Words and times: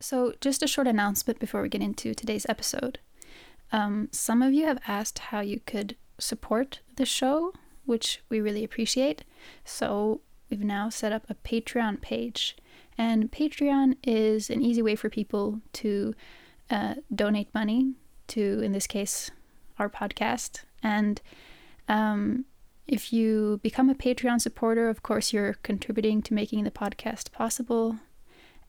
So, 0.00 0.34
just 0.40 0.62
a 0.62 0.66
short 0.66 0.86
announcement 0.86 1.38
before 1.38 1.62
we 1.62 1.68
get 1.68 1.82
into 1.82 2.14
today's 2.14 2.46
episode. 2.48 2.98
Um, 3.72 4.08
some 4.12 4.42
of 4.42 4.52
you 4.52 4.66
have 4.66 4.78
asked 4.86 5.18
how 5.18 5.40
you 5.40 5.60
could 5.60 5.96
support 6.18 6.80
the 6.96 7.06
show, 7.06 7.52
which 7.84 8.22
we 8.28 8.40
really 8.40 8.62
appreciate. 8.62 9.24
So, 9.64 10.20
we've 10.50 10.62
now 10.64 10.90
set 10.90 11.12
up 11.12 11.24
a 11.28 11.34
Patreon 11.34 12.00
page. 12.00 12.56
And 12.98 13.30
Patreon 13.30 13.96
is 14.04 14.50
an 14.50 14.62
easy 14.62 14.82
way 14.82 14.96
for 14.96 15.10
people 15.10 15.60
to 15.74 16.14
uh, 16.70 16.94
donate 17.14 17.52
money 17.54 17.94
to, 18.28 18.60
in 18.60 18.72
this 18.72 18.86
case, 18.86 19.30
our 19.78 19.88
podcast. 19.88 20.60
And 20.82 21.20
um, 21.88 22.44
if 22.86 23.12
you 23.12 23.60
become 23.62 23.90
a 23.90 23.94
Patreon 23.94 24.40
supporter, 24.40 24.88
of 24.88 25.02
course, 25.02 25.32
you're 25.32 25.54
contributing 25.62 26.22
to 26.22 26.34
making 26.34 26.64
the 26.64 26.70
podcast 26.70 27.32
possible. 27.32 27.96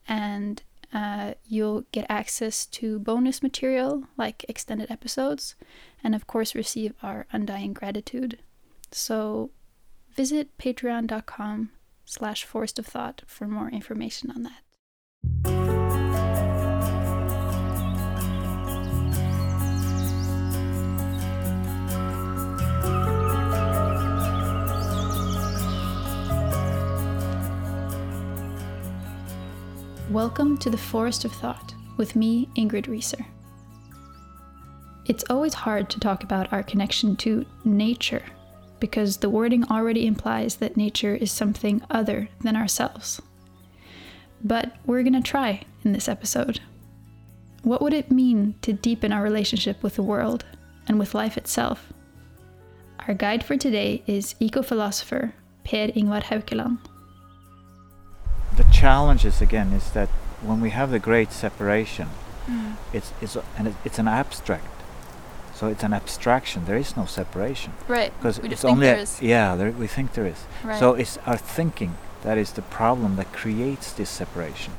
And 0.08 0.62
uh, 0.94 1.34
you'll 1.46 1.86
get 1.92 2.06
access 2.10 2.66
to 2.66 3.00
bonus 3.00 3.44
material 3.44 4.06
like 4.18 4.46
extended 4.48 4.90
episodes, 4.90 5.56
and 6.04 6.16
of 6.16 6.28
course, 6.28 6.56
receive 6.56 6.94
our 7.04 7.26
undying 7.32 7.74
gratitude. 7.74 8.40
So 8.92 9.52
visit 10.16 10.58
patreon.com 10.58 11.72
slash 12.06 12.46
forest 12.46 12.80
of 12.80 12.86
thought 12.86 13.24
for 13.28 13.48
more 13.48 13.70
information 13.70 14.32
on 14.32 14.44
that. 14.44 15.67
Welcome 30.12 30.58
to 30.60 30.70
the 30.70 30.78
Forest 30.78 31.26
of 31.26 31.34
Thought 31.34 31.74
with 31.98 32.16
me, 32.16 32.48
Ingrid 32.56 32.88
Reeser. 32.88 33.26
It's 35.06 35.26
always 35.30 35.54
hard 35.54 35.90
to 35.90 36.00
talk 36.00 36.24
about 36.24 36.54
our 36.54 36.64
connection 36.64 37.18
to 37.18 37.46
nature 37.66 38.24
because 38.80 39.18
the 39.18 39.30
wording 39.30 39.66
already 39.66 40.08
implies 40.08 40.56
that 40.56 40.78
nature 40.78 41.14
is 41.14 41.30
something 41.30 41.82
other 41.90 42.30
than 42.40 42.56
ourselves. 42.56 43.22
But 44.42 44.78
we're 44.86 45.04
going 45.04 45.12
to 45.12 45.22
try 45.22 45.64
in 45.84 45.92
this 45.92 46.08
episode. 46.08 46.62
What 47.64 47.82
would 47.82 47.94
it 47.94 48.10
mean 48.10 48.56
to 48.62 48.72
deepen 48.72 49.12
our 49.12 49.22
relationship 49.22 49.84
with 49.84 49.98
the 49.98 50.04
world 50.04 50.46
and 50.88 50.98
with 50.98 51.16
life 51.16 51.36
itself? 51.36 51.92
Our 53.10 53.14
guide 53.14 53.44
for 53.44 53.58
today 53.58 54.04
is 54.08 54.36
eco 54.40 54.62
philosopher 54.62 55.34
Per 55.66 55.90
Ingvar 55.90 56.24
Haukeland. 56.24 56.80
The 58.68 58.74
challenge 58.74 59.26
is 59.26 59.42
again 59.42 59.74
is 59.74 59.92
that 59.92 60.10
when 60.42 60.62
we 60.62 60.70
have 60.72 60.92
the 60.92 61.00
great 61.00 61.32
separation, 61.32 62.08
it's 62.94 63.12
it's 63.22 63.36
a- 63.36 63.44
and 63.58 63.68
it, 63.68 63.76
it's 63.86 64.00
an 64.00 64.08
abstract. 64.08 64.66
So 65.54 65.68
it's 65.68 65.84
an 65.84 65.94
abstraction. 65.94 66.66
There 66.66 66.78
is 66.78 66.96
no 66.96 67.06
separation 67.06 67.74
Right. 67.88 68.12
because 68.20 68.38
it's 68.40 68.62
think 68.62 68.72
only 68.74 68.88
there 68.88 69.00
a- 69.04 69.26
yeah. 69.26 69.56
There, 69.58 69.72
we 69.72 69.88
think 69.88 70.14
there 70.14 70.28
is. 70.28 70.46
Right. 70.64 70.80
So 70.80 70.94
it's 70.94 71.18
our 71.26 71.38
thinking 71.38 71.96
that 72.24 72.38
is 72.38 72.52
the 72.52 72.62
problem 72.62 73.16
that 73.16 73.32
creates 73.34 73.92
this 73.94 74.10
separation. 74.10 74.74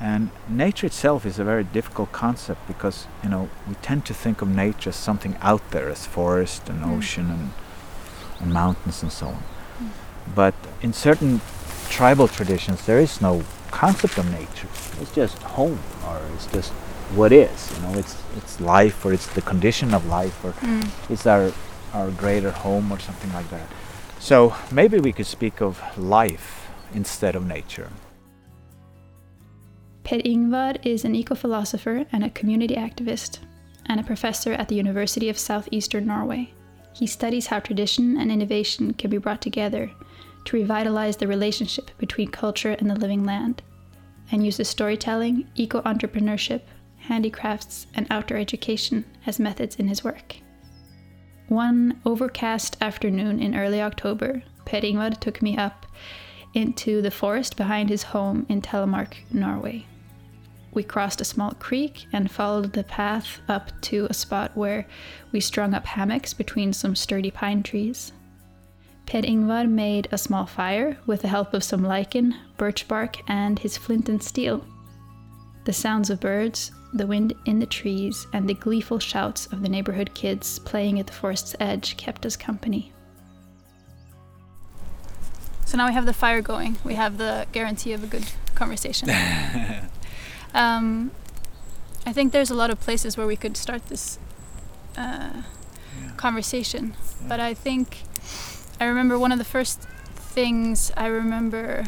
And 0.00 0.30
nature 0.48 0.86
itself 0.86 1.24
is 1.26 1.38
a 1.38 1.44
very 1.44 1.64
difficult 1.64 2.12
concept 2.12 2.60
because 2.66 3.06
you 3.22 3.28
know 3.30 3.48
we 3.68 3.74
tend 3.82 4.04
to 4.06 4.14
think 4.14 4.42
of 4.42 4.48
nature 4.48 4.90
as 4.90 4.96
something 4.96 5.36
out 5.42 5.70
there, 5.70 5.90
as 5.90 6.06
forest 6.06 6.68
and 6.68 6.80
Mm. 6.84 6.96
ocean 6.98 7.30
and, 7.30 7.50
and 8.40 8.52
mountains 8.52 9.02
and 9.02 9.12
so 9.12 9.26
on. 9.26 9.42
Mm. 9.80 9.88
But 10.34 10.54
in 10.82 10.92
certain 10.92 11.40
tribal 11.92 12.26
traditions, 12.26 12.86
there 12.86 12.98
is 12.98 13.20
no 13.20 13.42
concept 13.70 14.16
of 14.18 14.26
nature. 14.32 14.68
It's 15.00 15.14
just 15.14 15.36
home, 15.42 15.78
or 16.08 16.20
it's 16.34 16.46
just 16.46 16.72
what 17.18 17.32
is. 17.32 17.70
You 17.74 17.82
know, 17.82 17.98
it's 17.98 18.16
it's 18.38 18.60
life, 18.60 19.04
or 19.04 19.12
it's 19.12 19.28
the 19.34 19.42
condition 19.42 19.94
of 19.94 20.02
life, 20.06 20.36
or 20.44 20.52
Mm. 20.52 20.88
it's 21.12 21.26
our 21.26 21.52
our 21.92 22.10
greater 22.22 22.50
home, 22.50 22.86
or 22.94 22.98
something 22.98 23.32
like 23.38 23.48
that. 23.50 23.68
So 24.18 24.54
maybe 24.70 24.98
we 25.00 25.12
could 25.12 25.26
speak 25.26 25.60
of 25.60 25.72
life 25.98 26.48
instead 26.94 27.36
of 27.36 27.42
nature. 27.46 27.88
Per 30.04 30.20
Ingvar 30.32 30.74
is 30.82 31.04
an 31.04 31.14
eco 31.14 31.34
philosopher 31.34 32.06
and 32.12 32.24
a 32.24 32.30
community 32.30 32.76
activist, 32.76 33.38
and 33.86 34.00
a 34.00 34.02
professor 34.12 34.52
at 34.52 34.68
the 34.68 34.76
University 34.84 35.28
of 35.28 35.38
Southeastern 35.38 36.06
Norway. 36.06 36.42
He 36.94 37.06
studies 37.06 37.46
how 37.46 37.60
tradition 37.60 38.16
and 38.20 38.30
innovation 38.30 38.94
can 38.94 39.10
be 39.10 39.18
brought 39.18 39.42
together 39.42 39.90
to 40.44 40.56
revitalize 40.56 41.16
the 41.16 41.26
relationship 41.26 41.90
between 41.98 42.28
culture 42.28 42.76
and 42.78 42.90
the 42.90 42.98
living 42.98 43.24
land, 43.24 43.62
and 44.30 44.44
uses 44.44 44.68
storytelling, 44.68 45.46
eco 45.54 45.80
entrepreneurship, 45.82 46.62
handicrafts, 46.96 47.86
and 47.94 48.06
outdoor 48.10 48.38
education 48.38 49.04
as 49.26 49.38
methods 49.38 49.76
in 49.76 49.88
his 49.88 50.04
work. 50.04 50.36
One 51.48 52.00
overcast 52.06 52.76
afternoon 52.80 53.40
in 53.40 53.56
early 53.56 53.82
October, 53.82 54.42
Per 54.64 54.80
took 55.20 55.42
me 55.42 55.56
up 55.56 55.86
into 56.54 57.02
the 57.02 57.10
forest 57.10 57.56
behind 57.56 57.88
his 57.88 58.02
home 58.02 58.46
in 58.48 58.62
Telemark, 58.62 59.14
Norway. 59.32 59.86
We 60.72 60.82
crossed 60.82 61.20
a 61.20 61.26
small 61.26 61.50
creek 61.52 62.06
and 62.12 62.30
followed 62.30 62.72
the 62.72 62.84
path 62.84 63.40
up 63.48 63.78
to 63.82 64.06
a 64.08 64.14
spot 64.14 64.52
where 64.54 64.86
we 65.30 65.40
strung 65.40 65.74
up 65.74 65.84
hammocks 65.84 66.32
between 66.32 66.72
some 66.72 66.96
sturdy 66.96 67.30
pine 67.30 67.62
trees. 67.62 68.12
Per 69.12 69.20
Ingvar 69.20 69.68
made 69.68 70.08
a 70.10 70.16
small 70.16 70.46
fire 70.46 70.96
with 71.04 71.20
the 71.20 71.28
help 71.28 71.52
of 71.52 71.62
some 71.62 71.84
lichen, 71.84 72.34
birch 72.56 72.88
bark, 72.88 73.18
and 73.28 73.58
his 73.58 73.76
flint 73.76 74.08
and 74.08 74.22
steel. 74.22 74.64
The 75.66 75.72
sounds 75.74 76.08
of 76.08 76.18
birds, 76.18 76.72
the 76.94 77.06
wind 77.06 77.34
in 77.44 77.58
the 77.58 77.66
trees, 77.66 78.26
and 78.32 78.48
the 78.48 78.54
gleeful 78.54 78.98
shouts 78.98 79.44
of 79.52 79.60
the 79.60 79.68
neighborhood 79.68 80.14
kids 80.14 80.58
playing 80.60 80.98
at 80.98 81.08
the 81.08 81.12
forest's 81.12 81.54
edge 81.60 81.98
kept 81.98 82.24
us 82.24 82.38
company. 82.38 82.90
So 85.66 85.76
now 85.76 85.88
we 85.88 85.92
have 85.92 86.06
the 86.06 86.14
fire 86.14 86.40
going. 86.40 86.78
We 86.82 86.94
have 86.94 87.18
the 87.18 87.46
guarantee 87.52 87.92
of 87.92 88.02
a 88.02 88.06
good 88.06 88.24
conversation. 88.54 89.10
um, 90.54 91.10
I 92.06 92.14
think 92.14 92.32
there's 92.32 92.50
a 92.50 92.54
lot 92.54 92.70
of 92.70 92.80
places 92.80 93.18
where 93.18 93.26
we 93.26 93.36
could 93.36 93.58
start 93.58 93.88
this 93.90 94.18
uh, 94.96 95.42
conversation, 96.16 96.94
but 97.28 97.40
I 97.40 97.52
think 97.52 98.04
I 98.82 98.86
remember 98.86 99.16
one 99.16 99.30
of 99.30 99.38
the 99.38 99.44
first 99.44 99.82
things 100.16 100.90
I 100.96 101.06
remember 101.06 101.84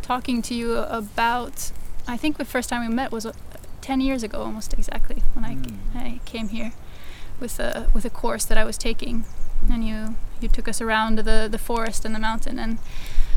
talking 0.00 0.40
to 0.40 0.54
you 0.54 0.78
about. 0.78 1.70
I 2.08 2.16
think 2.16 2.38
the 2.38 2.46
first 2.46 2.70
time 2.70 2.80
we 2.88 2.94
met 2.94 3.12
was 3.12 3.26
uh, 3.26 3.32
10 3.82 4.00
years 4.00 4.22
ago, 4.22 4.38
almost 4.40 4.72
exactly, 4.72 5.22
when 5.34 5.44
I, 5.44 5.54
Mm. 5.56 5.76
I 5.94 6.20
came 6.24 6.48
here 6.48 6.72
with 7.38 7.60
a 7.60 7.88
with 7.92 8.06
a 8.06 8.10
course 8.10 8.46
that 8.46 8.56
I 8.56 8.64
was 8.64 8.78
taking, 8.78 9.24
and 9.70 9.86
you 9.86 10.16
you 10.40 10.48
took 10.48 10.66
us 10.66 10.80
around 10.80 11.18
the 11.18 11.46
the 11.50 11.58
forest 11.58 12.06
and 12.06 12.14
the 12.14 12.18
mountain. 12.28 12.58
And 12.58 12.78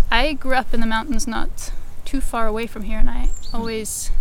I 0.09 0.31
grew 0.31 0.53
up 0.53 0.74
in 0.74 0.80
the 0.80 0.88
mountains, 0.88 1.28
not 1.28 1.74
too 2.06 2.22
far 2.22 2.47
away 2.47 2.68
from 2.68 2.84
here, 2.84 3.00
and 3.00 3.09
I 3.09 3.31
always 3.53 4.12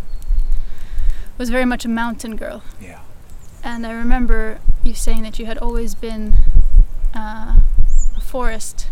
was 1.38 1.50
very 1.50 1.66
much 1.66 1.84
a 1.84 1.88
mountain 1.88 2.34
girl. 2.34 2.62
Yeah. 2.81 2.98
And 3.62 3.87
I 3.87 3.93
remember 3.93 4.59
you 4.82 4.94
saying 4.94 5.22
that 5.22 5.38
you 5.38 5.47
had 5.47 5.59
always 5.59 5.94
been 5.94 6.34
uh, 7.14 7.56
a 8.16 8.20
forest 8.20 8.88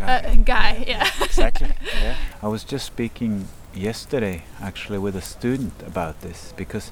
uh, 0.00 0.34
guy. 0.44 0.84
Yeah. 0.86 1.08
exactly. 1.22 1.72
Yeah. 2.00 2.16
I 2.42 2.48
was 2.48 2.64
just 2.64 2.86
speaking 2.86 3.48
yesterday 3.74 4.44
actually 4.60 4.98
with 4.98 5.16
a 5.16 5.20
student 5.20 5.74
about 5.86 6.20
this 6.20 6.52
because 6.56 6.90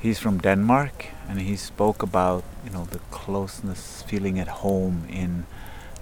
he's 0.00 0.18
from 0.18 0.38
Denmark 0.38 1.06
and 1.28 1.40
he 1.40 1.56
spoke 1.56 2.02
about 2.02 2.44
you 2.64 2.70
know 2.70 2.84
the 2.84 3.00
closeness, 3.10 4.02
feeling 4.02 4.38
at 4.38 4.48
home 4.48 5.04
in, 5.08 5.46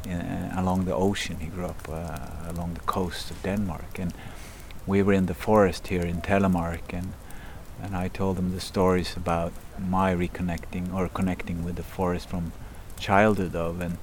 in 0.05 0.21
uh, 0.21 0.55
along 0.57 0.85
the 0.85 0.95
ocean. 0.95 1.37
He 1.41 1.47
grew 1.47 1.67
up 1.67 1.89
uh, 1.89 2.53
along 2.53 2.75
the 2.75 2.87
coast 2.87 3.31
of 3.31 3.43
Denmark 3.43 3.99
and 3.99 4.13
we 4.87 5.03
were 5.03 5.13
in 5.13 5.27
the 5.27 5.35
forest 5.35 5.89
here 5.89 6.03
in 6.03 6.21
Telemark 6.21 6.93
and 6.93 7.13
and 7.81 7.95
I 7.95 8.09
told 8.09 8.39
him 8.39 8.53
the 8.53 8.61
stories 8.61 9.17
about 9.17 9.53
my 9.79 10.13
reconnecting 10.13 10.93
or 10.93 11.09
connecting 11.09 11.65
with 11.65 11.77
the 11.77 11.85
forest 11.85 12.29
from 12.29 12.53
childhood 12.99 13.55
of 13.55 13.81
and 13.81 13.99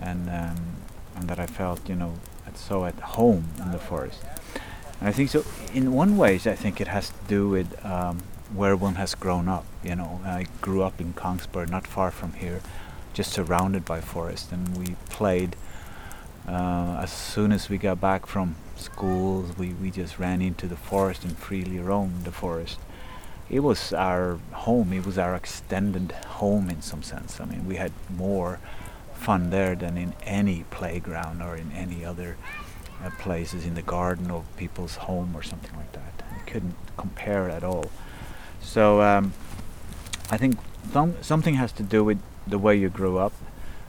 and 0.00 0.28
um, 0.28 0.76
and 1.16 1.28
that 1.28 1.38
I 1.38 1.46
felt 1.46 1.88
you 1.88 1.96
know 1.96 2.14
so 2.58 2.84
at 2.84 2.98
home 3.00 3.48
in 3.60 3.70
the 3.72 3.78
forest. 3.78 4.22
And 5.00 5.08
I 5.08 5.12
think 5.12 5.30
so. 5.30 5.44
In 5.74 5.92
one 5.92 6.16
ways, 6.16 6.46
I 6.46 6.54
think 6.54 6.80
it 6.80 6.88
has 6.88 7.08
to 7.08 7.14
do 7.28 7.48
with 7.48 7.84
um, 7.84 8.22
where 8.54 8.76
one 8.76 8.94
has 8.96 9.14
grown 9.14 9.48
up. 9.48 9.66
You 9.84 9.96
know, 9.96 10.20
I 10.24 10.46
grew 10.60 10.82
up 10.82 11.00
in 11.00 11.12
Kongsberg, 11.12 11.68
not 11.68 11.86
far 11.86 12.10
from 12.10 12.32
here, 12.34 12.60
just 13.12 13.32
surrounded 13.32 13.84
by 13.84 14.00
forest, 14.00 14.52
and 14.52 14.76
we 14.76 14.96
played. 15.10 15.56
Uh, 16.48 17.00
as 17.02 17.12
soon 17.12 17.50
as 17.50 17.68
we 17.68 17.76
got 17.76 18.00
back 18.00 18.24
from 18.24 18.54
school, 18.76 19.44
we, 19.58 19.72
we 19.72 19.90
just 19.90 20.16
ran 20.16 20.40
into 20.40 20.68
the 20.68 20.76
forest 20.76 21.24
and 21.24 21.36
freely 21.36 21.80
roamed 21.80 22.24
the 22.24 22.30
forest. 22.30 22.78
It 23.48 23.60
was 23.60 23.92
our 23.92 24.38
home. 24.52 24.92
It 24.92 25.06
was 25.06 25.18
our 25.18 25.34
extended 25.34 26.12
home 26.12 26.68
in 26.68 26.82
some 26.82 27.02
sense. 27.02 27.40
I 27.40 27.44
mean, 27.44 27.66
we 27.66 27.76
had 27.76 27.92
more 28.10 28.58
fun 29.14 29.50
there 29.50 29.74
than 29.74 29.96
in 29.96 30.14
any 30.24 30.64
playground 30.70 31.42
or 31.42 31.56
in 31.56 31.70
any 31.72 32.04
other 32.04 32.36
uh, 33.02 33.10
places 33.18 33.64
in 33.64 33.74
the 33.74 33.82
garden 33.82 34.30
of 34.30 34.44
people's 34.56 34.96
home 34.96 35.32
or 35.34 35.42
something 35.42 35.74
like 35.76 35.92
that. 35.92 36.22
I 36.34 36.38
couldn't 36.50 36.76
compare 36.96 37.48
at 37.48 37.62
all. 37.62 37.90
So 38.60 39.00
um, 39.00 39.32
I 40.30 40.36
think 40.36 40.58
some, 40.92 41.14
something 41.22 41.54
has 41.54 41.72
to 41.72 41.82
do 41.82 42.02
with 42.02 42.20
the 42.46 42.58
way 42.58 42.76
you 42.76 42.88
grew 42.88 43.18
up. 43.18 43.32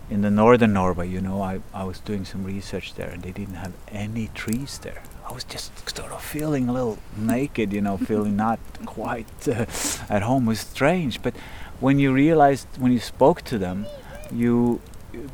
In 0.09 0.21
the 0.21 0.31
northern 0.31 0.71
Norway, 0.73 1.09
you 1.09 1.19
know, 1.21 1.41
I, 1.41 1.59
I 1.73 1.83
was 1.83 1.99
doing 1.99 2.23
some 2.23 2.43
research 2.45 2.93
there 2.95 3.09
and 3.09 3.21
they 3.23 3.31
didn't 3.31 3.55
have 3.55 3.73
any 3.91 4.29
trees 4.33 4.79
there. 4.79 5.01
I 5.29 5.33
was 5.33 5.43
just 5.43 5.71
sort 5.93 6.11
of 6.13 6.21
feeling 6.23 6.69
a 6.69 6.73
little 6.73 6.97
naked, 7.17 7.73
you 7.73 7.81
know, 7.81 7.97
feeling 7.97 8.35
not 8.47 8.59
quite 8.85 9.27
uh, 9.47 9.65
at 10.09 10.21
home. 10.21 10.45
It 10.45 10.49
was 10.49 10.59
strange, 10.61 11.21
but 11.21 11.33
when 11.81 11.99
you 11.99 12.13
realized, 12.13 12.67
when 12.79 12.93
you 12.93 12.99
spoke 13.01 13.41
to 13.43 13.57
them, 13.57 13.85
you, 14.31 14.79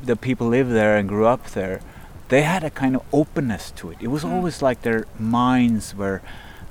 the 0.03 0.15
people 0.15 0.47
live 0.47 0.69
there 0.69 0.97
and 0.97 1.07
grew 1.07 1.27
up 1.27 1.51
there, 1.51 1.81
they 2.29 2.41
had 2.41 2.63
a 2.63 2.71
kind 2.71 2.95
of 2.95 3.03
openness 3.13 3.69
to 3.75 3.91
it. 3.91 3.97
It 4.01 4.07
was 4.07 4.23
Mm. 4.23 4.31
always 4.33 4.61
like 4.63 4.81
their 4.81 5.05
minds 5.19 5.93
were 5.95 6.21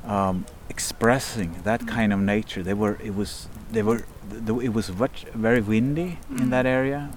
um, 0.04 0.44
expressing 0.68 1.60
that 1.62 1.86
kind 1.86 2.12
of 2.12 2.18
nature. 2.18 2.62
They 2.64 2.74
were. 2.74 2.98
It 3.04 3.14
was. 3.14 3.46
They 3.70 3.82
were. 3.84 3.98
th- 4.46 4.62
It 4.68 4.72
was 4.74 4.88
very 4.88 5.60
windy 5.60 6.18
in 6.30 6.50
that 6.50 6.66
area, 6.66 7.10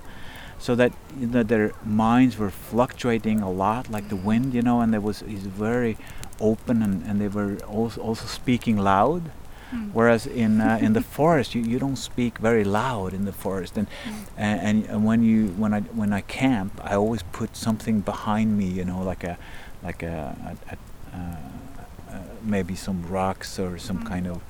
so 0.59 0.75
that 0.75 0.91
you 1.19 1.27
know, 1.27 1.43
their 1.43 1.71
minds 1.85 2.37
were 2.37 2.49
fluctuating 2.51 3.41
a 3.41 3.49
lot, 3.51 3.89
like 3.89 4.09
the 4.09 4.15
wind, 4.15 4.53
you 4.53 4.61
know. 4.61 4.81
And 4.81 4.91
there 4.93 5.01
was. 5.01 5.21
He's 5.21 5.45
very 5.45 5.97
open, 6.39 6.81
and, 6.81 7.03
and 7.05 7.19
they 7.21 7.27
were 7.27 7.57
also 7.67 8.01
also 8.01 8.25
speaking 8.27 8.77
loud. 8.77 9.31
Mm. 9.73 9.91
Whereas 9.93 10.27
in 10.27 10.61
uh, 10.61 10.77
in 10.81 10.93
the 10.93 11.01
forest, 11.17 11.55
you, 11.55 11.61
you 11.61 11.79
don't 11.79 11.97
speak 11.97 12.37
very 12.37 12.63
loud 12.63 13.13
in 13.13 13.25
the 13.25 13.33
forest, 13.33 13.77
and, 13.77 13.87
and 14.37 14.59
and 14.61 14.85
and 14.89 15.05
when 15.05 15.23
you 15.23 15.47
when 15.57 15.73
I 15.73 15.81
when 15.81 16.13
I 16.13 16.21
camp, 16.21 16.71
I 16.83 16.95
always 16.95 17.23
put 17.31 17.55
something 17.55 18.01
behind 18.01 18.57
me, 18.57 18.65
you 18.65 18.85
know, 18.85 19.01
like 19.01 19.23
a 19.23 19.37
like 19.83 20.03
a, 20.03 20.35
a, 20.71 20.73
a 20.73 20.77
uh, 21.17 22.15
uh, 22.15 22.19
maybe 22.43 22.75
some 22.75 23.03
rocks 23.09 23.59
or 23.59 23.77
some 23.77 23.99
Mm. 23.99 24.07
kind 24.07 24.27
of 24.27 24.41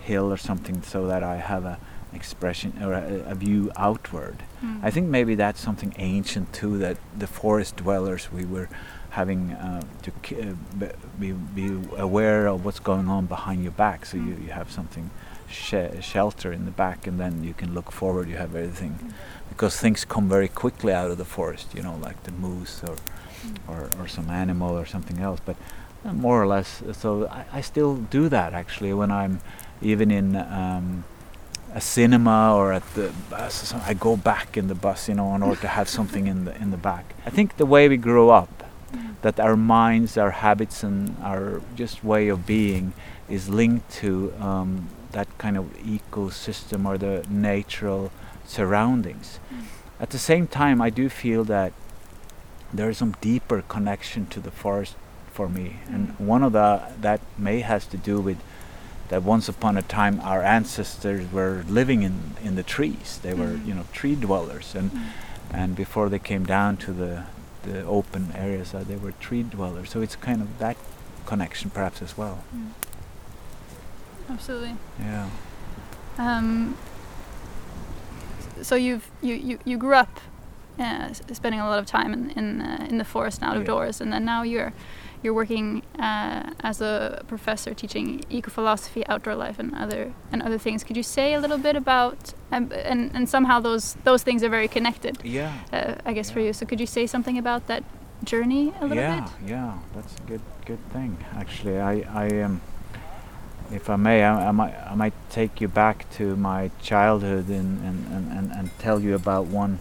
hill 0.00 0.32
or 0.32 0.36
something, 0.36 0.82
so 0.82 1.06
that 1.06 1.22
I 1.22 1.36
have 1.36 1.64
a 1.64 1.78
expression 2.14 2.72
or 2.82 2.92
a, 2.92 3.30
a 3.30 3.34
view 3.34 3.70
outward. 3.76 4.42
Mm. 4.62 4.80
I 4.82 4.90
think 4.90 5.08
maybe 5.08 5.34
that's 5.34 5.60
something 5.60 5.94
ancient 5.98 6.52
too 6.52 6.78
that 6.78 6.96
the 7.18 7.26
forest 7.26 7.76
dwellers 7.76 8.32
we 8.32 8.44
were 8.44 8.68
having 9.10 9.52
uh, 9.52 9.80
to 10.02 10.10
uh, 10.10 10.54
be- 10.78 11.32
be, 11.32 11.32
be 11.32 11.88
aware 11.96 12.46
of 12.46 12.64
what's 12.64 12.80
going 12.80 13.08
on 13.08 13.26
behind 13.26 13.62
your 13.62 13.72
back, 13.72 14.04
so 14.06 14.16
you, 14.16 14.36
you 14.44 14.50
have 14.50 14.70
something 14.72 15.10
sh- 15.48 16.00
shelter 16.00 16.52
in 16.52 16.64
the 16.64 16.70
back, 16.70 17.06
and 17.06 17.18
then 17.20 17.44
you 17.44 17.54
can 17.54 17.72
look 17.74 17.92
forward. 17.92 18.28
You 18.28 18.36
have 18.36 18.56
everything 18.56 19.14
because 19.48 19.78
things 19.78 20.04
come 20.04 20.28
very 20.28 20.48
quickly 20.48 20.92
out 20.92 21.10
of 21.12 21.18
the 21.18 21.24
forest, 21.24 21.74
you 21.74 21.82
know, 21.82 21.96
like 22.02 22.22
the 22.24 22.32
moose 22.32 22.82
or 22.88 22.96
or, 23.68 23.90
or 23.98 24.08
some 24.08 24.30
animal 24.30 24.76
or 24.76 24.86
something 24.86 25.18
else. 25.18 25.38
But 25.44 25.56
uh, 26.04 26.12
more 26.12 26.42
or 26.42 26.46
less, 26.46 26.82
so 26.92 27.28
I, 27.28 27.44
I 27.52 27.60
still 27.60 27.96
do 27.96 28.28
that 28.30 28.52
actually 28.52 28.92
when 28.94 29.10
I'm 29.10 29.40
even 29.80 30.10
in. 30.10 30.36
Um, 30.36 31.04
a 31.74 31.80
cinema 31.80 32.54
or 32.54 32.72
at 32.72 32.86
the 32.94 33.12
bus. 33.28 33.74
I 33.74 33.94
go 33.94 34.16
back 34.16 34.56
in 34.56 34.68
the 34.68 34.74
bus, 34.76 35.08
you 35.08 35.14
know, 35.14 35.34
in 35.34 35.42
order 35.42 35.60
to 35.60 35.68
have 35.68 35.88
something 35.88 36.26
in 36.28 36.44
the 36.44 36.54
in 36.62 36.70
the 36.70 36.76
back. 36.76 37.14
I 37.26 37.30
think 37.30 37.56
the 37.56 37.66
way 37.66 37.88
we 37.88 37.96
grow 37.96 38.30
up, 38.30 38.64
that 39.22 39.40
our 39.40 39.56
minds, 39.56 40.16
our 40.16 40.30
habits, 40.30 40.84
and 40.84 41.16
our 41.20 41.60
just 41.74 42.04
way 42.04 42.28
of 42.28 42.46
being 42.46 42.92
is 43.28 43.48
linked 43.48 43.90
to 43.90 44.32
um, 44.38 44.88
that 45.12 45.26
kind 45.38 45.56
of 45.56 45.64
ecosystem 45.78 46.86
or 46.86 46.96
the 46.96 47.26
natural 47.28 48.12
surroundings. 48.46 49.40
At 49.98 50.10
the 50.10 50.18
same 50.18 50.46
time, 50.46 50.80
I 50.80 50.90
do 50.90 51.08
feel 51.08 51.44
that 51.44 51.72
there 52.72 52.90
is 52.90 52.98
some 52.98 53.14
deeper 53.20 53.62
connection 53.62 54.26
to 54.26 54.40
the 54.40 54.50
forest 54.50 54.94
for 55.32 55.48
me, 55.48 55.78
and 55.88 56.14
one 56.18 56.44
of 56.44 56.52
the 56.52 56.82
that 57.00 57.20
may 57.36 57.60
has 57.60 57.86
to 57.86 57.96
do 57.96 58.20
with 58.20 58.38
that 59.08 59.22
once 59.22 59.48
upon 59.48 59.76
a 59.76 59.82
time 59.82 60.20
our 60.22 60.42
ancestors 60.42 61.30
were 61.32 61.64
living 61.68 62.02
in 62.02 62.14
in 62.42 62.54
the 62.56 62.62
trees. 62.62 63.18
They 63.22 63.34
were 63.34 63.56
Mm. 63.58 63.66
you 63.66 63.74
know 63.74 63.84
tree 63.92 64.14
dwellers, 64.16 64.74
and 64.74 64.90
and 65.52 65.76
before 65.76 66.08
they 66.08 66.18
came 66.18 66.44
down 66.46 66.76
to 66.78 66.92
the 66.92 67.22
the 67.62 67.84
open 67.84 68.32
areas, 68.34 68.74
uh, 68.74 68.84
they 68.86 68.96
were 68.96 69.12
tree 69.12 69.42
dwellers. 69.42 69.90
So 69.90 70.00
it's 70.02 70.16
kind 70.16 70.42
of 70.42 70.48
that 70.58 70.76
connection 71.26 71.70
perhaps 71.70 72.02
as 72.02 72.16
well. 72.18 72.38
Absolutely. 74.30 74.76
Yeah. 75.00 75.28
Um, 76.18 76.76
so 78.62 78.74
you've 78.76 79.10
you, 79.22 79.34
you, 79.34 79.58
you 79.64 79.76
grew 79.78 79.94
up 79.94 80.20
uh, 80.78 81.12
spending 81.12 81.60
a 81.60 81.68
lot 81.68 81.78
of 81.78 81.86
time 81.86 82.12
in 82.12 82.30
in, 82.30 82.60
uh, 82.60 82.86
in 82.88 82.98
the 82.98 83.04
forest 83.04 83.40
and 83.42 83.50
out 83.50 83.56
of 83.56 83.64
doors, 83.64 84.00
and 84.00 84.12
then 84.12 84.24
now 84.24 84.42
you're 84.42 84.72
you're 85.24 85.34
working 85.34 85.82
uh, 85.98 86.52
as 86.60 86.80
a 86.80 87.24
professor 87.26 87.72
teaching 87.74 88.24
eco-philosophy, 88.30 89.06
outdoor 89.08 89.34
life, 89.34 89.58
and 89.58 89.74
other 89.74 90.12
and 90.30 90.42
other 90.42 90.58
things. 90.58 90.84
Could 90.84 90.96
you 90.96 91.02
say 91.02 91.34
a 91.34 91.40
little 91.40 91.58
bit 91.58 91.76
about 91.76 92.34
um, 92.52 92.70
and 92.72 93.10
and 93.14 93.28
somehow 93.28 93.58
those 93.60 93.94
those 94.04 94.22
things 94.22 94.42
are 94.42 94.50
very 94.50 94.68
connected, 94.68 95.18
Yeah. 95.24 95.52
uh, 95.72 95.94
I 96.04 96.12
guess 96.12 96.30
for 96.30 96.40
you. 96.40 96.52
So 96.52 96.66
could 96.66 96.80
you 96.80 96.86
say 96.86 97.06
something 97.06 97.38
about 97.38 97.66
that 97.66 97.82
journey 98.22 98.72
a 98.80 98.82
little 98.86 98.96
yeah, 98.96 99.20
bit? 99.20 99.50
yeah, 99.50 99.78
that's 99.94 100.14
a 100.16 100.22
good 100.28 100.42
good 100.66 100.92
thing. 100.92 101.16
Actually, 101.34 101.78
I 101.80 101.92
I 102.24 102.42
um, 102.42 102.60
if 103.72 103.88
I 103.88 103.96
may, 103.96 104.22
I, 104.22 104.48
I 104.48 104.52
might 104.52 104.74
I 104.92 104.94
might 104.94 105.14
take 105.30 105.60
you 105.60 105.68
back 105.68 106.06
to 106.18 106.36
my 106.36 106.70
childhood 106.82 107.48
and 107.48 107.80
and, 107.84 108.06
and, 108.12 108.32
and, 108.32 108.52
and 108.52 108.70
tell 108.78 109.00
you 109.00 109.14
about 109.14 109.46
one 109.46 109.78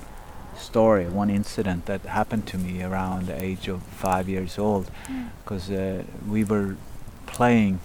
story, 0.64 1.06
one 1.06 1.30
incident 1.30 1.86
that 1.86 2.02
happened 2.02 2.46
to 2.48 2.58
me 2.58 2.84
around 2.84 3.28
the 3.28 3.36
age 3.44 3.68
of 3.68 3.82
five 3.84 4.28
years 4.30 4.58
old, 4.58 4.86
Mm. 5.08 5.28
because 5.44 5.70
uh, 5.72 6.04
we 6.28 6.44
were 6.44 6.76
playing 7.26 7.80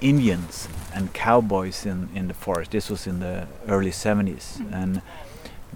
Indians 0.00 0.68
and 0.94 1.12
cowboys 1.12 1.86
in, 1.86 2.08
in 2.14 2.28
the 2.28 2.34
forest. 2.34 2.70
This 2.70 2.90
was 2.90 3.06
in 3.06 3.20
the 3.20 3.46
early 3.68 3.90
70s 3.92 4.58
Mm. 4.58 4.72
and 4.82 5.02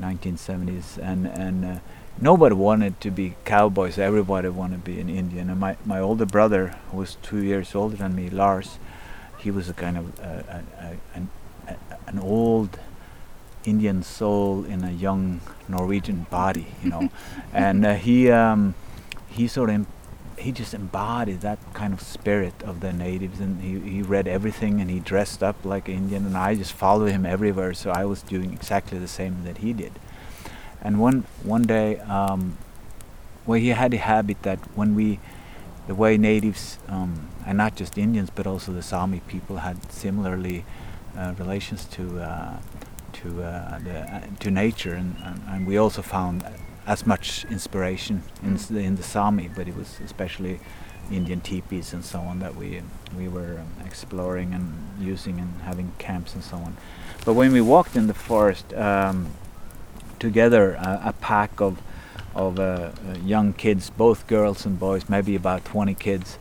1970s, 0.01 0.99
and 1.03 1.27
and 1.27 1.65
uh, 1.65 1.79
nobody 2.21 2.55
wanted 2.55 3.01
to 3.01 3.11
be 3.11 3.35
cowboys. 3.45 3.99
Everybody 3.99 4.49
wanted 4.49 4.85
to 4.85 4.91
be 4.93 5.01
an 5.01 5.09
Indian. 5.09 5.51
And 5.51 5.61
my, 5.61 5.77
my 5.85 6.01
older 6.01 6.27
brother, 6.27 6.75
who 6.91 6.99
was 6.99 7.17
two 7.23 7.43
years 7.43 7.75
older 7.75 7.97
than 7.97 8.15
me, 8.15 8.29
Lars, 8.31 8.79
he 9.39 9.51
was 9.51 9.69
a 9.69 9.75
kind 9.75 9.97
of 9.99 10.21
uh, 10.21 10.25
a, 10.25 10.63
a, 10.87 10.97
an, 11.15 11.29
a, 11.69 11.75
an 12.09 12.19
old 12.19 12.79
Indian 13.67 14.03
soul 14.03 14.65
in 14.65 14.85
a 14.85 14.91
young 14.91 15.41
Norwegian 15.69 16.27
body, 16.31 16.69
you 16.83 16.91
know, 16.91 17.11
and 17.53 17.85
uh, 17.85 17.95
he 17.95 18.31
um, 18.31 18.75
he 19.29 19.47
sort 19.49 19.71
of 19.71 19.87
he 20.39 20.53
just 20.53 20.75
embodied 20.75 21.41
that 21.41 21.59
kind 21.75 21.93
of 21.93 22.01
spirit 22.01 22.55
of 22.63 22.81
the 22.81 22.93
natives, 22.93 23.41
and 23.41 23.63
he, 23.63 23.79
he 23.81 24.03
read 24.03 24.29
everything, 24.29 24.81
and 24.81 24.91
he 24.91 25.01
dressed 25.01 25.43
up 25.43 25.65
like 25.65 25.89
Indian, 25.89 26.27
and 26.27 26.37
I 26.37 26.55
just 26.55 26.73
followed 26.73 27.11
him 27.11 27.25
everywhere, 27.27 27.75
so 27.75 27.91
I 27.91 28.05
was 28.05 28.23
doing 28.23 28.53
exactly 28.53 28.99
the 28.99 29.09
same 29.09 29.45
that 29.45 29.59
he 29.59 29.73
did. 29.73 29.93
And 30.81 31.01
one 31.01 31.25
one 31.43 31.63
day, 31.63 31.99
um, 32.01 32.59
well, 33.47 33.59
he 33.59 33.69
had 33.69 33.95
a 33.95 33.99
habit 33.99 34.43
that 34.43 34.59
when 34.77 34.95
we, 34.95 35.19
the 35.87 35.95
way 35.95 36.17
natives, 36.17 36.79
um, 36.89 37.29
and 37.47 37.57
not 37.57 37.77
just 37.77 37.97
Indians, 37.97 38.31
but 38.31 38.47
also 38.47 38.73
the 38.73 38.83
Sami 38.83 39.21
people 39.21 39.59
had 39.59 39.91
similarly 39.91 40.65
uh, 41.17 41.35
relations 41.39 41.85
to 41.87 42.21
uh, 42.21 42.59
to 43.23 43.43
uh, 43.43 43.79
the 43.79 43.99
uh, 44.01 44.21
to 44.41 44.51
nature, 44.51 44.95
and, 44.95 45.17
and, 45.25 45.43
and 45.49 45.67
we 45.67 45.77
also 45.79 46.03
found 46.03 46.45
as 46.87 47.07
much 47.07 47.45
inspiration 47.51 48.23
in 48.43 48.55
s- 48.55 48.71
in 48.71 48.97
the 48.97 49.03
Sami, 49.03 49.49
but 49.57 49.67
it 49.69 49.77
was 49.77 49.99
especially 50.05 50.61
Indian 51.11 51.41
teepees 51.41 51.93
and 51.93 52.05
so 52.05 52.19
on 52.21 52.39
that 52.41 52.55
we 52.57 52.83
we 53.19 53.29
were 53.29 53.59
um, 53.61 53.87
exploring 53.87 54.55
and 54.55 54.73
using 55.01 55.39
and 55.41 55.63
having 55.63 55.93
camps 55.99 56.35
and 56.35 56.43
so 56.45 56.57
on. 56.57 56.77
But 57.25 57.35
when 57.35 57.53
we 57.53 57.61
walked 57.61 57.97
in 57.97 58.07
the 58.07 58.15
forest 58.15 58.73
um, 58.75 59.27
together, 60.19 60.77
uh, 60.79 61.01
a 61.11 61.13
pack 61.13 61.61
of 61.61 61.79
of 62.35 62.59
uh, 62.59 62.63
uh, 62.63 62.91
young 63.25 63.53
kids, 63.55 63.91
both 63.91 64.27
girls 64.27 64.67
and 64.67 64.79
boys, 64.79 65.09
maybe 65.09 65.35
about 65.35 65.65
20 65.65 65.95
kids. 65.95 66.39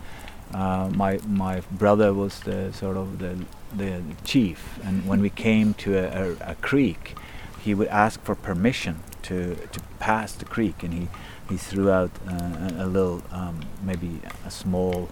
Uh, 0.54 0.90
my 0.94 1.20
my 1.28 1.62
brother 1.72 2.14
was 2.14 2.40
the 2.42 2.72
sort 2.74 2.98
of 2.98 3.20
the 3.20 3.46
the 3.78 4.02
chief, 4.24 4.80
and 4.84 5.08
when 5.08 5.22
we 5.22 5.30
came 5.30 5.74
to 5.76 5.98
a, 5.98 6.32
a, 6.32 6.52
a 6.52 6.56
creek, 6.56 7.16
he 7.64 7.74
would 7.74 7.88
ask 7.88 8.22
for 8.24 8.36
permission 8.36 9.00
to 9.24 9.56
to 9.72 9.80
pass 10.00 10.34
the 10.34 10.46
creek, 10.46 10.84
and 10.84 10.94
he 10.94 11.08
he 11.50 11.58
threw 11.58 11.92
out 11.92 12.12
uh, 12.28 12.70
a, 12.78 12.88
little 12.88 13.22
um, 13.32 13.60
maybe 13.84 14.22
a 14.46 14.52
small 14.52 15.10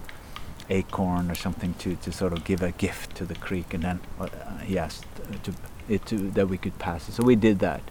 acorn 0.70 1.30
or 1.30 1.36
something 1.36 1.74
to, 1.76 1.96
to 1.98 2.12
sort 2.12 2.34
of 2.34 2.44
give 2.44 2.64
a 2.64 2.72
gift 2.72 3.16
to 3.16 3.26
the 3.26 3.36
creek, 3.36 3.74
and 3.74 3.84
then 3.84 4.00
uh, 4.20 4.28
he 4.60 4.78
asked 4.78 5.06
uh, 5.20 5.36
to 5.44 5.54
it 5.90 6.06
to 6.06 6.18
that 6.32 6.48
we 6.48 6.58
could 6.58 6.78
pass 6.80 7.10
it. 7.10 7.14
So 7.14 7.24
we 7.24 7.36
did 7.36 7.60
that, 7.60 7.82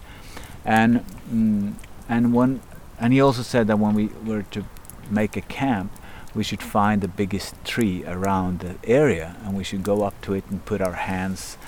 and 0.64 1.04
mm, 1.32 1.74
and 2.08 2.32
one 2.32 2.60
and 2.98 3.12
he 3.12 3.20
also 3.20 3.42
said 3.42 3.66
that 3.66 3.78
when 3.78 3.94
we 3.94 4.06
were 4.24 4.42
to 4.42 4.64
make 5.10 5.36
a 5.36 5.40
camp, 5.42 5.92
we 6.34 6.42
should 6.42 6.62
find 6.62 7.00
the 7.02 7.08
biggest 7.08 7.54
tree 7.64 8.04
around 8.06 8.60
the 8.60 8.74
area, 8.84 9.36
and 9.44 9.56
we 9.56 9.64
should 9.64 9.82
go 9.82 10.02
up 10.02 10.20
to 10.22 10.34
it 10.34 10.44
and 10.50 10.64
put 10.64 10.80
our 10.80 10.94
hands 10.94 11.58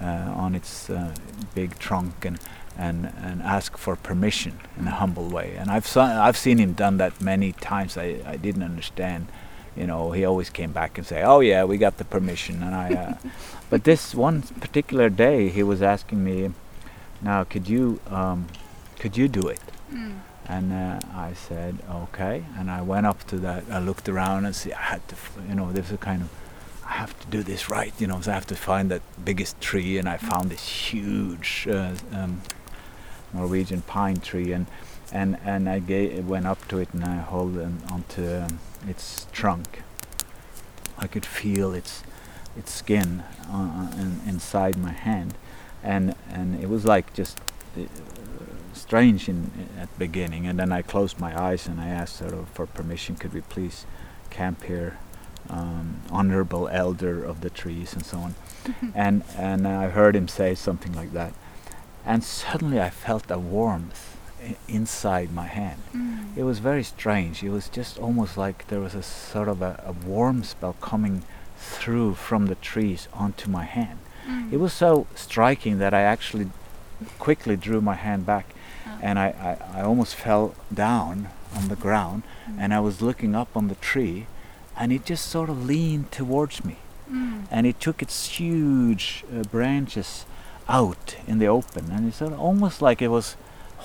uh, 0.00 0.04
on 0.44 0.54
its 0.54 0.90
uh, 0.90 1.14
big 1.54 1.78
trunk 1.78 2.24
and. 2.24 2.38
And, 2.78 3.10
and 3.22 3.40
ask 3.40 3.78
for 3.78 3.96
permission 3.96 4.60
in 4.78 4.86
a 4.86 4.90
humble 4.90 5.30
way, 5.30 5.56
and 5.56 5.70
I've 5.70 5.96
I've 5.96 6.36
seen 6.36 6.58
him 6.58 6.74
done 6.74 6.98
that 6.98 7.22
many 7.22 7.52
times. 7.52 7.96
I, 7.96 8.20
I 8.26 8.36
didn't 8.36 8.64
understand 8.64 9.28
you 9.76 9.86
know, 9.86 10.12
he 10.12 10.24
always 10.24 10.48
came 10.50 10.72
back 10.72 10.96
and 10.96 11.06
say, 11.06 11.22
"Oh 11.22 11.40
yeah, 11.40 11.64
we 11.64 11.76
got 11.76 11.98
the 11.98 12.04
permission." 12.04 12.62
And 12.62 12.74
I, 12.74 12.94
uh, 12.94 13.14
but 13.70 13.84
this 13.84 14.14
one 14.14 14.42
particular 14.42 15.08
day, 15.10 15.48
he 15.48 15.62
was 15.62 15.82
asking 15.82 16.24
me, 16.24 16.50
"Now, 17.20 17.44
could 17.44 17.68
you, 17.68 18.00
um, 18.08 18.46
could 18.98 19.16
you 19.16 19.28
do 19.28 19.48
it?" 19.48 19.60
Mm. 19.92 20.20
And 20.48 20.72
uh, 20.72 21.00
I 21.14 21.32
said, 21.34 21.78
"Okay." 21.90 22.44
And 22.58 22.70
I 22.70 22.82
went 22.82 23.06
up 23.06 23.26
to 23.28 23.36
that. 23.38 23.64
I 23.70 23.78
looked 23.78 24.08
around 24.08 24.44
and 24.46 24.54
see. 24.54 24.72
I 24.72 24.82
had 24.82 25.08
to, 25.08 25.16
you 25.48 25.54
know, 25.54 25.72
there's 25.72 25.90
a 25.92 25.96
kind 25.96 26.22
of, 26.22 26.28
I 26.84 26.92
have 26.92 27.18
to 27.20 27.26
do 27.26 27.42
this 27.42 27.68
right, 27.68 27.92
you 27.98 28.06
know. 28.06 28.20
So 28.20 28.30
I 28.30 28.34
have 28.34 28.46
to 28.46 28.54
find 28.56 28.90
that 28.90 29.02
biggest 29.24 29.60
tree, 29.60 29.98
and 29.98 30.08
I 30.08 30.16
found 30.18 30.50
this 30.50 30.68
huge 30.68 31.66
uh, 31.70 31.94
um, 32.12 32.42
Norwegian 33.32 33.82
pine 33.82 34.20
tree, 34.20 34.52
and 34.52 34.66
and 35.12 35.36
and 35.44 35.68
I 35.68 35.78
ga- 35.80 36.20
went 36.20 36.46
up 36.46 36.66
to 36.68 36.78
it 36.78 36.92
and 36.92 37.04
I 37.04 37.16
hold 37.16 37.58
on 37.58 37.82
onto 37.90 38.22
um, 38.26 38.58
its 38.88 39.26
trunk. 39.32 39.82
I 40.98 41.06
could 41.06 41.26
feel 41.26 41.74
its 41.74 42.02
its 42.56 42.72
skin 42.72 43.22
uh, 43.50 43.92
in, 43.98 44.20
inside 44.26 44.76
my 44.76 44.92
hand, 44.92 45.34
and 45.82 46.14
and 46.30 46.60
it 46.62 46.68
was 46.68 46.84
like 46.84 47.12
just 47.14 47.38
uh, 47.38 47.55
strange 48.74 49.28
in, 49.28 49.50
at 49.78 49.90
the 49.92 49.98
beginning. 49.98 50.46
And 50.46 50.58
then 50.58 50.72
I 50.72 50.82
closed 50.82 51.18
my 51.18 51.38
eyes 51.40 51.66
and 51.66 51.80
I 51.80 51.88
asked 51.88 52.16
sort 52.16 52.32
of 52.32 52.48
for 52.48 52.66
permission. 52.66 53.16
Could 53.16 53.32
we 53.32 53.40
please 53.40 53.86
camp 54.30 54.64
here, 54.64 54.98
um, 55.48 56.02
honorable 56.10 56.68
elder 56.68 57.24
of 57.24 57.40
the 57.40 57.50
trees 57.50 57.94
and 57.94 58.04
so 58.04 58.18
on. 58.18 58.34
and 58.94 59.22
and 59.36 59.66
I 59.66 59.88
heard 59.88 60.16
him 60.16 60.28
say 60.28 60.54
something 60.54 60.92
like 60.92 61.12
that, 61.12 61.32
and 62.04 62.24
suddenly 62.24 62.80
I 62.80 62.90
felt 62.90 63.30
a 63.30 63.38
warmth 63.38 64.16
inside 64.68 65.32
my 65.32 65.46
hand. 65.46 65.82
Mm. 65.94 66.36
It 66.36 66.44
was 66.44 66.58
very 66.58 66.82
strange. 66.82 67.42
It 67.42 67.50
was 67.50 67.68
just 67.68 67.98
almost 67.98 68.36
like 68.36 68.68
there 68.68 68.80
was 68.80 68.94
a 68.94 69.02
sort 69.02 69.48
of 69.48 69.62
a, 69.62 69.82
a 69.86 69.92
warm 69.92 70.44
spell 70.44 70.74
coming 70.74 71.22
through 71.56 72.14
from 72.14 72.46
the 72.46 72.54
trees 72.56 73.08
onto 73.12 73.50
my 73.50 73.64
hand. 73.64 73.98
Mm. 74.26 74.52
It 74.52 74.58
was 74.58 74.72
so 74.72 75.06
striking 75.14 75.78
that 75.78 75.94
I 75.94 76.02
actually 76.02 76.50
quickly 77.18 77.56
drew 77.56 77.80
my 77.80 77.94
hand 77.94 78.24
back 78.26 78.46
Oh. 78.88 78.98
and 79.02 79.18
I, 79.18 79.28
I, 79.74 79.80
I 79.80 79.82
almost 79.82 80.14
fell 80.14 80.54
down 80.72 81.28
on 81.54 81.68
the 81.68 81.76
ground 81.76 82.22
Mm. 82.48 82.56
and 82.60 82.74
I 82.74 82.80
was 82.80 83.02
looking 83.02 83.34
up 83.34 83.56
on 83.56 83.66
the 83.68 83.74
tree 83.76 84.26
and 84.76 84.92
it 84.92 85.04
just 85.04 85.26
sort 85.26 85.48
of 85.50 85.66
leaned 85.66 86.12
towards 86.12 86.64
me 86.64 86.76
Mm. 87.10 87.46
and 87.50 87.66
it 87.66 87.78
took 87.80 88.02
its 88.02 88.26
huge 88.38 89.24
uh, 89.32 89.42
branches 89.44 90.24
out 90.68 91.16
in 91.26 91.38
the 91.38 91.46
open 91.48 91.90
and 91.90 92.06
it's 92.08 92.16
sort 92.18 92.32
of 92.32 92.40
almost 92.40 92.80
like 92.82 93.00
it 93.02 93.08
was 93.08 93.36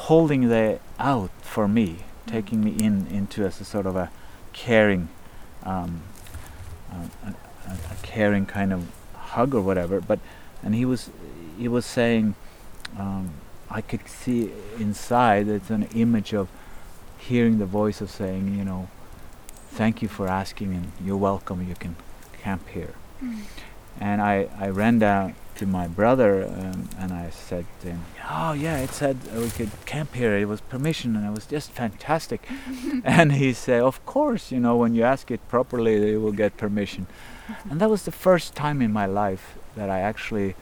holding 0.08 0.50
the 0.50 0.80
out 1.00 1.32
for 1.42 1.68
me 1.68 1.88
Mm. 2.28 2.32
taking 2.32 2.64
me 2.64 2.72
in 2.88 3.08
into 3.08 3.44
as 3.46 3.60
a 3.62 3.66
sort 3.66 3.86
of 3.88 3.96
a 3.96 4.10
caring 4.54 5.10
um, 5.64 6.02
a, 6.92 7.28
a, 7.28 7.72
a 7.74 7.96
caring 8.04 8.46
kind 8.46 8.72
of 8.74 8.82
hug 9.16 9.54
or 9.56 9.62
whatever 9.62 10.02
but 10.02 10.20
and 10.64 10.76
he 10.76 10.86
was 10.86 11.10
he 11.58 11.68
was 11.68 11.86
saying 11.86 12.36
um, 12.98 13.32
I 13.70 13.82
could 13.82 14.08
see 14.08 14.52
inside 14.80 15.48
it's 15.48 15.70
an 15.70 15.84
image 15.96 16.34
of 16.34 16.50
hearing 17.18 17.60
the 17.60 17.66
voice 17.66 18.02
of 18.02 18.10
saying 18.10 18.58
you 18.58 18.66
know 18.66 18.90
thank 19.72 20.02
you 20.02 20.08
for 20.08 20.28
asking 20.28 20.74
and 20.74 20.92
you're 21.06 21.18
welcome 21.18 21.68
you 21.68 21.76
can 21.76 21.96
camp 22.42 22.68
here 22.70 22.96
Mm. 23.24 23.44
and 24.00 24.20
I, 24.20 24.50
I 24.58 24.70
ran 24.70 24.98
down 24.98 25.36
to 25.58 25.68
my 25.68 25.88
brother 25.88 26.44
um, 26.46 26.90
and 26.98 27.14
I 27.14 27.30
said 27.30 27.66
to 27.82 27.90
him, 27.90 28.02
"Oh 28.28 28.54
yeah, 28.54 28.80
it 28.80 28.90
said 28.90 29.16
we 29.36 29.50
could 29.52 29.70
camp 29.86 30.16
here. 30.16 30.36
It 30.36 30.48
was 30.48 30.60
permission, 30.62 31.16
and 31.16 31.24
it 31.24 31.30
was 31.30 31.46
just 31.46 31.70
fantastic." 31.72 32.50
and 33.04 33.34
he 33.34 33.54
said, 33.54 33.82
"Of 33.84 34.04
course, 34.08 34.52
you 34.52 34.60
know, 34.60 34.76
when 34.76 34.96
you 34.96 35.04
ask 35.04 35.30
it 35.30 35.40
properly, 35.50 36.10
you 36.14 36.20
will 36.20 36.32
get 36.32 36.58
permission." 36.58 37.06
and 37.70 37.80
that 37.80 37.90
was 37.92 38.04
the 38.06 38.12
first 38.12 38.56
time 38.56 38.82
in 38.82 38.92
my 38.92 39.06
life 39.06 39.46
that 39.76 39.88
I 39.88 40.00
actually 40.00 40.56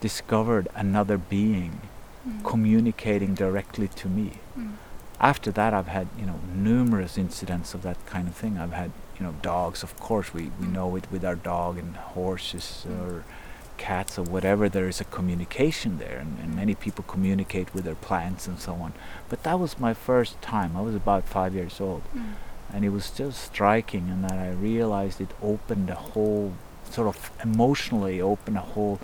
discovered 0.00 0.68
another 0.74 1.18
being 1.18 1.80
Mm. 2.28 2.44
communicating 2.44 3.32
directly 3.34 3.88
to 3.88 4.06
me. 4.06 4.32
Mm. 4.58 4.72
After 5.18 5.50
that, 5.52 5.72
I've 5.72 5.88
had 5.88 6.06
you 6.18 6.26
know 6.26 6.38
numerous 6.54 7.16
incidents 7.16 7.72
of 7.74 7.80
that 7.82 7.96
kind 8.06 8.28
of 8.28 8.34
thing. 8.34 8.58
I've 8.58 8.72
had 8.82 8.90
you 9.18 9.24
know 9.26 9.34
dogs. 9.40 9.82
Of 9.82 9.98
course, 9.98 10.34
we, 10.34 10.42
we 10.60 10.66
Mm. 10.66 10.72
know 10.72 10.96
it 10.96 11.06
with 11.10 11.24
our 11.24 11.34
dog 11.36 11.78
and 11.78 11.96
horses 11.96 12.84
Mm. 12.86 13.00
or 13.00 13.24
cats 13.78 14.18
or 14.18 14.24
whatever. 14.34 14.68
There 14.68 14.86
is 14.88 15.00
a 15.00 15.04
communication 15.04 15.96
there, 15.98 16.18
and, 16.18 16.36
and 16.42 16.54
many 16.54 16.74
people 16.74 17.04
communicate 17.08 17.68
with 17.74 17.84
their 17.84 17.94
plants 18.08 18.46
and 18.46 18.58
so 18.60 18.72
on. 18.74 18.92
But 19.30 19.42
that 19.44 19.58
was 19.58 19.78
my 19.80 19.94
first 19.94 20.32
time. 20.42 20.76
I 20.76 20.82
was 20.82 20.94
about 20.94 21.24
five 21.24 21.54
years 21.54 21.80
old, 21.80 22.02
Mm. 22.14 22.34
and 22.74 22.84
it 22.84 22.90
was 22.90 23.04
still 23.06 23.32
striking. 23.32 24.04
And 24.12 24.22
that 24.24 24.38
I 24.38 24.50
realized 24.50 25.22
it 25.22 25.32
opened 25.42 25.88
a 25.88 25.94
whole 26.12 26.52
sort 26.90 27.08
of 27.08 27.30
emotionally 27.42 28.20
opened 28.20 28.58
a 28.58 28.66
whole 28.74 28.98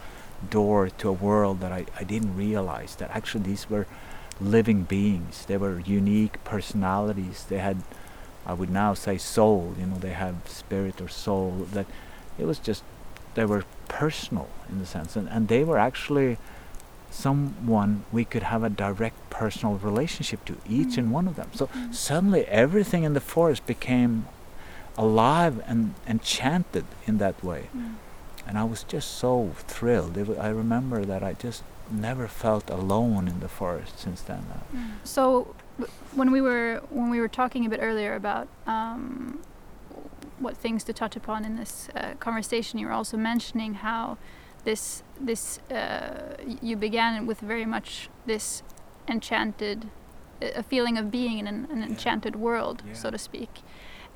door 0.51 0.89
to 0.91 1.09
a 1.09 1.13
world 1.13 1.61
that 1.61 1.73
I, 1.73 1.87
I 1.99 2.05
didn't 2.05 2.37
realize 2.37 2.97
that 2.97 3.11
actually 3.11 3.45
these 3.45 3.69
were 3.71 3.87
living 4.41 4.83
beings. 4.83 5.45
They 5.47 5.57
were 5.57 5.81
unique 5.81 6.43
personalities. 6.45 7.45
They 7.49 7.59
had, 7.59 7.83
I 8.45 8.53
would 8.53 8.71
now 8.71 8.95
say, 8.95 9.17
soul. 9.19 9.75
You 9.79 9.87
know, 9.87 9.97
they 9.99 10.13
have 10.13 10.37
spirit 10.47 11.01
or 11.01 11.09
soul. 11.09 11.67
That 11.73 11.87
it 12.39 12.45
was 12.45 12.59
just 12.59 12.83
they 13.35 13.45
were 13.45 13.65
personal 13.89 14.49
in 14.69 14.79
the 14.79 14.87
sense, 14.87 15.17
and, 15.17 15.29
and 15.29 15.49
they 15.49 15.65
were 15.65 15.79
actually 15.79 16.39
someone 17.11 18.05
we 18.13 18.25
could 18.25 18.43
have 18.43 18.63
a 18.63 18.69
direct 18.69 19.17
personal 19.31 19.77
relationship 19.77 20.45
to 20.45 20.57
each 20.69 20.99
and 20.99 21.09
Mm. 21.09 21.13
one 21.13 21.29
of 21.29 21.37
them. 21.37 21.51
So 21.55 21.67
Mm. 21.69 21.95
suddenly 21.95 22.45
everything 22.47 23.05
in 23.05 23.15
the 23.15 23.21
forest 23.21 23.65
became 23.67 24.27
alive 24.99 25.63
and 25.67 25.95
enchanted 26.07 26.85
in 27.07 27.19
that 27.19 27.43
way 27.45 27.69
Mm. 27.77 27.95
And 28.47 28.57
I 28.59 28.65
was 28.65 28.85
just 28.85 29.19
so 29.19 29.51
thrilled. 29.67 30.17
It 30.17 30.29
I 30.39 30.49
remember 30.49 31.05
that 31.05 31.23
I 31.23 31.33
just 31.47 31.63
never 31.91 32.27
felt 32.29 32.71
alone 32.71 33.29
in 33.29 33.41
the 33.41 33.49
forest 33.49 33.99
since 33.99 34.21
then. 34.23 34.45
Uh, 34.51 34.77
Mm. 34.77 34.91
So 35.05 35.55
when 36.15 36.31
we 36.33 36.41
were 36.41 36.81
when 36.91 37.11
we 37.11 37.19
were 37.21 37.29
talking 37.29 37.67
a 37.67 37.69
bit 37.69 37.81
earlier 37.83 38.15
about 38.15 38.47
um, 38.67 39.39
what 40.39 40.57
things 40.57 40.85
to 40.85 40.93
touch 40.93 41.17
upon 41.17 41.45
in 41.45 41.57
this 41.57 41.89
uh, 41.95 42.15
conversation, 42.19 42.79
you 42.81 42.87
were 42.87 42.93
also 42.93 43.17
mentioning 43.17 43.75
how 43.75 44.17
this 44.65 45.03
this 45.27 45.59
uh, 45.71 46.37
you 46.63 46.77
began 46.77 47.27
with 47.27 47.41
very 47.41 47.67
much 47.67 48.09
this 48.27 48.63
enchanted 49.09 49.79
a 50.43 50.59
a 50.59 50.63
feeling 50.63 50.99
of 50.99 51.11
being 51.11 51.39
in 51.39 51.47
an, 51.47 51.67
an 51.71 51.79
Yeah. 51.81 51.87
enchanted 51.89 52.35
world, 52.37 52.83
Yeah. 52.87 52.95
so 53.03 53.11
to 53.11 53.19
speak, 53.19 53.51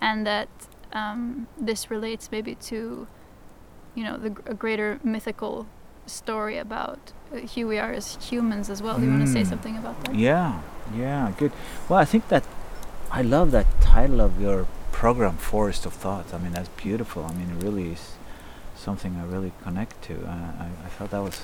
and 0.00 0.26
that 0.26 0.48
um, 0.92 1.46
this 1.66 1.90
relates 1.90 2.30
maybe 2.30 2.54
to 2.70 3.06
you 3.94 4.04
know 4.04 4.16
the, 4.16 4.28
a 4.46 4.54
greater 4.54 4.98
mythical 5.02 5.66
story 6.06 6.58
about 6.58 6.98
uh, 7.32 7.38
who 7.54 7.66
we 7.68 7.78
are 7.78 7.92
as 7.92 8.16
humans 8.30 8.68
as 8.70 8.82
well. 8.82 8.98
Do 8.98 9.04
you 9.04 9.10
want 9.10 9.26
to 9.26 9.32
say 9.32 9.42
Mm. 9.42 9.48
something 9.48 9.76
about 9.76 9.96
that? 10.04 10.14
yeah, 10.14 10.60
yeah, 10.96 11.32
good. 11.38 11.52
Well, 11.88 11.98
I 12.00 12.04
think 12.04 12.28
that 12.28 12.44
I 13.12 13.22
love 13.22 13.50
that 13.52 13.66
title 13.80 14.20
of 14.20 14.40
your 14.40 14.66
program, 14.92 15.36
Forest 15.36 15.86
of 15.86 15.92
Thoughts. 15.92 16.32
I 16.34 16.38
mean, 16.38 16.52
that's 16.52 16.68
beautiful. 16.82 17.24
I 17.24 17.32
mean, 17.32 17.50
it 17.50 17.62
really 17.64 17.92
is 17.92 18.12
something 18.76 19.16
I 19.16 19.24
really 19.24 19.52
connect 19.62 20.02
to. 20.08 20.14
Uh, 20.14 20.64
I, 20.64 20.68
I 20.86 20.88
thought 20.88 21.10
that 21.10 21.22
was 21.22 21.40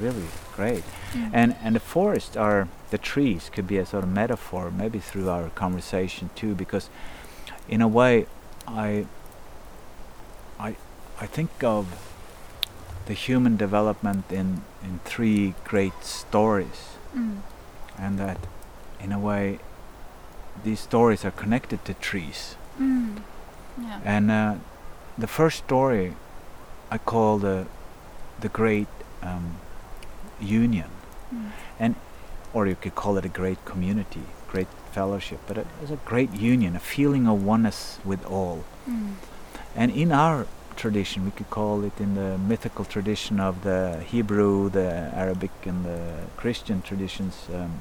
really 0.00 0.26
great. 0.56 0.84
Mm. 1.12 1.30
And 1.32 1.56
and 1.64 1.74
the 1.74 1.80
forest 1.80 2.36
are 2.36 2.68
the 2.90 2.98
trees 2.98 3.50
could 3.54 3.66
be 3.66 3.78
a 3.78 3.86
sort 3.86 4.04
of 4.04 4.10
metaphor, 4.10 4.70
maybe 4.70 4.98
through 4.98 5.28
our 5.30 5.48
conversation 5.50 6.30
too, 6.34 6.54
because 6.54 6.88
in 7.68 7.80
a 7.82 7.88
way, 7.88 8.26
I 8.68 9.06
I 11.20 11.26
think 11.26 11.62
of 11.64 11.86
the 13.06 13.14
human 13.14 13.56
development 13.56 14.24
in 14.30 14.62
in 14.82 15.00
three 15.04 15.54
great 15.64 16.04
stories, 16.04 16.96
Mm. 17.14 17.38
and 17.98 18.18
that 18.18 18.38
in 19.00 19.12
a 19.12 19.18
way 19.18 19.58
these 20.64 20.80
stories 20.80 21.24
are 21.24 21.30
connected 21.32 21.84
to 21.84 21.94
trees. 21.94 22.56
Mm. 22.80 23.16
Yeah. 23.80 24.00
And 24.04 24.30
uh, 24.30 24.54
the 25.18 25.26
first 25.26 25.58
story 25.64 26.12
I 26.90 26.98
call 26.98 27.38
the 27.38 27.66
the 28.40 28.48
great 28.48 28.88
um, 29.22 29.56
union 30.40 30.90
Mm. 31.80 31.94
or 32.54 32.66
you 32.66 32.76
could 32.76 32.94
call 32.94 33.18
it 33.18 33.24
a 33.24 33.28
great 33.42 33.58
community, 33.64 34.22
great 34.52 34.68
fellowship, 34.92 35.40
but 35.48 35.56
it 35.58 35.66
was 35.80 35.90
a 35.90 35.98
great 36.10 36.32
union, 36.32 36.76
a 36.76 36.80
feeling 36.80 37.26
of 37.28 37.44
oneness 37.44 37.98
with 38.04 38.24
all. 38.26 38.64
Mm. 38.88 39.14
And 39.74 39.90
in 39.92 40.12
our 40.12 40.46
tradition, 40.76 41.24
we 41.24 41.30
could 41.30 41.50
call 41.50 41.82
it 41.84 41.98
in 42.00 42.14
the 42.14 42.38
mythical 42.38 42.84
tradition 42.84 43.40
of 43.40 43.62
the 43.62 44.02
Hebrew, 44.06 44.68
the 44.70 45.10
Arabic, 45.14 45.50
and 45.64 45.84
the 45.84 46.00
Christian 46.36 46.82
traditions, 46.82 47.46
um, 47.54 47.80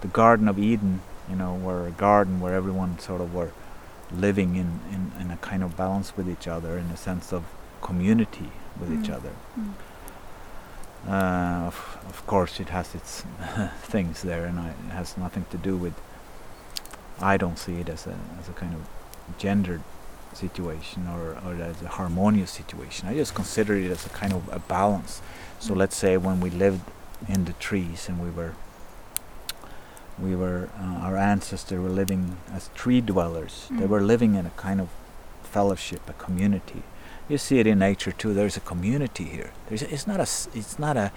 the 0.00 0.08
Garden 0.08 0.48
of 0.48 0.58
Eden, 0.58 1.02
you 1.30 1.36
know, 1.36 1.54
where 1.54 1.86
a 1.86 1.90
garden 1.90 2.40
where 2.40 2.54
everyone 2.54 2.98
sort 2.98 3.20
of 3.20 3.34
were 3.34 3.52
living 4.12 4.56
in, 4.56 4.80
in, 4.92 5.12
in 5.20 5.30
a 5.30 5.36
kind 5.38 5.62
of 5.62 5.76
balance 5.76 6.16
with 6.16 6.28
each 6.28 6.46
other, 6.48 6.78
in 6.78 6.86
a 6.86 6.96
sense 6.96 7.32
of 7.32 7.44
community 7.82 8.50
with 8.80 8.90
each 8.92 9.08
Mm. 9.10 9.14
other. 9.16 9.32
Mm. 9.58 9.72
Uh, 11.08 11.66
of, 11.66 11.98
of 12.08 12.26
course, 12.26 12.58
it 12.58 12.68
has 12.70 12.94
its 12.94 13.22
things 13.82 14.22
there, 14.22 14.44
and 14.44 14.58
I, 14.58 14.68
it 14.70 14.92
has 14.92 15.16
nothing 15.16 15.46
to 15.50 15.56
do 15.58 15.76
with. 15.76 15.94
I 17.20 17.36
don't 17.36 17.58
see 17.58 17.76
it 17.80 17.88
as 17.88 18.06
a 18.06 18.16
as 18.40 18.48
a 18.48 18.52
kind 18.52 18.74
of 18.74 18.82
gendered 19.38 19.82
situation 20.36 21.08
or, 21.08 21.36
or 21.44 21.54
as 21.62 21.82
a 21.82 21.88
harmonious 21.88 22.50
situation. 22.50 23.08
I 23.08 23.14
just 23.14 23.34
consider 23.34 23.74
it 23.74 23.90
as 23.90 24.06
a 24.06 24.10
kind 24.10 24.32
of 24.32 24.42
a 24.52 24.58
balance. 24.60 25.20
So 25.58 25.72
Mm. 25.74 25.78
let's 25.82 25.96
say 25.96 26.16
when 26.16 26.40
we 26.40 26.50
lived 26.50 26.82
in 27.28 27.44
the 27.46 27.54
trees 27.68 28.08
and 28.08 28.16
we 28.20 28.30
were 28.30 28.52
we 30.18 30.34
were 30.34 30.68
uh, 30.80 31.06
our 31.06 31.16
ancestors 31.16 31.78
were 31.80 31.90
living 32.02 32.36
as 32.52 32.70
tree 32.74 33.00
dwellers. 33.00 33.68
They 33.70 33.84
Mm. 33.86 33.88
were 33.94 34.00
living 34.00 34.34
in 34.34 34.46
a 34.46 34.50
kind 34.56 34.80
of 34.80 34.88
fellowship, 35.42 36.02
a 36.08 36.12
community. 36.24 36.82
You 37.28 37.38
see 37.38 37.58
it 37.58 37.66
in 37.66 37.78
nature 37.78 38.12
too. 38.12 38.32
There's 38.34 38.56
a 38.56 38.60
community 38.72 39.24
here. 39.24 39.50
There's 39.68 39.82
it's 39.82 40.06
not 40.06 40.20
a 40.20 40.28
it's 40.60 40.78
not 40.78 40.96
a 40.96 41.10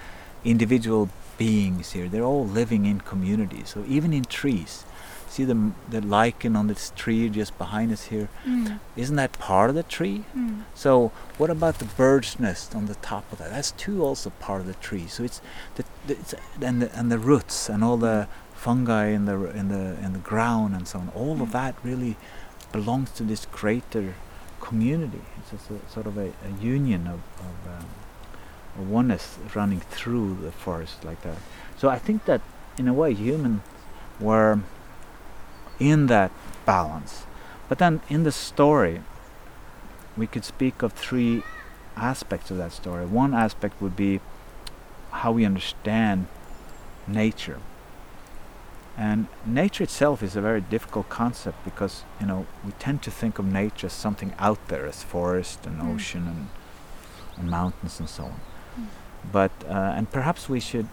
individual 0.44 1.10
beings 1.38 1.92
here. 1.94 2.08
They're 2.10 2.24
all 2.34 2.46
living 2.48 2.86
in 2.86 3.00
community. 3.02 3.64
So 3.66 3.84
even 3.88 4.12
in 4.14 4.26
trees, 4.26 4.84
see 5.30 5.46
the 5.46 5.72
the 5.90 6.02
lichen 6.02 6.56
on 6.56 6.68
this 6.68 6.92
tree 6.96 7.30
just 7.30 7.58
behind 7.58 7.92
us 7.92 8.06
here. 8.06 8.30
Mm. 8.46 8.80
Isn't 8.96 9.16
that 9.16 9.34
part 9.40 9.70
of 9.70 9.76
the 9.76 9.84
tree? 9.84 10.26
Mm. 10.36 10.64
So 10.74 11.12
what 11.38 11.50
about 11.50 11.80
the 11.80 11.86
bird's 11.86 12.40
nest 12.40 12.76
on 12.76 12.86
the 12.88 12.96
top 12.96 13.32
of 13.32 13.38
that? 13.40 13.50
That's 13.52 13.72
too 13.72 14.04
also 14.04 14.32
part 14.40 14.62
of 14.62 14.68
the 14.68 14.74
tree. 14.74 15.08
So 15.08 15.24
it's 15.24 15.42
the, 15.76 15.84
the 16.08 16.14
it's, 16.14 16.34
and 16.62 16.82
the 16.82 16.90
and 16.98 17.12
the 17.12 17.20
roots 17.20 17.70
and 17.70 17.84
all 17.84 17.98
the 17.98 18.28
fungi 18.54 19.08
in 19.08 19.26
the 19.26 19.38
in 19.56 19.70
the 19.70 19.98
in 20.04 20.14
the 20.14 20.20
ground 20.20 20.76
and 20.76 20.88
so 20.88 21.00
on. 21.00 21.10
All 21.16 21.42
of 21.42 21.50
Mm. 21.50 21.52
that 21.54 21.76
really 21.84 22.16
belongs 22.72 23.12
to 23.12 23.24
this 23.24 23.46
greater 23.46 24.14
community. 24.60 25.22
It's 25.40 25.52
just 25.52 25.70
a, 25.72 25.92
sort 25.92 26.06
of 26.06 26.18
a, 26.18 26.32
a 26.46 26.52
union 26.62 27.08
of, 27.08 27.22
of 27.40 27.56
um, 27.80 27.86
a 28.78 28.82
oneness 28.82 29.38
running 29.56 29.80
through 29.80 30.38
the 30.42 30.52
forest 30.52 31.04
like 31.04 31.22
that. 31.22 31.38
So 31.78 31.90
I 31.90 31.98
think 31.98 32.26
that 32.26 32.42
in 32.78 32.88
a 32.88 32.94
way 32.94 33.14
humans 33.14 33.62
were 34.20 34.60
in 35.80 36.08
that 36.08 36.32
balance. 36.66 37.26
But 37.68 37.78
then 37.78 38.02
in 38.10 38.24
the 38.24 38.32
story, 38.32 39.02
we 40.18 40.28
could 40.28 40.44
speak 40.44 40.82
of 40.82 40.94
three 40.94 41.44
aspects 41.96 42.52
of 42.52 42.58
that 42.58 42.72
story. 42.72 43.06
One 43.06 43.34
aspect 43.34 43.82
would 43.82 43.96
be 43.96 44.20
how 45.12 45.32
we 45.32 45.46
understand 45.46 46.28
nature. 47.08 47.60
And 48.98 49.28
nature 49.46 49.84
itself 49.86 50.22
is 50.22 50.36
a 50.36 50.42
very 50.42 50.60
difficult 50.60 51.08
concept 51.10 51.64
because 51.64 52.04
you 52.20 52.26
know 52.26 52.46
we 52.66 52.74
tend 52.80 53.02
to 53.04 53.12
think 53.12 53.40
of 53.40 53.46
nature 53.46 53.88
as 53.88 53.94
something 53.94 54.34
out 54.40 54.60
there, 54.68 54.86
as 54.86 55.04
forest 55.04 55.66
and 55.66 55.80
Mm. 55.82 55.96
ocean 55.96 56.28
and, 56.28 56.48
and 57.38 57.50
mountains 57.50 58.00
and 58.00 58.10
so 58.10 58.24
on. 58.26 58.40
Mm. 58.78 58.86
But 59.32 59.52
uh, 59.70 59.96
and 59.98 60.12
perhaps 60.12 60.50
we 60.50 60.60
should, 60.60 60.88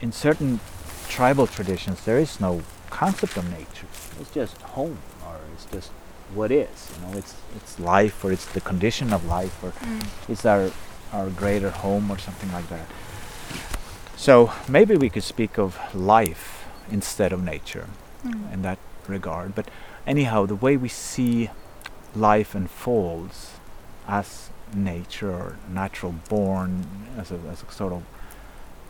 in 0.00 0.10
certain 0.12 0.60
tribal 1.08 1.46
traditions, 1.46 2.04
there 2.04 2.18
is 2.18 2.40
no 2.40 2.62
concept 2.90 3.36
of 3.36 3.48
nature. 3.50 3.86
It's 4.20 4.30
just 4.30 4.60
home, 4.62 4.98
or 5.26 5.36
it's 5.54 5.64
just 5.66 5.90
what 6.34 6.50
is. 6.50 6.90
You 6.94 7.06
know, 7.06 7.18
it's 7.18 7.34
it's 7.56 7.78
life, 7.80 8.24
or 8.24 8.32
it's 8.32 8.46
the 8.46 8.60
condition 8.60 9.12
of 9.12 9.24
life, 9.24 9.62
or 9.64 9.72
Mm. 9.72 10.04
it's 10.28 10.44
our 10.44 10.70
our 11.12 11.28
greater 11.30 11.70
home, 11.70 12.10
or 12.12 12.18
something 12.18 12.52
like 12.52 12.68
that. 12.68 12.86
So 14.16 14.52
maybe 14.68 14.96
we 14.96 15.08
could 15.10 15.24
speak 15.24 15.58
of 15.58 15.78
life 15.94 16.64
instead 16.90 17.32
of 17.32 17.42
nature 17.42 17.86
Mm. 18.24 18.52
in 18.54 18.62
that 18.62 18.78
regard. 19.08 19.54
But 19.54 19.66
anyhow, 20.06 20.46
the 20.46 20.54
way 20.66 20.76
we 20.76 20.88
see 20.88 21.50
life 22.14 22.54
unfolds 22.54 23.52
as 24.06 24.50
nature 24.74 25.30
or 25.32 25.56
natural 25.68 26.14
born, 26.28 26.84
as 27.18 27.30
a, 27.30 27.38
as 27.50 27.62
a 27.62 27.72
sort 27.72 27.92
of 27.92 28.02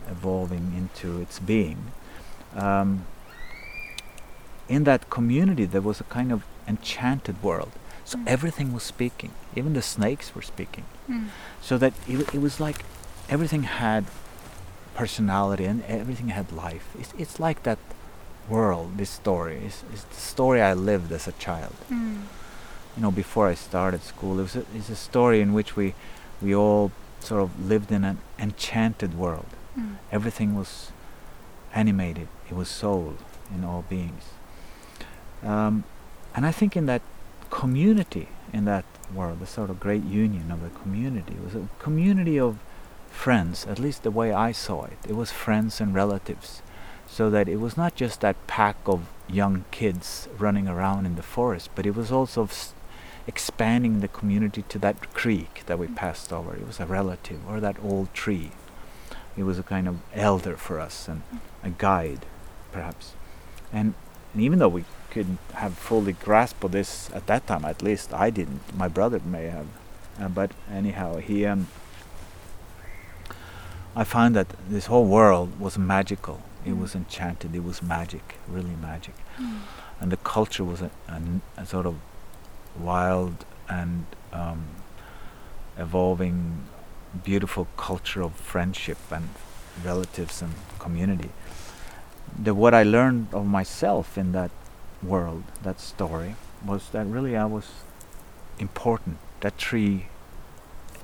evolving 0.09 0.73
into 0.75 1.21
its 1.21 1.39
being. 1.39 1.91
Um, 2.55 3.05
in 4.75 4.83
that 4.85 5.01
community, 5.09 5.65
there 5.65 5.85
was 5.89 5.99
a 6.01 6.07
kind 6.17 6.31
of 6.31 6.39
enchanted 6.67 7.35
world. 7.43 7.71
So 8.05 8.17
Mm. 8.17 8.27
everything 8.35 8.67
was 8.77 8.83
speaking. 8.95 9.31
Even 9.57 9.73
the 9.73 9.81
snakes 9.81 10.27
were 10.35 10.45
speaking. 10.53 10.85
Mm. 11.09 11.27
So 11.67 11.77
that 11.77 11.93
it, 12.13 12.17
it 12.35 12.41
was 12.47 12.55
like 12.67 12.79
everything 13.29 13.63
had 13.83 14.03
personality 15.01 15.65
and 15.71 15.83
everything 15.85 16.29
had 16.29 16.47
life. 16.51 16.85
It's, 16.99 17.13
it's 17.17 17.37
like 17.47 17.59
that 17.63 17.79
world, 18.49 18.87
this 18.97 19.09
story. 19.09 19.57
It's, 19.67 19.83
it's 19.93 20.03
the 20.03 20.21
story 20.33 20.59
I 20.61 20.73
lived 20.73 21.11
as 21.11 21.27
a 21.27 21.31
child. 21.47 21.75
Mm. 21.89 22.23
You 22.95 23.01
know, 23.03 23.11
before 23.11 23.47
I 23.47 23.55
started 23.55 24.01
school, 24.03 24.39
it 24.39 24.43
was 24.49 24.55
a, 24.55 24.65
it's 24.75 24.89
a 24.89 24.95
story 25.09 25.39
in 25.41 25.53
which 25.53 25.75
we, 25.75 25.93
we 26.41 26.55
all 26.55 26.91
sort 27.19 27.41
of 27.45 27.49
lived 27.73 27.91
in 27.91 28.03
an 28.03 28.17
enchanted 28.39 29.11
world. 29.23 29.47
Mm. 29.79 29.95
Everything 30.11 30.55
was 30.55 30.91
animated. 31.73 32.27
It 32.49 32.55
was 32.55 32.67
soul 32.67 33.13
in 33.55 33.63
all 33.63 33.83
beings. 33.89 34.23
Um, 35.43 35.83
and 36.35 36.45
I 36.45 36.51
think 36.51 36.75
in 36.75 36.85
that 36.85 37.01
community, 37.49 38.29
in 38.53 38.65
that 38.65 38.85
world, 39.13 39.39
the 39.39 39.47
sort 39.47 39.69
of 39.69 39.79
great 39.79 40.03
union 40.03 40.51
of 40.51 40.61
the 40.61 40.69
community, 40.69 41.35
was 41.43 41.55
a 41.55 41.67
community 41.79 42.39
of 42.39 42.57
friends, 43.09 43.65
at 43.67 43.79
least 43.79 44.03
the 44.03 44.11
way 44.11 44.31
I 44.31 44.51
saw 44.51 44.85
it. 44.85 44.97
It 45.07 45.15
was 45.15 45.31
friends 45.31 45.81
and 45.81 45.93
relatives. 45.93 46.61
So 47.07 47.29
that 47.29 47.49
it 47.49 47.57
was 47.57 47.75
not 47.75 47.95
just 47.95 48.21
that 48.21 48.47
pack 48.47 48.77
of 48.85 49.07
young 49.27 49.65
kids 49.71 50.29
running 50.37 50.67
around 50.67 51.05
in 51.05 51.17
the 51.17 51.23
forest, 51.23 51.69
but 51.75 51.85
it 51.85 51.93
was 51.93 52.11
also 52.11 52.47
expanding 53.27 53.99
the 53.99 54.07
community 54.07 54.63
to 54.69 54.79
that 54.79 55.13
creek 55.13 55.63
that 55.65 55.77
we 55.77 55.87
passed 55.87 56.31
over. 56.31 56.55
It 56.55 56.65
was 56.65 56.79
a 56.79 56.85
relative, 56.85 57.39
or 57.47 57.59
that 57.59 57.77
old 57.83 58.13
tree. 58.13 58.51
It 59.37 59.43
was 59.43 59.59
a 59.59 59.63
kind 59.63 59.87
of 59.87 59.99
elder 60.13 60.55
for 60.55 60.79
us 60.79 61.07
and 61.07 61.21
a 61.63 61.69
guide, 61.69 62.25
perhaps. 62.71 63.13
And, 63.73 63.93
and 64.33 64.41
even 64.41 64.59
though 64.59 64.69
we 64.69 64.85
couldn't 65.11 65.39
have 65.53 65.73
fully 65.77 66.13
grasped 66.13 66.63
of 66.63 66.71
this 66.71 67.09
at 67.13 67.27
that 67.27 67.45
time, 67.47 67.65
at 67.65 67.81
least 67.81 68.13
I 68.13 68.29
didn't. 68.29 68.61
My 68.75 68.87
brother 68.87 69.19
may 69.25 69.45
have, 69.57 69.67
uh, 70.19 70.29
but 70.29 70.51
anyhow, 70.71 71.17
he. 71.17 71.45
Um, 71.45 71.67
I 73.95 74.03
found 74.05 74.35
that 74.35 74.47
this 74.69 74.85
whole 74.85 75.05
world 75.05 75.59
was 75.59 75.77
magical. 75.77 76.41
It 76.65 76.71
Mm. 76.73 76.79
was 76.81 76.95
enchanted. 76.95 77.53
It 77.55 77.63
was 77.63 77.81
magic, 77.83 78.25
really 78.47 78.75
magic, 78.75 79.15
Mm. 79.37 79.59
and 79.99 80.11
the 80.11 80.17
culture 80.17 80.63
was 80.63 80.81
a, 80.81 80.89
a 81.09 81.19
a 81.57 81.65
sort 81.65 81.85
of 81.85 81.95
wild 82.79 83.45
and 83.67 84.05
um, 84.31 84.61
evolving, 85.77 86.37
beautiful 87.23 87.67
culture 87.75 88.21
of 88.21 88.33
friendship 88.35 88.97
and 89.11 89.29
relatives 89.83 90.41
and 90.41 90.53
community. 90.79 91.31
The 92.43 92.53
what 92.53 92.73
I 92.73 92.83
learned 92.83 93.27
of 93.33 93.45
myself 93.45 94.17
in 94.17 94.31
that 94.31 94.51
world, 95.03 95.43
that 95.63 95.79
story, 95.79 96.35
was 96.65 96.89
that 96.89 97.05
really 97.05 97.35
I 97.35 97.45
was 97.45 97.67
important. 98.59 99.17
That 99.41 99.57
tree, 99.57 100.07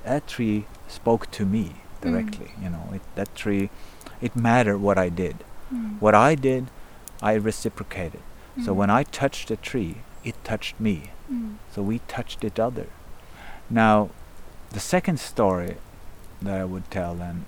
that 0.04 0.26
tree 0.26 0.66
spoke 0.86 1.30
to 1.32 1.44
me 1.44 1.76
directly. 2.00 2.52
You 2.62 2.70
know, 2.70 2.90
it, 2.94 3.02
that 3.16 3.34
tree, 3.34 3.70
it 4.20 4.36
mattered 4.36 4.78
what 4.78 4.98
I 4.98 5.08
did. 5.08 5.44
Mm. 5.72 6.00
What 6.00 6.14
I 6.14 6.34
did, 6.34 6.68
I 7.20 7.34
reciprocated. 7.34 8.20
So 8.64 8.72
Mm. 8.72 8.76
when 8.76 8.90
I 8.90 9.02
touched 9.02 9.48
the 9.48 9.56
tree, 9.56 9.96
it 10.24 10.34
touched 10.44 10.78
me. 10.80 11.10
Mm. 11.30 11.56
So 11.74 11.82
we 11.82 12.00
touched 12.08 12.44
each 12.44 12.58
other. 12.58 12.86
Now, 13.70 14.10
the 14.70 14.80
second 14.80 15.18
story 15.20 15.76
that 16.42 16.60
I 16.60 16.64
would 16.64 16.90
tell 16.90 17.14
then 17.14 17.44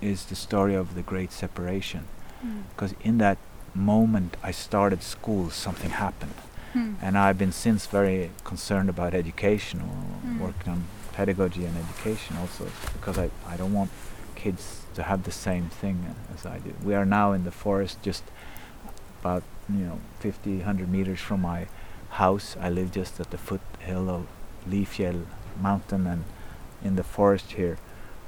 is 0.00 0.26
the 0.26 0.34
story 0.36 0.74
of 0.74 0.94
the 0.94 1.02
great 1.02 1.32
separation. 1.32 2.04
Mm. 2.44 2.62
Because 2.70 2.94
in 3.02 3.18
that 3.18 3.38
moment 3.76 4.36
I 4.42 4.50
started 4.52 5.02
school, 5.02 5.50
something 5.50 5.90
happened. 5.90 6.34
Mm. 6.74 6.96
And 7.02 7.16
I've 7.18 7.38
been 7.38 7.52
since 7.52 7.86
very 7.86 8.30
concerned 8.44 8.88
about 8.88 9.14
education, 9.14 9.80
or 9.80 10.28
Mm. 10.28 10.38
working 10.40 10.72
on 10.72 10.84
pedagogy 11.12 11.64
and 11.64 11.76
education 11.76 12.36
also, 12.36 12.66
because 12.94 13.16
I, 13.18 13.30
I 13.52 13.56
don't 13.56 13.72
want 13.72 13.90
kids 14.34 14.82
to 14.94 15.02
have 15.02 15.22
the 15.22 15.30
same 15.32 15.68
thing 15.80 16.14
as 16.34 16.44
I 16.44 16.58
do. 16.58 16.72
We 16.84 16.94
are 16.94 17.06
now 17.06 17.32
in 17.32 17.44
the 17.44 17.50
forest 17.52 17.98
just 18.02 18.24
about, 19.20 19.42
you 19.68 19.84
know, 19.86 19.98
50, 20.20 20.56
100 20.58 20.88
meters 20.88 21.20
from 21.20 21.40
my 21.42 21.66
house. 22.10 22.56
I 22.60 22.68
live 22.70 22.90
just 22.92 23.20
at 23.20 23.30
the 23.30 23.38
foothill 23.38 24.08
of 24.10 24.26
Lifjell 24.68 25.24
mountain 25.60 26.06
and 26.06 26.24
in 26.84 26.96
the 26.96 27.02
forest 27.02 27.52
here 27.52 27.78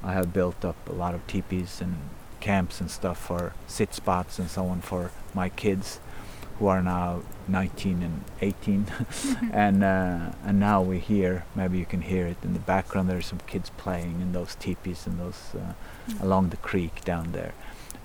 I 0.02 0.12
have 0.12 0.32
built 0.32 0.64
up 0.64 0.76
a 0.88 0.92
lot 0.92 1.14
of 1.14 1.26
teepees 1.26 1.80
and 1.82 1.96
camps 2.40 2.80
and 2.80 2.90
stuff 2.90 3.18
for 3.18 3.52
sit 3.66 3.94
spots 3.94 4.38
and 4.38 4.48
so 4.50 4.66
on 4.66 4.80
for 4.80 5.10
my 5.34 5.48
kids 5.48 6.00
who 6.58 6.66
are 6.66 6.82
now 6.82 7.22
19 7.46 8.02
and 8.02 8.24
18 8.42 8.86
and 9.52 9.84
uh, 9.84 10.32
and 10.44 10.58
now 10.58 10.82
we're 10.82 10.98
here. 10.98 11.44
Maybe 11.54 11.78
you 11.78 11.86
can 11.86 12.02
hear 12.02 12.26
it 12.26 12.36
in 12.42 12.52
the 12.52 12.58
background. 12.60 13.08
There's 13.08 13.26
some 13.26 13.40
kids 13.46 13.70
playing 13.76 14.20
in 14.20 14.32
those 14.32 14.54
teepees 14.56 15.06
and 15.06 15.18
those 15.18 15.54
uh, 15.54 15.72
Mm. 16.08 16.22
along 16.22 16.48
the 16.50 16.56
creek 16.56 17.04
down 17.04 17.32
there. 17.32 17.52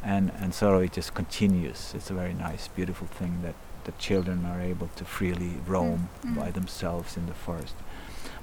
And 0.04 0.32
and 0.41 0.54
so 0.54 0.78
it 0.80 0.93
just 0.93 1.13
continues. 1.13 1.93
It's 1.96 2.10
a 2.12 2.13
very 2.13 2.34
nice 2.34 2.67
beautiful 2.67 3.08
thing 3.08 3.41
that 3.43 3.56
the 3.86 3.91
children 3.93 4.46
are 4.46 4.62
able 4.62 4.89
to 4.98 5.06
freely 5.06 5.54
roam 5.67 6.10
Mm. 6.24 6.36
by 6.36 6.52
themselves 6.52 7.17
in 7.17 7.26
the 7.26 7.34
forest. 7.34 7.76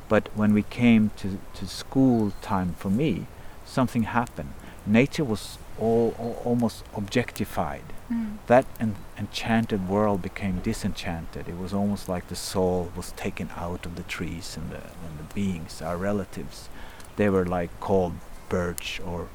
But 0.08 0.28
when 0.34 0.52
we 0.54 0.62
came 0.64 1.10
to 1.18 1.38
to 1.58 1.66
school 1.66 2.32
time 2.42 2.74
for 2.78 2.90
me 2.90 3.26
something 3.64 4.02
happened. 4.04 4.52
Nature 4.86 5.24
was 5.24 5.58
all, 5.80 6.14
all 6.18 6.40
almost 6.44 6.84
objectified. 6.94 7.84
Mm. 8.12 8.36
That 8.46 8.66
en- 8.80 8.96
enchanted 9.18 9.88
world 9.88 10.20
became 10.22 10.60
disenchanted. 10.60 11.48
It 11.48 11.58
was 11.58 11.72
almost 11.72 12.08
like 12.08 12.28
the 12.28 12.36
soul 12.36 12.90
was 12.96 13.12
taken 13.12 13.50
out 13.56 13.86
of 13.86 13.96
the 13.96 14.02
trees 14.02 14.56
and 14.56 14.70
the, 14.70 14.76
and 15.06 15.18
the 15.18 15.34
beings, 15.34 15.80
our 15.82 15.96
relatives. 15.96 16.68
They 17.16 17.28
were 17.28 17.46
like 17.46 17.70
called 17.80 18.14
birch 18.48 19.00
or 19.06 19.28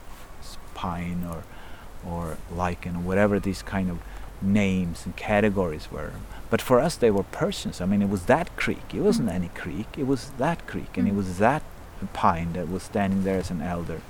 pine 0.73 1.25
or 1.29 1.43
or 2.05 2.37
lichen 2.51 2.95
or 2.97 2.99
whatever 2.99 3.39
these 3.39 3.63
kind 3.63 3.89
of 3.89 3.97
names 4.41 5.05
and 5.05 5.15
categories 5.15 5.89
were. 5.91 6.11
But 6.51 6.61
for 6.61 6.79
us, 6.79 6.95
they 6.95 7.09
were 7.09 7.23
persons. 7.23 7.81
I 7.81 7.85
mean, 7.85 8.01
it 8.03 8.09
was 8.09 8.25
that 8.25 8.55
creek. 8.55 8.93
It 8.93 9.01
wasn't 9.01 9.29
Mm. 9.29 9.33
any 9.39 9.47
creek. 9.55 9.87
It 9.97 10.05
was 10.05 10.31
that 10.37 10.67
creek, 10.67 10.97
and 10.97 11.07
it 11.07 11.13
Mm. 11.13 11.17
was 11.17 11.37
that 11.39 11.63
pine 12.13 12.53
that 12.53 12.69
was 12.69 12.83
standing 12.83 13.23
there 13.23 13.39
as 13.39 13.49
an 13.49 13.61
elder. 13.61 14.01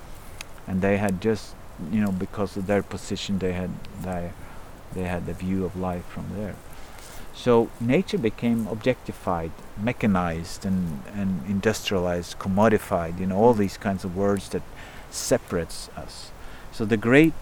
And 0.68 0.82
they 0.82 0.98
had 0.98 1.22
just, 1.22 1.56
you 1.92 2.02
know, 2.02 2.12
because 2.12 2.58
of 2.58 2.68
their 2.68 2.84
position, 2.84 3.40
they 3.40 3.54
had 3.54 3.72
they, 4.02 4.32
they 4.94 5.04
had 5.04 5.26
the 5.26 5.34
view 5.34 5.66
of 5.66 5.76
life 5.76 6.06
from 6.06 6.26
there. 6.36 6.56
So 7.34 7.70
nature 7.82 8.18
became 8.18 8.66
objectified, 8.68 9.52
mechanized, 9.78 10.66
and, 10.66 11.04
and 11.14 11.44
industrialized, 11.48 12.40
commodified. 12.40 13.20
You 13.20 13.28
know, 13.28 13.38
all 13.38 13.54
these 13.54 13.78
kinds 13.78 14.06
of 14.06 14.16
words 14.16 14.50
that 14.50 14.64
separates 15.12 15.90
us. 15.98 16.32
So 16.72 16.86
the 16.86 16.98
great 16.98 17.34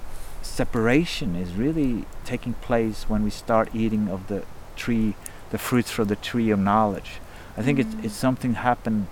separation 0.41 1.35
is 1.35 1.53
really 1.53 2.05
taking 2.25 2.53
place 2.55 3.07
when 3.07 3.23
we 3.23 3.29
start 3.29 3.69
eating 3.73 4.09
of 4.09 4.27
the 4.27 4.43
tree, 4.75 5.15
the 5.51 5.57
fruits 5.57 5.91
from 5.91 6.07
the 6.07 6.15
tree 6.15 6.49
of 6.49 6.59
knowledge. 6.59 7.19
I 7.55 7.61
think 7.61 7.79
it's, 7.79 7.93
Mm. 7.93 8.05
it's 8.05 8.15
something 8.15 8.55
happened 8.55 9.07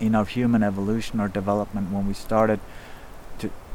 in 0.00 0.14
our 0.14 0.24
human 0.24 0.62
evolution 0.62 1.20
or 1.20 1.28
development 1.28 1.92
when 1.92 2.06
we 2.08 2.14
started 2.14 2.60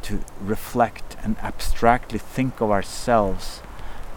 to, 0.07 0.23
reflect 0.39 1.17
and 1.21 1.37
abstractly 1.39 2.19
think 2.19 2.61
of 2.61 2.71
ourselves 2.71 3.61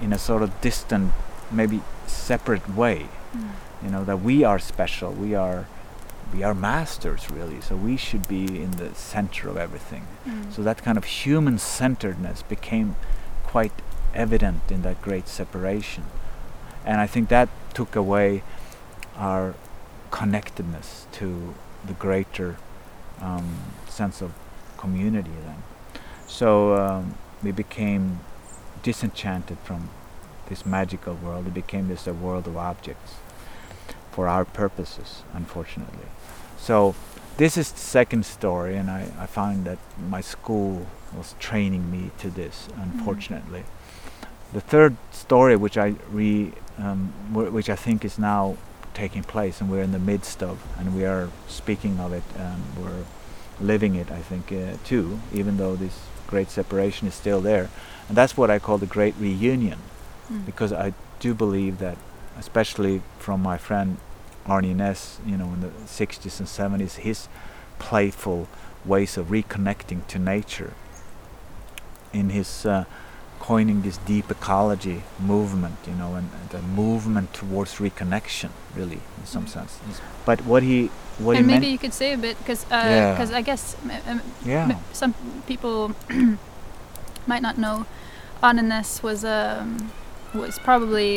in 0.00 0.12
a 0.12 0.18
sort 0.18 0.42
of 0.42 0.60
distant, 0.60 1.12
maybe 1.50 1.80
separate 2.06 2.68
way. 2.74 3.08
Mm. 3.36 3.50
You 3.82 3.90
know, 3.90 4.04
that 4.04 4.20
we 4.20 4.44
are 4.44 4.58
special, 4.58 5.12
we 5.12 5.34
are 5.34 5.66
we 6.32 6.44
are 6.44 6.54
masters 6.54 7.28
really, 7.28 7.60
so 7.60 7.74
we 7.74 7.96
should 7.96 8.28
be 8.28 8.44
in 8.62 8.72
the 8.72 8.94
center 8.94 9.48
of 9.48 9.56
everything. 9.56 10.06
Mm. 10.24 10.52
So 10.52 10.62
that 10.62 10.82
kind 10.84 10.96
of 10.96 11.04
human 11.04 11.58
centeredness 11.58 12.42
became 12.42 12.94
quite 13.42 13.72
evident 14.14 14.62
in 14.70 14.82
that 14.82 15.02
great 15.02 15.26
separation. 15.26 16.04
And 16.84 17.00
I 17.00 17.08
think 17.08 17.28
that 17.30 17.48
took 17.74 17.96
away 17.96 18.42
our 19.16 19.54
connectedness 20.12 21.06
to 21.12 21.54
the 21.84 21.94
greater 21.94 22.56
um, 23.20 23.56
sense 23.88 24.22
of 24.22 24.32
community 24.76 25.32
then. 25.44 25.62
So 26.30 26.76
um, 26.76 27.16
we 27.42 27.50
became 27.50 28.20
disenchanted 28.82 29.58
from 29.64 29.90
this 30.48 30.64
magical 30.64 31.14
world. 31.14 31.48
It 31.48 31.54
became 31.54 31.88
just 31.88 32.06
a 32.06 32.14
world 32.14 32.46
of 32.46 32.56
objects 32.56 33.16
for 34.12 34.28
our 34.28 34.44
purposes, 34.44 35.22
unfortunately. 35.34 36.06
So 36.56 36.94
this 37.36 37.56
is 37.56 37.72
the 37.72 37.80
second 37.80 38.24
story, 38.24 38.76
and 38.76 38.90
I, 38.90 39.12
I 39.18 39.26
found 39.26 39.64
that 39.64 39.78
my 40.08 40.20
school 40.20 40.86
was 41.16 41.34
training 41.40 41.90
me 41.90 42.12
to 42.18 42.30
this, 42.30 42.68
unfortunately. 42.76 43.64
The 44.52 44.60
third 44.60 44.96
story, 45.10 45.56
which 45.56 45.76
I 45.76 45.96
re, 46.10 46.52
um, 46.78 47.12
wh- 47.32 47.52
which 47.52 47.68
I 47.68 47.76
think 47.76 48.04
is 48.04 48.18
now 48.18 48.56
taking 48.94 49.24
place, 49.24 49.60
and 49.60 49.68
we're 49.68 49.82
in 49.82 49.92
the 49.92 49.98
midst 49.98 50.42
of, 50.42 50.62
and 50.78 50.94
we 50.94 51.04
are 51.04 51.28
speaking 51.48 51.98
of 51.98 52.12
it, 52.12 52.24
and 52.36 52.62
we're 52.78 53.04
living 53.60 53.96
it, 53.96 54.10
I 54.10 54.20
think, 54.20 54.52
uh, 54.52 54.76
too, 54.84 55.20
even 55.32 55.56
though 55.56 55.76
this 55.76 55.98
great 56.30 56.50
separation 56.50 57.08
is 57.08 57.14
still 57.14 57.40
there. 57.40 57.68
And 58.08 58.16
that's 58.16 58.36
what 58.36 58.50
I 58.50 58.58
call 58.58 58.78
the 58.78 58.86
great 58.86 59.14
reunion 59.18 59.78
Mm. 60.30 60.46
because 60.46 60.72
I 60.72 60.92
do 61.18 61.34
believe 61.34 61.78
that, 61.78 61.96
especially 62.38 63.02
from 63.18 63.42
my 63.42 63.58
friend 63.58 63.96
Arne 64.46 64.74
Næss, 64.76 65.18
you 65.26 65.36
know, 65.36 65.52
in 65.54 65.60
the 65.60 65.70
60s 65.86 66.38
and 66.40 66.48
70s, 66.48 66.96
his 67.02 67.28
playful 67.80 68.46
ways 68.84 69.16
of 69.18 69.26
reconnecting 69.26 70.06
to 70.06 70.18
nature, 70.18 70.72
in 72.12 72.30
his 72.30 72.64
uh, 72.66 72.84
coining 73.50 73.82
this 73.82 73.98
deep 74.06 74.30
ecology 74.30 75.02
movement, 75.18 75.74
you 75.90 75.94
know, 76.00 76.14
and, 76.18 76.28
and 76.38 76.46
the 76.50 76.62
movement 76.82 77.28
towards 77.34 77.72
reconnection, 77.86 78.50
really, 78.78 79.00
in 79.18 79.24
some 79.34 79.44
Mm. 79.46 79.48
sense. 79.56 79.72
But 80.24 80.38
what 80.50 80.62
he, 80.62 80.78
what 81.24 81.36
and 81.36 81.46
he 81.46 81.52
maybe 81.54 81.66
you 81.74 81.78
could 81.84 81.94
say 82.02 82.08
a 82.12 82.18
bit 82.26 82.36
because 82.38 82.62
Yeah. 82.70 83.12
because 83.12 83.32
I 83.40 83.42
guess 83.42 83.62
m- 83.84 84.02
m- 84.12 84.22
yeah, 84.52 84.68
m- 84.70 84.84
some 84.92 85.12
people 85.50 85.76
might 87.30 87.42
not 87.42 87.56
know 87.64 87.76
Arne 88.42 88.62
Næss 88.70 89.02
was 89.02 89.24
um, 89.24 89.90
was 90.42 90.58
probably 90.68 91.10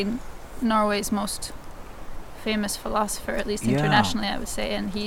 Norway's 0.62 1.10
most 1.12 1.52
famous 2.44 2.76
philosopher, 2.76 3.32
at 3.40 3.46
least 3.46 3.64
Yeah. 3.64 3.74
internationally, 3.78 4.28
I 4.34 4.38
would 4.38 4.48
say, 4.58 4.66
and 4.78 4.90
he 4.98 5.06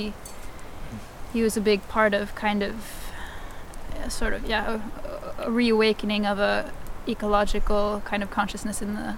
he 1.34 1.42
was 1.46 1.56
a 1.58 1.60
big 1.60 1.80
part 1.88 2.14
of 2.14 2.34
kind 2.46 2.62
of 2.62 2.74
uh, 3.96 4.08
sort 4.08 4.32
of 4.36 4.40
yeah 4.48 4.80
a, 5.38 5.46
a 5.46 5.50
reawakening 5.50 6.24
of 6.32 6.38
a 6.38 6.70
ecological 7.08 8.02
kind 8.04 8.22
of 8.22 8.30
consciousness 8.30 8.82
in 8.82 8.94
the 8.94 9.16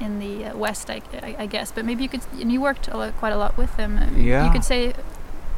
in 0.00 0.18
the 0.18 0.46
uh, 0.46 0.56
West, 0.56 0.90
I, 0.90 1.00
I, 1.22 1.36
I 1.40 1.46
guess. 1.46 1.70
But 1.72 1.84
maybe 1.84 2.02
you 2.02 2.08
could 2.08 2.22
and 2.40 2.50
you 2.52 2.60
worked 2.60 2.88
a 2.88 2.96
lot, 2.96 3.16
quite 3.16 3.32
a 3.32 3.36
lot 3.36 3.56
with 3.56 3.74
him. 3.76 3.98
uh, 3.98 4.06
Yeah. 4.16 4.44
you 4.46 4.50
could 4.52 4.64
say 4.64 4.92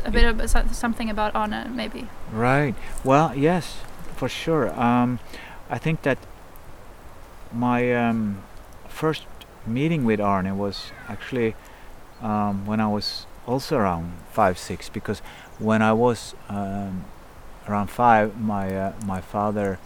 a 0.05 0.11
bit 0.11 0.51
so- 0.51 0.65
something 0.73 1.11
about 1.11 1.35
Arne, 1.35 1.75
maybe. 1.75 2.07
Right. 2.33 2.75
Well, 3.05 3.35
yes, 3.35 3.79
for 4.17 4.29
sure. 4.29 4.69
Um, 4.79 5.19
I 5.71 5.79
think 5.79 6.03
that 6.03 6.19
my 7.53 7.95
um, 7.95 8.43
first 8.89 9.25
meeting 9.67 10.05
with 10.05 10.21
Arne 10.21 10.57
was 10.59 10.93
actually 11.09 11.55
um, 12.23 12.67
when 12.67 12.81
I 12.81 12.87
was 12.89 13.27
also 13.47 13.77
around 13.77 14.13
five, 14.33 14.59
six, 14.59 14.89
because 14.89 15.21
when 15.59 15.83
I 15.83 15.93
was 15.93 16.35
um, 16.49 17.05
around 17.69 17.89
five, 17.91 18.39
my 18.41 18.75
uh, 18.77 18.93
my 19.07 19.21
father 19.21 19.79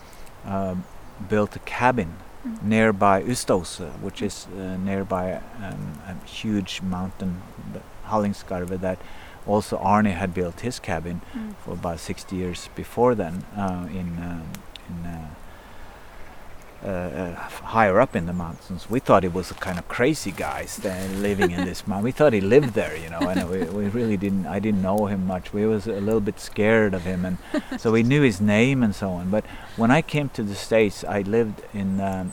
um, 0.44 0.85
built 1.28 1.56
a 1.56 1.61
cabin 1.61 2.14
Mm. 2.42 2.62
nearby 2.62 3.22
Ustaoset, 3.22 3.92
which 4.00 4.22
is 4.22 4.46
uh, 4.56 4.76
nearby 4.78 5.42
um, 5.62 5.92
a 6.09 6.14
huge 6.26 6.80
mountain, 6.83 7.42
the 7.74 7.80
Hallingskarvet, 8.09 8.80
that 8.80 8.98
also 9.46 9.76
Arne 9.76 10.06
had 10.12 10.33
built 10.33 10.61
his 10.61 10.80
cabin 10.80 11.20
Mm. 11.35 11.54
for 11.62 11.72
about 11.74 11.98
60 12.00 12.35
years 12.37 12.68
before 12.74 13.14
then 13.14 13.44
uh, 13.56 13.85
in 13.92 14.09
um, 14.28 14.42
in 14.88 15.06
uh, 16.84 16.88
uh, 16.88 17.34
higher 17.76 18.00
up 18.00 18.16
in 18.16 18.24
the 18.26 18.32
mountains. 18.32 18.88
We 18.88 19.00
thought 19.00 19.22
it 19.24 19.34
was 19.34 19.50
a 19.50 19.54
kind 19.54 19.78
of 19.78 19.86
crazy 19.88 20.30
guy 20.32 20.66
living 21.16 21.50
in 21.50 21.64
this 21.64 21.86
mountain. 21.86 22.04
We 22.04 22.12
thought 22.12 22.32
he 22.32 22.40
lived 22.40 22.72
there, 22.74 22.96
you 22.96 23.10
know, 23.10 23.18
and 23.20 23.48
we, 23.50 23.62
we 23.64 23.88
really 23.88 24.16
didn't. 24.16 24.46
I 24.46 24.58
didn't 24.60 24.82
know 24.82 25.06
him 25.06 25.26
much. 25.26 25.52
We 25.52 25.66
was 25.66 25.86
a 25.86 26.00
little 26.00 26.20
bit 26.22 26.40
scared 26.40 26.94
of 26.94 27.02
him, 27.02 27.24
and 27.24 27.36
so 27.78 27.92
we 27.92 28.02
knew 28.02 28.22
his 28.22 28.40
name 28.40 28.82
and 28.82 28.94
so 28.94 29.10
on. 29.10 29.30
But 29.30 29.44
when 29.76 29.90
I 29.90 30.00
came 30.02 30.28
to 30.30 30.42
the 30.42 30.54
states, 30.54 31.04
I 31.04 31.20
lived 31.22 31.62
in 31.74 32.00
um, 32.00 32.32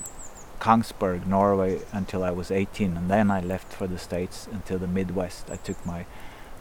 Kongsberg, 0.59 1.27
Norway, 1.27 1.81
until 1.91 2.23
I 2.23 2.31
was 2.31 2.49
18, 2.49 2.95
and 2.97 3.09
then 3.11 3.29
I 3.29 3.41
left 3.41 3.71
for 3.73 3.85
the 3.87 3.99
states 3.99 4.47
until 4.51 4.77
the 4.79 4.87
Midwest. 4.87 5.49
I 5.51 5.57
took 5.57 5.85
my 5.85 6.05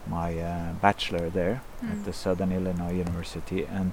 my 0.07 0.37
uh, 0.39 0.73
bachelor 0.81 1.29
there 1.29 1.61
Mm. 1.83 1.91
at 1.91 2.05
the 2.05 2.13
Southern 2.13 2.51
Illinois 2.51 2.93
University, 2.93 3.63
and 3.65 3.91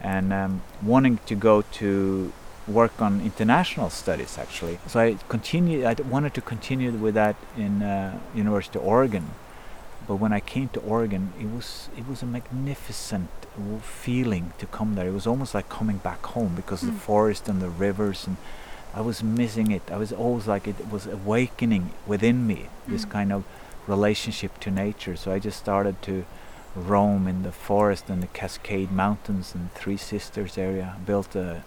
and 0.00 0.32
um, 0.32 0.62
wanting 0.82 1.18
to 1.26 1.34
go 1.34 1.62
to 1.62 2.32
work 2.66 3.00
on 3.00 3.20
international 3.20 3.90
studies 3.90 4.38
actually. 4.38 4.78
So 4.86 5.00
I 5.00 5.16
continued. 5.28 5.84
I 5.84 5.94
wanted 6.02 6.34
to 6.34 6.40
continue 6.40 6.90
with 6.92 7.14
that 7.14 7.36
in 7.56 7.82
uh, 7.82 8.18
University 8.34 8.78
of 8.78 8.84
Oregon, 8.86 9.30
but 10.08 10.16
when 10.16 10.32
I 10.32 10.40
came 10.40 10.68
to 10.70 10.80
Oregon, 10.80 11.32
it 11.40 11.46
was 11.56 11.88
it 11.96 12.06
was 12.08 12.22
a 12.22 12.26
magnificent 12.26 13.28
feeling 13.82 14.52
to 14.58 14.66
come 14.66 14.94
there. 14.96 15.08
It 15.08 15.12
was 15.14 15.26
almost 15.26 15.54
like 15.54 15.68
coming 15.68 15.98
back 15.98 16.24
home 16.26 16.52
because 16.56 16.82
Mm. 16.82 16.86
the 16.92 16.98
forest 17.00 17.48
and 17.48 17.60
the 17.62 17.68
rivers 17.70 18.26
and 18.26 18.36
I 18.94 19.00
was 19.00 19.22
missing 19.22 19.70
it. 19.70 19.82
I 19.90 19.96
was 19.96 20.12
always 20.12 20.46
like 20.46 20.66
it 20.70 20.90
was 20.90 21.06
awakening 21.06 21.90
within 22.06 22.46
me 22.46 22.68
this 22.88 23.04
Mm. 23.04 23.10
kind 23.10 23.32
of 23.32 23.44
relationship 23.86 24.58
to 24.60 24.70
nature. 24.70 25.16
So 25.16 25.32
I 25.32 25.38
just 25.38 25.58
started 25.58 25.94
to 26.02 26.24
roam 26.74 27.26
in 27.28 27.42
the 27.42 27.52
forest 27.52 28.10
and 28.10 28.22
the 28.22 28.26
Cascade 28.40 28.90
Mountains 28.92 29.54
and 29.54 29.72
Three 29.74 29.96
Sisters 29.96 30.58
area. 30.58 30.96
Built 31.06 31.34
a, 31.36 31.62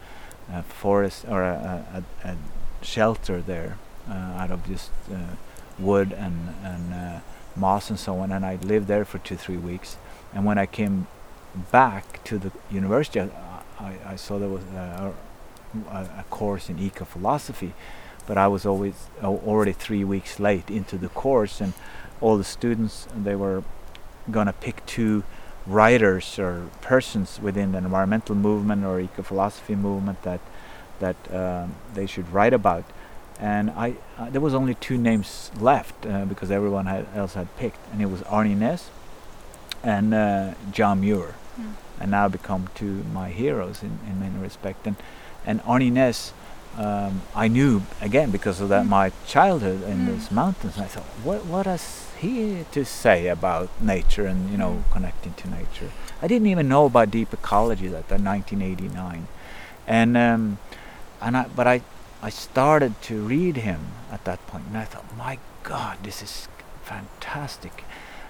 a 0.51 0.63
forest 0.63 1.25
or 1.27 1.43
a, 1.43 1.85
a, 2.23 2.27
a, 2.27 2.35
shelter 2.81 3.41
there 3.41 3.77
uh, 4.09 4.13
out 4.13 4.51
of 4.51 4.65
just 4.65 4.89
uh, 5.11 5.35
wood 5.77 6.13
and 6.13 6.55
and 6.63 6.93
uh, 6.93 7.19
moss 7.55 7.89
and 7.89 7.99
so 7.99 8.19
on. 8.19 8.31
And 8.31 8.45
I 8.45 8.55
lived 8.55 8.87
there 8.87 9.05
for 9.05 9.17
two 9.19 9.35
three 9.35 9.57
weeks. 9.57 9.97
And 10.33 10.45
when 10.45 10.57
I 10.57 10.65
came 10.65 11.07
back 11.71 12.23
to 12.25 12.37
the 12.37 12.51
university, 12.69 13.19
I, 13.19 13.29
I, 13.79 13.93
I 14.05 14.15
saw 14.15 14.37
there 14.37 14.49
was 14.49 14.63
a, 14.63 15.13
a, 15.91 16.23
course 16.29 16.69
in 16.69 16.79
eco 16.79 17.05
philosophy, 17.05 17.73
but 18.27 18.37
I 18.37 18.47
was 18.47 18.65
always 18.65 18.93
al- 19.21 19.41
already 19.45 19.73
three 19.73 20.03
weeks 20.03 20.39
late 20.39 20.69
into 20.69 20.97
the 20.97 21.09
course, 21.09 21.59
and 21.59 21.73
all 22.21 22.37
the 22.37 22.43
students 22.43 23.07
they 23.15 23.35
were 23.35 23.63
gonna 24.29 24.53
pick 24.53 24.85
two 24.85 25.23
writers 25.69 26.39
or 26.39 26.67
persons 26.81 27.39
within 27.41 27.71
the 27.71 27.77
environmental 27.77 28.35
movement 28.35 28.83
or 28.85 28.99
eco-philosophy 28.99 29.75
movement 29.75 30.21
that 30.23 30.39
that 30.99 31.15
um, 31.33 31.75
they 31.93 32.05
should 32.05 32.29
write 32.33 32.53
about. 32.53 32.83
And 33.39 33.69
I, 33.71 33.95
uh, 34.17 34.29
there 34.29 34.41
was 34.41 34.53
only 34.53 34.73
two 34.73 34.97
names 34.97 35.49
left 35.61 36.05
uh, 36.05 36.25
because 36.25 36.51
everyone 36.51 36.87
had, 36.87 37.07
else 37.15 37.35
had 37.35 37.47
picked, 37.55 37.79
and 37.93 38.01
it 38.01 38.07
was 38.07 38.21
Arne 38.23 38.59
Næss 38.59 38.87
and 39.81 40.13
uh, 40.13 40.55
John 40.73 40.99
Muir, 40.99 41.35
mm. 41.57 41.71
and 42.01 42.11
now 42.11 42.27
become 42.27 42.67
two 42.75 43.05
my 43.13 43.29
heroes 43.29 43.81
in, 43.81 43.99
in 44.07 44.19
many 44.19 44.37
respects. 44.37 44.85
And 44.85 44.97
and 45.45 45.61
Arne 45.65 45.89
Næss, 45.91 46.33
um, 46.77 47.21
I 47.33 47.47
knew 47.47 47.83
again 48.01 48.29
because 48.29 48.59
of 48.59 48.67
that 48.69 48.85
mm. 48.85 48.89
my 48.89 49.11
childhood 49.25 49.83
in 49.83 49.99
mm. 49.99 50.07
those 50.07 50.31
mountains. 50.31 50.75
And 50.75 50.83
I 50.83 50.87
thought, 50.87 51.05
what 51.23 51.45
what 51.45 51.65
has 51.65 52.08
he 52.19 52.65
to 52.71 52.85
say 52.85 53.27
about 53.27 53.69
nature 53.81 54.25
and 54.25 54.49
you 54.49 54.57
know 54.57 54.83
connecting 54.91 55.33
to 55.35 55.49
nature? 55.49 55.91
I 56.21 56.27
didn't 56.27 56.47
even 56.47 56.67
know 56.67 56.85
about 56.85 57.11
deep 57.11 57.33
ecology 57.33 57.87
that 57.87 58.07
that 58.09 58.21
1989, 58.21 59.27
and 59.87 60.17
um, 60.17 60.57
and 61.21 61.37
I 61.37 61.47
but 61.55 61.67
I 61.67 61.81
I 62.21 62.29
started 62.29 63.01
to 63.03 63.21
read 63.21 63.57
him 63.57 63.79
at 64.11 64.25
that 64.25 64.45
point, 64.47 64.65
and 64.67 64.77
I 64.77 64.83
thought, 64.83 65.15
my 65.15 65.39
God, 65.63 65.99
this 66.03 66.21
is 66.21 66.49
fantastic. 66.83 67.85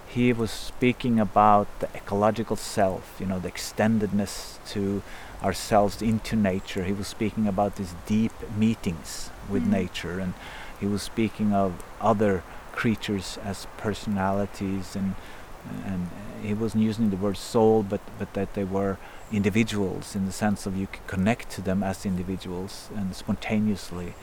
He 0.08 0.34
was 0.34 0.52
speaking 0.52 1.20
about 1.20 1.68
the 1.80 1.88
ecological 1.96 2.56
self, 2.56 3.18
you 3.20 3.26
know, 3.26 3.40
the 3.40 3.50
extendedness 3.50 4.58
to 4.70 5.02
ourselves 5.44 6.02
into 6.02 6.36
nature. 6.36 6.84
He 6.84 6.94
was 6.94 7.08
speaking 7.08 7.48
about 7.48 7.76
these 7.78 7.96
deep 8.06 8.34
meetings 8.56 9.30
with 9.50 9.64
mm. 9.64 9.72
nature, 9.72 10.20
and 10.20 10.34
he 10.80 10.86
was 10.86 11.02
speaking 11.02 11.54
of 11.54 11.84
other 12.00 12.44
creatures 12.80 13.38
as 13.44 13.68
personalities, 13.86 14.96
and 14.96 15.16
and 15.90 16.02
he 16.42 16.54
wasn't 16.54 16.82
using 16.92 17.10
the 17.10 17.22
word 17.26 17.38
soul, 17.38 17.84
but 17.84 18.02
but 18.20 18.30
that 18.38 18.54
they 18.54 18.64
were 18.78 18.94
individuals 19.40 20.16
in 20.18 20.26
the 20.26 20.32
sense 20.32 20.66
of 20.68 20.78
you 20.82 20.88
could 20.94 21.08
connect 21.16 21.46
to 21.56 21.62
them 21.62 21.84
as 21.84 22.06
individuals 22.06 22.90
and 22.96 23.16
spontaneously. 23.24 24.14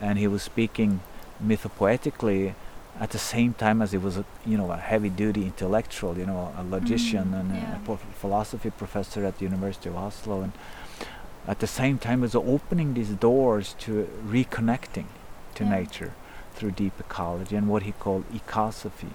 And 0.00 0.18
he 0.18 0.28
was 0.34 0.42
speaking 0.42 1.00
mythopoetically 1.48 2.54
at 3.04 3.10
the 3.10 3.22
same 3.34 3.52
time 3.64 3.78
as 3.84 3.90
he 3.96 4.00
was 4.06 4.16
a 4.22 4.24
you 4.50 4.56
know 4.60 4.70
a 4.70 4.80
heavy 4.92 5.12
duty 5.22 5.42
intellectual 5.52 6.12
you 6.20 6.26
know 6.30 6.42
a 6.62 6.64
logician 6.76 7.26
mm, 7.32 7.40
and 7.40 7.48
yeah. 7.54 7.94
a, 7.94 7.96
philosophy 8.22 8.70
professor 8.82 9.20
at 9.28 9.34
the 9.38 9.44
University 9.50 9.88
of 9.92 9.96
Oslo 9.96 10.36
and 10.46 10.52
at 11.52 11.58
the 11.64 11.70
same 11.80 11.96
time 12.06 12.20
as 12.26 12.34
opening 12.34 12.88
these 12.98 13.14
doors 13.28 13.66
to 13.84 13.90
reconnecting 14.34 15.08
to 15.56 15.62
yeah. 15.64 15.78
nature 15.78 16.12
through 16.64 16.70
deep 16.70 16.98
ecology 16.98 17.56
and 17.56 17.68
what 17.68 17.82
he 17.82 17.92
called 17.92 18.24
ecosophy 18.32 19.12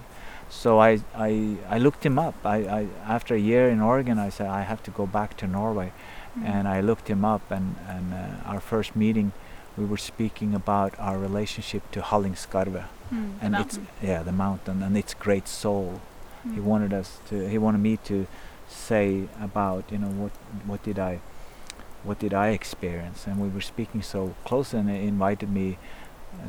so 0.50 0.80
I, 0.80 1.00
I, 1.14 1.56
I 1.68 1.78
looked 1.78 2.04
him 2.04 2.18
up. 2.18 2.34
I, 2.44 2.56
I, 2.56 2.86
after 3.06 3.34
a 3.34 3.38
year 3.38 3.70
in 3.70 3.80
Oregon, 3.80 4.18
I 4.18 4.30
said 4.30 4.48
I 4.48 4.62
have 4.62 4.82
to 4.82 4.90
go 4.90 5.06
back 5.06 5.36
to 5.38 5.46
Norway, 5.46 5.92
mm. 6.36 6.44
and 6.44 6.66
I 6.66 6.80
looked 6.80 7.08
him 7.08 7.24
up. 7.24 7.48
And, 7.50 7.76
and 7.88 8.12
uh, 8.12 8.50
our 8.50 8.60
first 8.60 8.96
meeting, 8.96 9.32
we 9.76 9.84
were 9.84 9.96
speaking 9.96 10.52
about 10.54 10.98
our 10.98 11.16
relationship 11.16 11.88
to 11.92 12.00
Hallingskarvet, 12.00 12.86
mm, 13.12 13.34
and 13.40 13.54
it's 13.54 13.78
yeah 14.02 14.24
the 14.24 14.32
mountain 14.32 14.82
and 14.82 14.96
its 14.96 15.14
great 15.14 15.46
soul. 15.46 16.00
Mm. 16.46 16.54
He 16.54 16.60
wanted 16.60 16.92
us 16.92 17.18
to. 17.28 17.48
He 17.48 17.56
wanted 17.56 17.78
me 17.78 17.96
to 18.04 18.26
say 18.68 19.28
about 19.40 19.84
you 19.92 19.98
know 19.98 20.08
what 20.08 20.32
what 20.66 20.82
did 20.82 20.98
I 20.98 21.20
what 22.02 22.18
did 22.18 22.34
I 22.34 22.48
experience, 22.48 23.28
and 23.28 23.40
we 23.40 23.48
were 23.48 23.60
speaking 23.60 24.02
so 24.02 24.34
close, 24.44 24.74
and 24.74 24.90
he 24.90 25.06
invited 25.06 25.48
me 25.48 25.78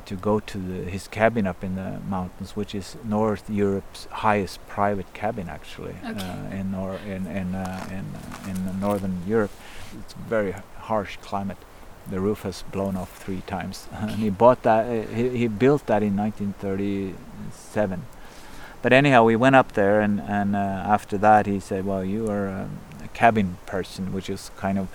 to 0.05 0.15
go 0.15 0.39
to 0.39 0.57
the, 0.57 0.89
his 0.89 1.07
cabin 1.07 1.45
up 1.47 1.63
in 1.63 1.75
the 1.75 1.99
mountains, 2.07 2.55
which 2.55 2.73
is 2.73 2.95
North 3.03 3.49
Europe's 3.49 4.05
highest 4.11 4.65
private 4.67 5.13
cabin, 5.13 5.49
actually, 5.49 5.95
okay. 6.03 6.19
uh, 6.19 6.55
in, 6.55 6.71
nor 6.71 6.95
in 6.95 7.27
in 7.27 7.55
uh, 7.55 7.87
in, 7.89 8.05
uh, 8.15 8.49
in 8.49 8.79
northern 8.79 9.21
Europe. 9.27 9.51
It's 9.99 10.13
very 10.13 10.53
harsh 10.77 11.17
climate. 11.17 11.57
The 12.09 12.19
roof 12.19 12.41
has 12.43 12.63
blown 12.71 12.95
off 12.95 13.15
three 13.17 13.41
times, 13.41 13.87
and 13.91 14.11
he 14.11 14.29
bought 14.29 14.63
that. 14.63 14.85
Uh, 14.85 15.07
he, 15.13 15.29
he 15.29 15.47
built 15.47 15.85
that 15.87 16.03
in 16.03 16.15
1937. 16.15 18.05
But 18.81 18.93
anyhow, 18.93 19.23
we 19.23 19.35
went 19.35 19.55
up 19.55 19.73
there, 19.73 20.01
and 20.01 20.19
and 20.21 20.55
uh, 20.55 20.59
after 20.95 21.17
that, 21.19 21.45
he 21.45 21.59
said, 21.59 21.85
"Well, 21.85 22.03
you 22.03 22.29
are 22.29 22.49
um, 22.49 22.79
a 23.03 23.07
cabin 23.09 23.57
person," 23.65 24.13
which 24.13 24.29
is 24.29 24.51
kind 24.57 24.79
of 24.79 24.87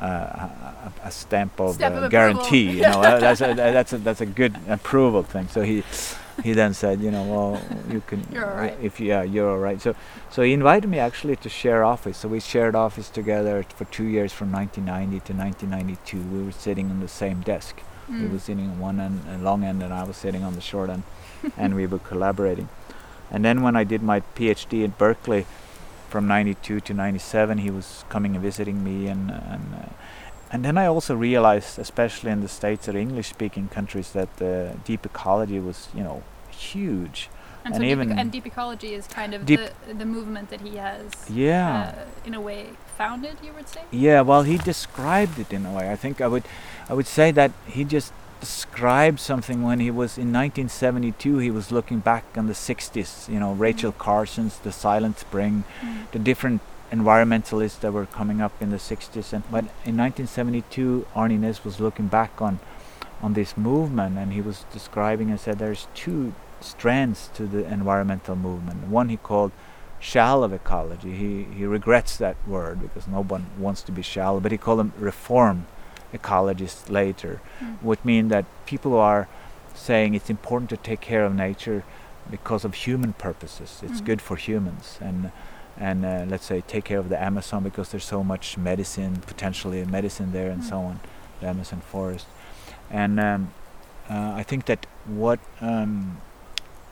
a, 0.00 0.92
a, 1.04 1.10
stamp 1.10 1.60
of, 1.60 1.80
uh, 1.80 2.08
guarantee. 2.08 2.70
You 2.70 2.82
know, 2.82 3.02
that's 3.20 3.40
a, 3.40 3.54
that's 3.54 3.92
a 3.92 3.98
that's 3.98 4.20
a 4.20 4.26
good 4.26 4.56
approval 4.68 5.22
thing. 5.22 5.48
So 5.48 5.62
he 5.62 5.82
he 6.42 6.52
then 6.52 6.74
said, 6.74 7.00
you 7.00 7.10
know, 7.10 7.24
well, 7.24 7.62
you 7.90 8.02
can 8.06 8.26
you're 8.32 8.50
all 8.50 8.56
right. 8.56 8.76
if 8.82 9.00
yeah, 9.00 9.22
you're 9.22 9.50
all 9.50 9.58
right. 9.58 9.80
So 9.80 9.94
so 10.30 10.42
he 10.42 10.52
invited 10.52 10.88
me 10.88 10.98
actually 10.98 11.36
to 11.36 11.48
share 11.48 11.84
office. 11.84 12.18
So 12.18 12.28
we 12.28 12.40
shared 12.40 12.74
office 12.74 13.10
together 13.10 13.64
for 13.76 13.84
two 13.86 14.04
years 14.04 14.32
from 14.32 14.50
1990 14.52 15.32
to 15.32 15.38
1992. 15.38 16.18
We 16.36 16.44
were 16.44 16.52
sitting 16.52 16.90
on 16.90 17.00
the 17.00 17.08
same 17.08 17.40
desk. 17.42 17.80
Mm. 18.10 18.22
He 18.22 18.26
was 18.26 18.44
sitting 18.44 18.70
on 18.70 18.78
one 18.78 19.00
end, 19.00 19.22
uh, 19.28 19.38
long 19.38 19.64
end, 19.64 19.82
and 19.82 19.92
I 19.92 20.04
was 20.04 20.16
sitting 20.16 20.42
on 20.42 20.54
the 20.54 20.60
short 20.60 20.90
end, 20.90 21.02
and 21.56 21.74
we 21.74 21.86
were 21.86 21.98
collaborating. 21.98 22.68
And 23.30 23.44
then 23.44 23.62
when 23.62 23.76
I 23.76 23.84
did 23.84 24.02
my 24.02 24.20
PhD 24.34 24.82
at 24.82 24.98
Berkeley 24.98 25.46
from 26.10 26.26
92 26.26 26.80
to 26.80 26.92
97 26.92 27.58
he 27.58 27.70
was 27.70 28.04
coming 28.08 28.34
and 28.34 28.42
visiting 28.42 28.82
me 28.82 29.06
and 29.06 29.30
and 29.30 29.74
uh, 29.74 29.88
and 30.52 30.64
then 30.64 30.76
I 30.76 30.86
also 30.86 31.14
realized 31.14 31.78
especially 31.78 32.32
in 32.32 32.40
the 32.40 32.48
states 32.48 32.88
or 32.88 32.96
English 32.96 33.28
speaking 33.28 33.68
countries 33.68 34.10
that 34.12 34.36
the 34.38 34.76
deep 34.84 35.06
ecology 35.06 35.60
was 35.60 35.88
you 35.94 36.02
know 36.02 36.22
huge. 36.50 37.30
And, 37.64 37.74
and 37.74 37.82
so 37.82 37.86
even 37.86 38.08
deep 38.08 38.18
and 38.18 38.32
deep 38.32 38.46
ecology 38.46 38.94
is 38.94 39.06
kind 39.06 39.34
of 39.34 39.46
the 39.46 39.70
the 39.86 40.06
movement 40.16 40.50
that 40.50 40.62
he 40.62 40.76
has 40.76 41.12
yeah. 41.28 41.94
uh, 41.96 42.26
in 42.26 42.34
a 42.34 42.40
way 42.40 42.70
founded 42.98 43.36
you 43.42 43.52
would 43.52 43.68
say? 43.68 43.82
Yeah 43.92 44.22
well 44.22 44.42
he 44.42 44.58
described 44.58 45.38
it 45.38 45.52
in 45.52 45.64
a 45.64 45.72
way. 45.72 45.92
I 45.92 45.96
think 45.96 46.20
I 46.20 46.26
would 46.26 46.44
I 46.88 46.94
would 46.94 47.06
say 47.06 47.30
that 47.30 47.52
he 47.66 47.84
just 47.84 48.12
described 48.40 49.20
something 49.20 49.62
when 49.62 49.80
he 49.80 49.90
was 49.90 50.16
in 50.16 50.32
1972 50.32 51.38
he 51.38 51.50
was 51.50 51.70
looking 51.70 51.98
back 51.98 52.24
on 52.36 52.46
the 52.46 52.52
60s 52.52 53.28
you 53.28 53.38
know 53.38 53.52
rachel 53.52 53.92
carson's 53.92 54.58
the 54.58 54.72
silent 54.72 55.18
spring 55.18 55.64
mm. 55.80 56.10
the 56.12 56.18
different 56.18 56.60
environmentalists 56.90 57.78
that 57.80 57.92
were 57.92 58.06
coming 58.06 58.40
up 58.40 58.52
in 58.60 58.70
the 58.70 58.76
60s 58.76 59.32
and 59.32 59.44
but 59.50 59.64
in 59.84 59.96
1972 59.96 61.06
arne 61.14 61.40
Næss 61.40 61.64
was 61.64 61.80
looking 61.80 62.08
back 62.08 62.40
on 62.40 62.58
on 63.22 63.34
this 63.34 63.56
movement 63.56 64.18
and 64.18 64.32
he 64.32 64.40
was 64.40 64.64
describing 64.72 65.30
and 65.30 65.38
said 65.38 65.58
there's 65.58 65.86
two 65.94 66.32
strands 66.60 67.30
to 67.34 67.46
the 67.46 67.64
environmental 67.64 68.36
movement. 68.36 68.86
One 68.88 69.08
he 69.08 69.16
called 69.16 69.52
shallow 69.98 70.52
ecology. 70.52 71.12
He 71.12 71.44
he 71.54 71.64
regrets 71.64 72.16
that 72.16 72.36
word 72.46 72.80
because 72.80 73.06
no 73.06 73.22
one 73.22 73.46
wants 73.58 73.82
to 73.82 73.92
be 73.92 74.02
shallow 74.02 74.40
but 74.40 74.52
he 74.52 74.58
called 74.58 74.78
them 74.80 74.92
reform 74.98 75.66
ecologists 76.12 76.90
later, 76.90 77.40
mm. 77.60 77.82
would 77.82 78.04
mean 78.04 78.28
that 78.28 78.44
people 78.66 78.96
are 78.98 79.28
saying 79.74 80.14
it's 80.14 80.30
important 80.30 80.70
to 80.70 80.76
take 80.76 81.00
care 81.00 81.24
of 81.24 81.34
nature 81.34 81.84
because 82.30 82.64
of 82.64 82.74
human 82.74 83.12
purposes. 83.14 83.80
It's 83.82 84.00
mm. 84.00 84.04
good 84.04 84.20
for 84.20 84.36
humans, 84.36 84.98
and 85.00 85.32
and 85.76 86.04
uh, 86.04 86.24
let's 86.28 86.44
say 86.44 86.62
take 86.66 86.84
care 86.84 86.98
of 86.98 87.08
the 87.08 87.20
Amazon 87.20 87.62
because 87.62 87.90
there's 87.90 88.04
so 88.04 88.22
much 88.22 88.58
medicine, 88.58 89.16
potentially 89.26 89.84
medicine 89.84 90.32
there, 90.32 90.50
and 90.50 90.62
mm. 90.62 90.68
so 90.68 90.78
on, 90.78 91.00
the 91.40 91.46
Amazon 91.46 91.80
forest. 91.80 92.26
And 92.90 93.18
um, 93.20 93.52
uh, 94.08 94.32
I 94.36 94.42
think 94.42 94.66
that 94.66 94.86
what 95.06 95.38
um, 95.60 96.20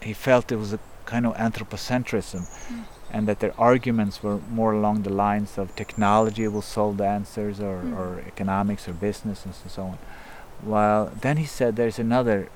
he 0.00 0.12
felt 0.12 0.52
it 0.52 0.56
was 0.56 0.72
a 0.72 0.80
kind 1.04 1.26
of 1.26 1.34
anthropocentrism 1.36 2.42
mm 2.42 2.84
and 3.12 3.26
that 3.26 3.40
their 3.40 3.58
arguments 3.58 4.22
were 4.22 4.38
more 4.50 4.72
along 4.72 5.02
the 5.02 5.12
lines 5.12 5.56
of 5.58 5.74
technology 5.76 6.46
will 6.46 6.62
solve 6.62 6.98
the 6.98 7.06
answers 7.06 7.60
or, 7.60 7.82
mm. 7.82 7.96
or 7.96 8.20
economics 8.26 8.88
or 8.88 8.92
business 8.92 9.44
and 9.44 9.54
so 9.54 9.82
on. 9.82 9.98
While 10.60 11.12
then 11.20 11.36
he 11.36 11.46
said 11.46 11.76
there's 11.76 11.98
another 11.98 12.48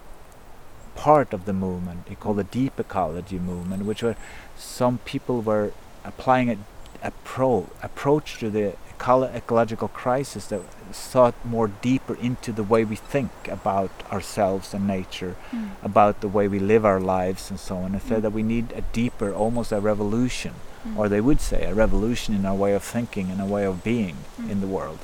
part 0.95 1.33
of 1.33 1.47
the 1.47 1.53
movement 1.53 2.07
he 2.09 2.15
called 2.15 2.37
the 2.37 2.45
deep 2.45 2.79
ecology 2.79 3.38
movement, 3.38 3.85
which 3.85 4.03
were 4.03 4.17
some 4.57 4.99
people 4.99 5.41
were 5.41 5.73
applying 6.05 6.51
a, 6.51 6.59
a 7.03 7.12
pro 7.25 7.69
approach 7.83 8.38
to 8.38 8.51
the 8.51 8.75
ecological 9.03 9.88
crisis 9.88 10.47
that 10.47 10.62
thought 10.93 11.35
more 11.45 11.69
deeper 11.69 12.15
into 12.15 12.53
the 12.53 12.62
way 12.62 12.85
we 12.85 12.97
think 12.97 13.31
about 13.49 13.91
ourselves 14.11 14.75
and 14.75 14.87
nature, 14.87 15.37
mm. 15.51 15.71
about 15.83 16.21
the 16.21 16.29
way 16.29 16.49
we 16.49 16.59
live 16.59 16.85
our 16.85 17.01
lives 17.01 17.51
and 17.51 17.59
so 17.59 17.77
on, 17.77 17.93
and 17.93 18.03
said 18.03 18.19
mm. 18.19 18.23
that 18.23 18.33
we 18.33 18.43
need 18.43 18.73
a 18.73 18.83
deeper, 18.93 19.33
almost 19.33 19.73
a 19.73 19.81
revolution, 19.81 20.55
mm. 20.87 20.97
or 20.97 21.09
they 21.09 21.21
would 21.21 21.41
say 21.41 21.65
a 21.65 21.75
revolution 21.75 22.35
in 22.35 22.45
our 22.47 22.55
way 22.55 22.75
of 22.75 22.83
thinking 22.83 23.31
and 23.31 23.41
a 23.41 23.47
way 23.47 23.65
of 23.65 23.83
being 23.83 24.17
mm. 24.41 24.51
in 24.51 24.61
the 24.61 24.67
world. 24.67 24.99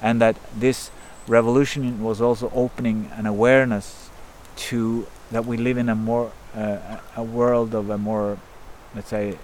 And 0.00 0.20
that 0.20 0.36
this 0.54 0.90
revolution 1.26 2.02
was 2.02 2.20
also 2.20 2.50
opening 2.54 3.10
an 3.14 3.26
awareness 3.26 4.10
to 4.56 5.06
that 5.30 5.44
we 5.44 5.56
live 5.56 5.78
in 5.78 5.88
a 5.88 5.94
more 5.94 6.30
uh, 6.54 6.98
a 7.16 7.22
world 7.22 7.74
of 7.74 7.90
a 7.90 7.98
more 7.98 8.38
let's 8.94 9.08
say 9.08 9.36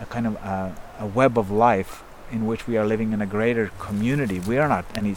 a 0.00 0.06
kind 0.06 0.26
of 0.26 0.34
a, 0.36 0.76
a 1.00 1.06
web 1.06 1.38
of 1.38 1.50
life 1.50 2.04
in 2.30 2.46
which 2.46 2.66
we 2.66 2.76
are 2.76 2.86
living 2.86 3.12
in 3.12 3.20
a 3.22 3.26
greater 3.26 3.70
community. 3.78 4.40
We 4.40 4.58
are 4.58 4.68
not 4.68 4.84
any 4.94 5.14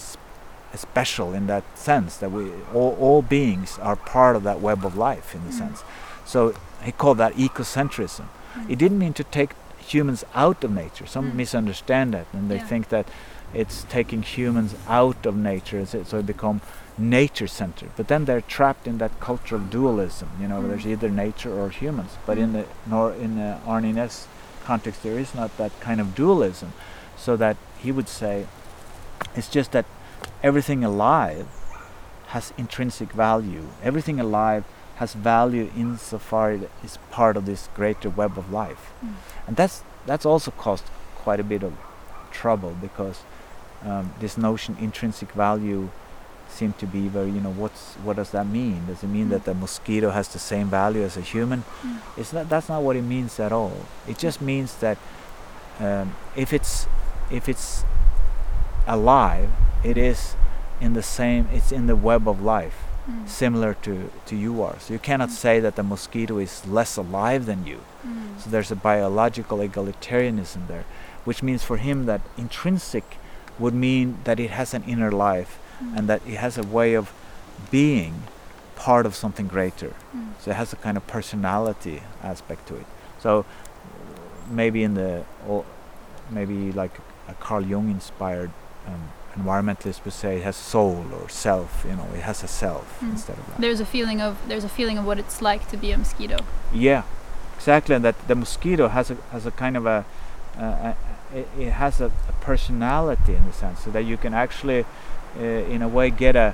special 0.75 1.33
in 1.33 1.47
that 1.47 1.63
sense 1.77 2.17
that 2.17 2.31
we 2.31 2.51
all, 2.73 2.95
all 2.99 3.21
beings 3.21 3.79
are 3.79 3.95
part 3.95 4.35
of 4.35 4.43
that 4.43 4.59
web 4.61 4.85
of 4.85 4.95
life 4.95 5.33
in 5.33 5.43
the 5.45 5.51
mm. 5.51 5.57
sense. 5.57 5.83
So 6.25 6.53
he 6.83 6.91
called 6.91 7.17
that 7.17 7.33
ecocentrism. 7.33 8.25
Mm. 8.53 8.69
It 8.69 8.77
didn't 8.77 8.99
mean 8.99 9.13
to 9.13 9.23
take 9.23 9.51
humans 9.79 10.23
out 10.35 10.63
of 10.63 10.71
nature. 10.71 11.07
Some 11.07 11.31
Mm. 11.31 11.35
misunderstand 11.35 12.13
that 12.13 12.27
and 12.33 12.51
they 12.51 12.57
Yeah. 12.57 12.67
think 12.67 12.89
that 12.89 13.07
it's 13.51 13.83
taking 13.89 14.21
humans 14.21 14.75
out 14.87 15.25
of 15.25 15.35
nature, 15.35 15.83
so 15.87 16.03
so 16.03 16.17
they 16.17 16.27
become 16.33 16.61
nature 16.99 17.47
centered. 17.47 17.89
But 17.97 18.07
then 18.07 18.25
they're 18.25 18.41
trapped 18.41 18.85
in 18.87 18.99
that 18.99 19.19
cultural 19.19 19.61
dualism. 19.61 20.29
You 20.39 20.47
know, 20.47 20.61
Mm. 20.61 20.67
there's 20.69 20.85
either 20.85 21.09
nature 21.09 21.51
or 21.59 21.69
humans. 21.69 22.11
But 22.27 22.37
in 22.37 22.49
Mm. 22.49 22.53
the 22.53 22.65
nor 22.85 23.11
in 23.13 23.37
the 23.37 23.57
Arne 23.65 23.91
Næss 23.95 24.25
context, 24.67 25.01
there 25.01 25.17
is 25.17 25.33
not 25.33 25.57
that 25.57 25.71
kind 25.79 25.99
of 25.99 26.13
dualism. 26.13 26.73
So 27.19 27.35
that 27.37 27.57
he 27.83 27.91
would 27.91 28.07
say, 28.07 28.47
it's 29.35 29.49
just 29.49 29.71
that 29.73 29.85
everything 30.41 30.83
alive 30.83 31.47
has 32.27 32.53
intrinsic 32.57 33.11
value. 33.11 33.67
Everything 33.83 34.19
alive 34.19 34.63
has 34.95 35.13
value 35.13 35.69
insofar 35.75 36.51
it 36.53 36.69
is 36.83 36.97
part 37.11 37.37
of 37.37 37.45
this 37.45 37.69
greater 37.75 38.09
web 38.09 38.37
of 38.37 38.51
life. 38.51 38.91
Mm. 39.03 39.13
And 39.47 39.55
that's 39.55 39.83
that's 40.05 40.25
also 40.25 40.51
caused 40.51 40.85
quite 41.15 41.39
a 41.39 41.43
bit 41.43 41.63
of 41.63 41.73
trouble 42.31 42.75
because 42.81 43.21
um, 43.85 44.13
this 44.19 44.37
notion 44.37 44.75
intrinsic 44.79 45.31
value 45.31 45.89
seemed 46.49 46.77
to 46.79 46.85
be 46.87 47.07
very 47.07 47.29
you 47.31 47.39
know 47.41 47.51
what's 47.51 47.95
what 48.03 48.15
does 48.17 48.31
that 48.31 48.47
mean? 48.47 48.85
Does 48.87 49.03
it 49.03 49.07
mean 49.07 49.27
Mm. 49.27 49.31
that 49.31 49.43
the 49.45 49.53
mosquito 49.53 50.09
has 50.11 50.27
the 50.29 50.39
same 50.39 50.67
value 50.69 51.03
as 51.03 51.17
a 51.17 51.21
human? 51.21 51.63
Mm. 51.83 51.97
It's 52.17 52.33
not 52.33 52.49
that's 52.49 52.69
not 52.69 52.81
what 52.83 52.95
it 52.95 53.03
means 53.03 53.39
at 53.39 53.51
all. 53.51 53.77
It 54.07 54.17
just 54.17 54.41
means 54.41 54.75
that 54.77 54.97
um, 55.79 56.15
if 56.35 56.51
it's 56.51 56.87
if 57.31 57.47
it's 57.49 57.83
alive, 58.87 59.49
it 59.83 59.97
is 59.97 60.35
in 60.81 60.93
the 60.93 61.03
same 61.03 61.47
it's 61.53 61.71
in 61.71 61.87
the 61.87 61.95
web 61.95 62.27
of 62.27 62.41
life 62.41 62.75
Mm. 63.09 63.27
similar 63.27 63.73
to, 63.73 64.11
to 64.27 64.35
you 64.35 64.61
are. 64.61 64.75
So 64.79 64.93
you 64.93 64.99
cannot 64.99 65.29
Mm. 65.29 65.41
say 65.45 65.59
that 65.61 65.75
the 65.75 65.81
mosquito 65.83 66.37
is 66.37 66.61
less 66.67 66.95
alive 66.95 67.47
than 67.47 67.65
you. 67.65 67.79
Mm. 68.05 68.39
So 68.39 68.51
there's 68.51 68.69
a 68.71 68.75
biological 68.75 69.57
egalitarianism 69.59 70.67
there, 70.67 70.83
which 71.25 71.41
means 71.41 71.63
for 71.63 71.77
him 71.77 72.05
that 72.05 72.21
intrinsic 72.37 73.17
would 73.57 73.73
mean 73.73 74.17
that 74.25 74.39
it 74.39 74.51
has 74.51 74.75
an 74.75 74.83
inner 74.85 75.11
life 75.11 75.57
Mm. 75.81 75.97
and 75.97 76.07
that 76.09 76.21
it 76.27 76.37
has 76.37 76.57
a 76.59 76.63
way 76.63 76.93
of 76.93 77.11
being 77.71 78.13
part 78.75 79.05
of 79.07 79.15
something 79.15 79.47
greater. 79.47 79.93
Mm. 80.15 80.33
So 80.39 80.51
it 80.51 80.57
has 80.57 80.71
a 80.71 80.75
kind 80.75 80.95
of 80.95 81.07
personality 81.07 82.03
aspect 82.21 82.67
to 82.67 82.75
it. 82.75 82.85
So 83.19 83.43
maybe 84.51 84.83
in 84.83 84.93
the, 84.93 85.23
or 85.47 85.65
maybe 86.29 86.71
like 86.71 86.93
a 87.29 87.33
Carl 87.35 87.63
Jung 87.65 87.89
inspired 87.89 88.51
um, 88.87 89.09
environmentalist 89.35 90.03
would 90.05 90.13
say 90.13 90.37
it 90.37 90.43
has 90.43 90.55
soul 90.55 91.05
or 91.13 91.29
self, 91.29 91.85
you 91.87 91.95
know, 91.95 92.07
it 92.15 92.21
has 92.21 92.43
a 92.43 92.47
self 92.47 92.99
Mm. 93.01 93.11
instead 93.11 93.37
of 93.37 93.45
that. 93.47 93.61
There's 93.61 93.79
a 93.79 93.85
feeling 93.85 94.19
of 94.21 94.37
there's 94.47 94.63
a 94.63 94.69
feeling 94.69 94.97
of 94.97 95.05
what 95.05 95.17
it's 95.19 95.41
like 95.41 95.69
to 95.69 95.77
be 95.77 95.91
a 95.91 95.97
mosquito. 95.97 96.37
Yeah, 96.73 97.03
exactly. 97.57 97.95
And 97.95 98.03
that 98.03 98.15
the 98.27 98.35
mosquito 98.35 98.87
has 98.87 99.11
a 99.11 99.17
has 99.31 99.45
a 99.45 99.51
kind 99.51 99.77
of 99.77 99.85
a, 99.85 100.05
uh, 100.57 100.93
a 100.93 100.95
it, 101.39 101.47
it 101.57 101.71
has 101.83 102.01
a, 102.01 102.07
a 102.27 102.33
personality 102.41 103.35
in 103.35 103.45
the 103.45 103.53
sense 103.53 103.83
so 103.83 103.91
that 103.91 104.03
you 104.03 104.17
can 104.17 104.33
actually, 104.33 104.85
uh, 105.39 105.43
in 105.73 105.81
a 105.81 105.87
way, 105.87 106.09
get 106.09 106.35
a 106.35 106.53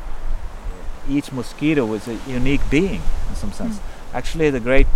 each 1.07 1.31
mosquito 1.31 1.93
is 1.93 2.07
a 2.07 2.17
unique 2.27 2.69
being 2.69 3.01
in 3.29 3.35
some 3.35 3.51
sense. 3.51 3.79
Actually, 4.13 4.49
the 4.49 4.59
great 4.59 4.87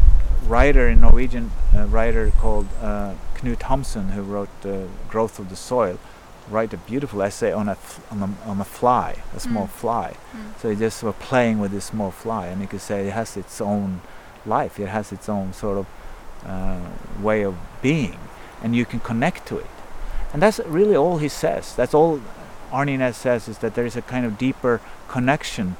writer 0.47 0.87
in 0.89 0.99
Norwegian 1.01 1.51
uh, 1.75 1.85
writer 1.85 2.31
called 2.39 2.67
uh, 2.81 3.13
Knut 3.41 3.59
Hamsun, 3.69 4.11
who 4.11 4.21
wrote 4.21 4.49
uh, 4.65 4.85
"Growth 5.09 5.39
of 5.39 5.49
the 5.49 5.55
Soil," 5.55 5.97
write 6.49 6.73
a 6.73 6.77
beautiful 6.77 7.21
essay 7.21 7.51
on 7.51 7.67
a 7.67 7.73
f- 7.73 7.99
on 8.11 8.21
a, 8.23 8.49
on 8.49 8.59
a 8.61 8.65
fly, 8.65 9.15
a 9.35 9.39
small 9.39 9.67
Mm. 9.67 9.69
fly. 9.81 10.13
Mm. 10.35 10.59
So 10.61 10.69
he 10.69 10.75
just 10.75 11.03
were 11.03 11.13
playing 11.13 11.59
with 11.59 11.71
this 11.71 11.85
small 11.85 12.11
fly, 12.11 12.47
and 12.47 12.61
you 12.61 12.67
could 12.67 12.81
say 12.81 13.07
it 13.07 13.13
has 13.13 13.37
its 13.37 13.61
own 13.61 14.01
life. 14.45 14.79
It 14.79 14.87
has 14.89 15.11
its 15.11 15.29
own 15.29 15.53
sort 15.53 15.77
of 15.77 15.85
uh, 16.45 16.79
way 17.21 17.43
of 17.45 17.55
being, 17.81 18.17
and 18.63 18.75
you 18.75 18.85
can 18.85 18.99
connect 18.99 19.45
to 19.47 19.57
it. 19.57 19.69
And 20.33 20.41
that's 20.41 20.59
really 20.65 20.95
all 20.95 21.17
he 21.17 21.29
says. 21.29 21.75
That's 21.75 21.93
all 21.93 22.21
Arne 22.71 22.97
Næss 22.99 23.15
says 23.15 23.47
is 23.47 23.57
that 23.59 23.73
there 23.75 23.85
is 23.85 23.95
a 23.95 24.01
kind 24.01 24.25
of 24.25 24.37
deeper 24.37 24.79
connection 25.07 25.75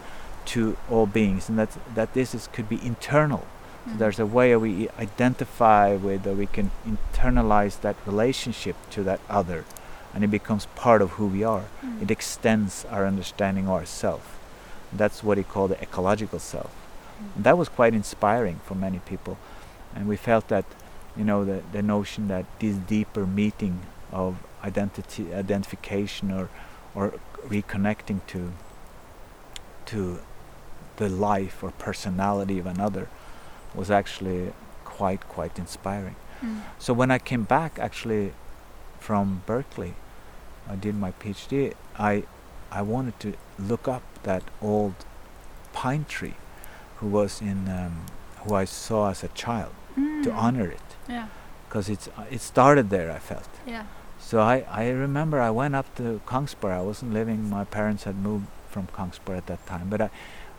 to 0.46 0.76
all 0.90 1.06
beings, 1.06 1.50
and 1.50 1.58
that 1.60 1.70
that 1.96 2.14
this 2.14 2.34
is 2.36 2.48
could 2.54 2.68
be 2.70 2.80
internal. 2.86 3.44
So 3.90 3.96
Mm. 3.96 3.98
there's 4.00 4.20
a 4.20 4.26
way 4.26 4.56
we 4.56 4.90
identify 5.00 5.96
with, 5.96 6.28
or 6.28 6.34
we 6.34 6.46
can 6.48 6.72
internalize 6.86 7.80
that 7.82 7.96
relationship 8.06 8.76
to 8.92 9.04
that 9.04 9.20
other, 9.30 9.66
and 10.14 10.24
it 10.24 10.30
becomes 10.32 10.68
part 10.76 11.02
of 11.02 11.12
who 11.12 11.28
we 11.28 11.44
are 11.44 11.66
Mm. 11.84 12.02
it 12.02 12.12
extends 12.12 12.86
our 12.92 13.06
understanding 13.06 13.66
of 13.68 13.74
ourself. 13.74 14.38
That's 14.94 15.24
what 15.24 15.38
he 15.38 15.44
called 15.44 15.72
the 15.72 15.82
ecological 15.82 16.40
self. 16.40 16.72
And 17.36 17.44
that 17.44 17.58
was 17.58 17.70
quite 17.70 17.94
inspiring 17.94 18.60
for 18.66 18.76
many 18.76 19.00
people. 19.00 19.38
And 19.96 20.08
we 20.08 20.16
felt 20.18 20.48
that, 20.48 20.66
you 21.18 21.24
know, 21.24 21.44
the, 21.46 21.62
the 21.72 21.82
notion 21.82 22.28
that 22.28 22.46
this 22.60 22.76
deeper 22.76 23.26
meeting 23.26 23.82
of 24.12 24.36
identity, 24.64 25.34
identification 25.34 26.32
or, 26.32 26.50
or 26.96 27.14
reconnecting 27.48 28.20
to, 28.28 28.52
to 29.86 30.20
the 30.98 31.10
life 31.10 31.64
or 31.64 31.72
personality 31.72 32.60
of 32.60 32.66
another 32.66 33.08
was 33.76 33.90
actually 33.92 34.54
quite, 34.86 35.28
quite 35.30 35.58
inspiring. 35.60 36.16
Mm. 36.44 36.62
So 36.80 36.94
when 36.94 37.12
I 37.12 37.20
came 37.20 37.44
back 37.44 37.80
actually 37.80 38.34
from 39.00 39.44
Berkeley, 39.46 39.94
I 40.70 40.76
did 40.76 40.96
my 40.96 41.12
PhD. 41.12 41.74
I 41.98 42.24
I 42.72 42.82
wanted 42.84 43.20
to 43.22 43.34
look 43.58 43.88
up 43.88 44.04
that 44.24 44.44
old 44.62 44.94
pine 45.74 46.06
tree, 46.08 46.36
who 46.98 47.08
was 47.08 47.42
in 47.42 47.68
um, 47.70 48.06
who 48.44 48.54
I 48.56 48.66
saw 48.66 49.10
as 49.10 49.24
a 49.24 49.30
child 49.30 49.72
to 49.96 50.30
Mm. 50.30 50.36
honor 50.38 50.68
it, 50.72 50.90
Yeah. 51.08 51.28
because 51.68 51.90
it's 51.90 52.08
uh, 52.18 52.26
it 52.36 52.42
started 52.42 52.90
there. 52.90 53.12
I 53.12 53.20
felt. 53.20 53.50
Yeah. 53.66 53.84
So 54.20 54.40
I, 54.42 54.66
I 54.70 54.90
remember 54.90 55.40
I 55.42 55.50
went 55.50 55.76
up 55.76 55.94
to 55.96 56.22
Kongsberg. 56.26 56.72
I 56.72 56.82
wasn't 56.82 57.14
living. 57.14 57.50
My 57.50 57.64
parents 57.66 58.04
had 58.04 58.16
moved 58.16 58.46
from 58.70 58.88
Kongsberg 58.88 59.38
at 59.38 59.48
that 59.48 59.66
time. 59.66 59.90
But 59.90 60.02
I, 60.02 60.10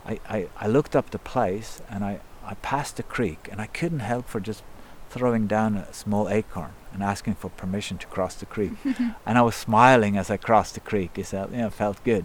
I, 0.05 0.21
I, 0.29 0.49
I 0.65 0.67
looked 0.67 0.97
up 0.97 1.11
the 1.11 1.19
place 1.19 1.81
and 1.89 2.05
I, 2.05 2.21
I 2.45 2.55
passed 2.55 2.97
the 2.97 3.03
creek 3.03 3.49
and 3.51 3.61
I 3.61 3.67
couldn't 3.67 4.01
help 4.01 4.29
for 4.29 4.41
just 4.41 4.63
throwing 5.11 5.47
down 5.47 5.77
a 5.77 5.93
small 5.93 6.29
acorn 6.29 6.73
and 6.93 7.03
asking 7.03 7.35
for 7.35 7.49
permission 7.51 7.99
to 7.99 8.07
cross 8.07 8.35
the 8.35 8.47
creek. 8.47 8.73
and 9.27 9.39
I 9.39 9.43
was 9.43 9.55
smiling 9.55 10.17
as 10.17 10.31
I 10.31 10.37
crossed 10.37 10.75
the 10.75 10.81
creek. 10.81 11.19
It 11.19 11.27
felt, 11.27 11.51
you 11.53 11.59
know, 11.59 11.71
felt 11.71 12.03
good. 12.05 12.25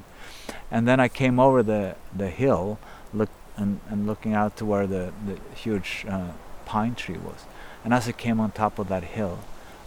And 0.72 0.88
then 0.88 1.00
I 1.00 1.08
came 1.08 1.40
over 1.40 1.62
the, 1.64 1.96
the 2.16 2.30
hill, 2.30 2.80
look 3.14 3.30
and, 3.58 3.80
and 3.90 4.06
looking 4.08 4.34
out 4.34 4.58
to 4.58 4.66
where 4.66 4.86
the, 4.88 5.14
the 5.26 5.38
huge 5.56 6.06
uh, 6.10 6.32
pine 6.66 6.96
tree 6.96 7.18
was. 7.18 7.46
And 7.84 7.94
as 7.94 8.08
I 8.08 8.12
came 8.12 8.40
on 8.40 8.52
top 8.52 8.80
of 8.80 8.88
that 8.90 9.04
hill, 9.04 9.40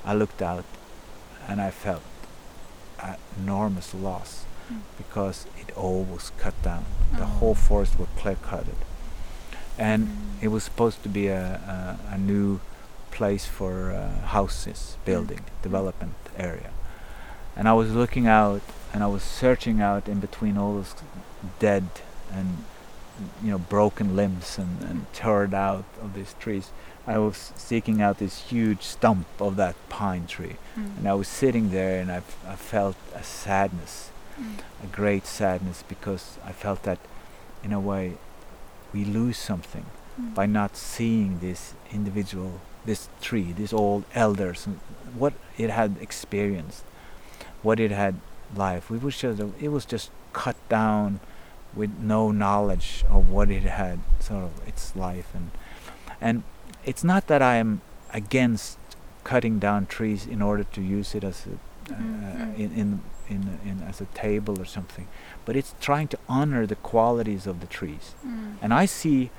I 0.04 0.14
looked 0.14 0.40
out 0.42 0.64
and 1.48 1.60
I 1.60 1.70
felt 1.70 2.02
an 3.02 3.16
enormous 3.38 3.94
loss 3.94 4.44
Mm. 4.70 4.80
because 4.98 5.46
it 5.58 5.74
all 5.78 6.04
was 6.04 6.30
cut 6.36 6.52
down. 6.62 6.84
The 7.16 7.22
Oh. 7.22 7.38
whole 7.40 7.54
forest 7.54 7.98
was 7.98 8.06
clear 8.18 8.34
cutted. 8.34 8.76
And 9.78 10.06
Mm. 10.08 10.42
it 10.44 10.48
was 10.48 10.64
supposed 10.64 11.02
to 11.02 11.08
be 11.08 11.28
a, 11.28 11.96
a, 12.10 12.14
a 12.14 12.18
new 12.18 12.60
place 13.10 13.46
for 13.46 13.90
uh, 13.92 14.26
houses, 14.26 14.96
building, 15.04 15.40
development 15.62 16.14
area. 16.36 16.70
And 17.56 17.68
I 17.68 17.72
was 17.72 17.92
looking 17.92 18.26
out 18.26 18.62
and 18.92 19.02
I 19.02 19.06
was 19.06 19.22
searching 19.22 19.80
out 19.80 20.08
in 20.08 20.20
between 20.20 20.56
all 20.58 20.74
those 20.74 20.94
dead 21.58 21.84
and 22.32 22.64
you 23.42 23.50
know 23.50 23.58
broken 23.58 24.14
limbs 24.16 24.58
and, 24.58 24.82
and 24.88 25.06
teared 25.12 25.52
out 25.54 25.84
of 26.02 26.14
these 26.14 26.34
trees. 26.38 26.70
I 27.06 27.18
was 27.18 27.52
seeking 27.56 28.00
out 28.02 28.18
this 28.18 28.50
huge 28.50 28.82
stump 28.82 29.26
of 29.40 29.56
that 29.56 29.74
pine 29.88 30.26
tree, 30.26 30.56
Mm. 30.76 30.98
and 30.98 31.08
I 31.08 31.14
was 31.14 31.26
sitting 31.28 31.70
there, 31.70 32.00
and 32.00 32.10
I, 32.12 32.16
f- 32.18 32.36
I 32.46 32.54
felt 32.56 32.96
a 33.14 33.22
sadness, 33.22 34.10
Mm. 34.40 34.58
a 34.84 34.86
great 34.86 35.26
sadness, 35.26 35.82
because 35.88 36.38
I 36.44 36.52
felt 36.52 36.82
that, 36.82 36.98
in 37.64 37.72
a 37.72 37.80
way, 37.80 38.18
we 38.98 39.04
lose 39.04 39.38
something 39.38 39.86
Mm. 40.20 40.34
by 40.34 40.46
not 40.46 40.76
seeing 40.76 41.38
this 41.38 41.74
individual, 41.92 42.50
this 42.84 43.08
tree, 43.20 43.52
these 43.60 43.72
old 43.72 44.02
elders, 44.14 44.66
and 44.66 44.80
what 45.22 45.32
it 45.56 45.70
had 45.70 45.90
experienced, 46.00 46.82
what 47.62 47.78
it 47.78 47.92
had 47.92 48.14
life. 48.56 48.90
We 48.90 48.98
just, 49.10 49.40
it 49.60 49.68
was 49.68 49.84
just 49.84 50.10
cut 50.32 50.56
down 50.68 51.20
with 51.74 51.90
no 52.00 52.32
knowledge 52.32 53.04
of 53.08 53.30
what 53.30 53.48
it 53.50 53.62
had, 53.62 53.98
sort 54.18 54.42
of 54.48 54.52
its 54.70 54.84
life, 54.96 55.28
and 55.38 55.50
and 56.20 56.42
it's 56.84 57.04
not 57.04 57.22
that 57.28 57.42
I 57.42 57.54
am 57.62 57.80
against 58.12 58.78
cutting 59.22 59.60
down 59.60 59.86
trees 59.86 60.26
in 60.26 60.42
order 60.42 60.64
to 60.74 60.80
use 60.98 61.14
it 61.18 61.22
as 61.22 61.46
a 61.46 61.50
uh, 61.52 61.96
Mhm. 61.96 62.58
in, 62.62 62.70
in 62.82 62.88
in 63.34 63.42
in 63.70 63.76
as 63.90 64.00
a 64.00 64.06
table 64.24 64.54
or 64.62 64.66
something, 64.66 65.06
but 65.48 65.56
it's 65.56 65.72
trying 65.80 66.08
to 66.14 66.18
honor 66.28 66.66
the 66.66 66.76
qualities 66.92 67.46
of 67.46 67.56
the 67.62 67.66
trees. 67.78 68.06
Mm. 68.26 68.56
And 68.62 68.70
I 68.82 68.84
see 68.86 69.30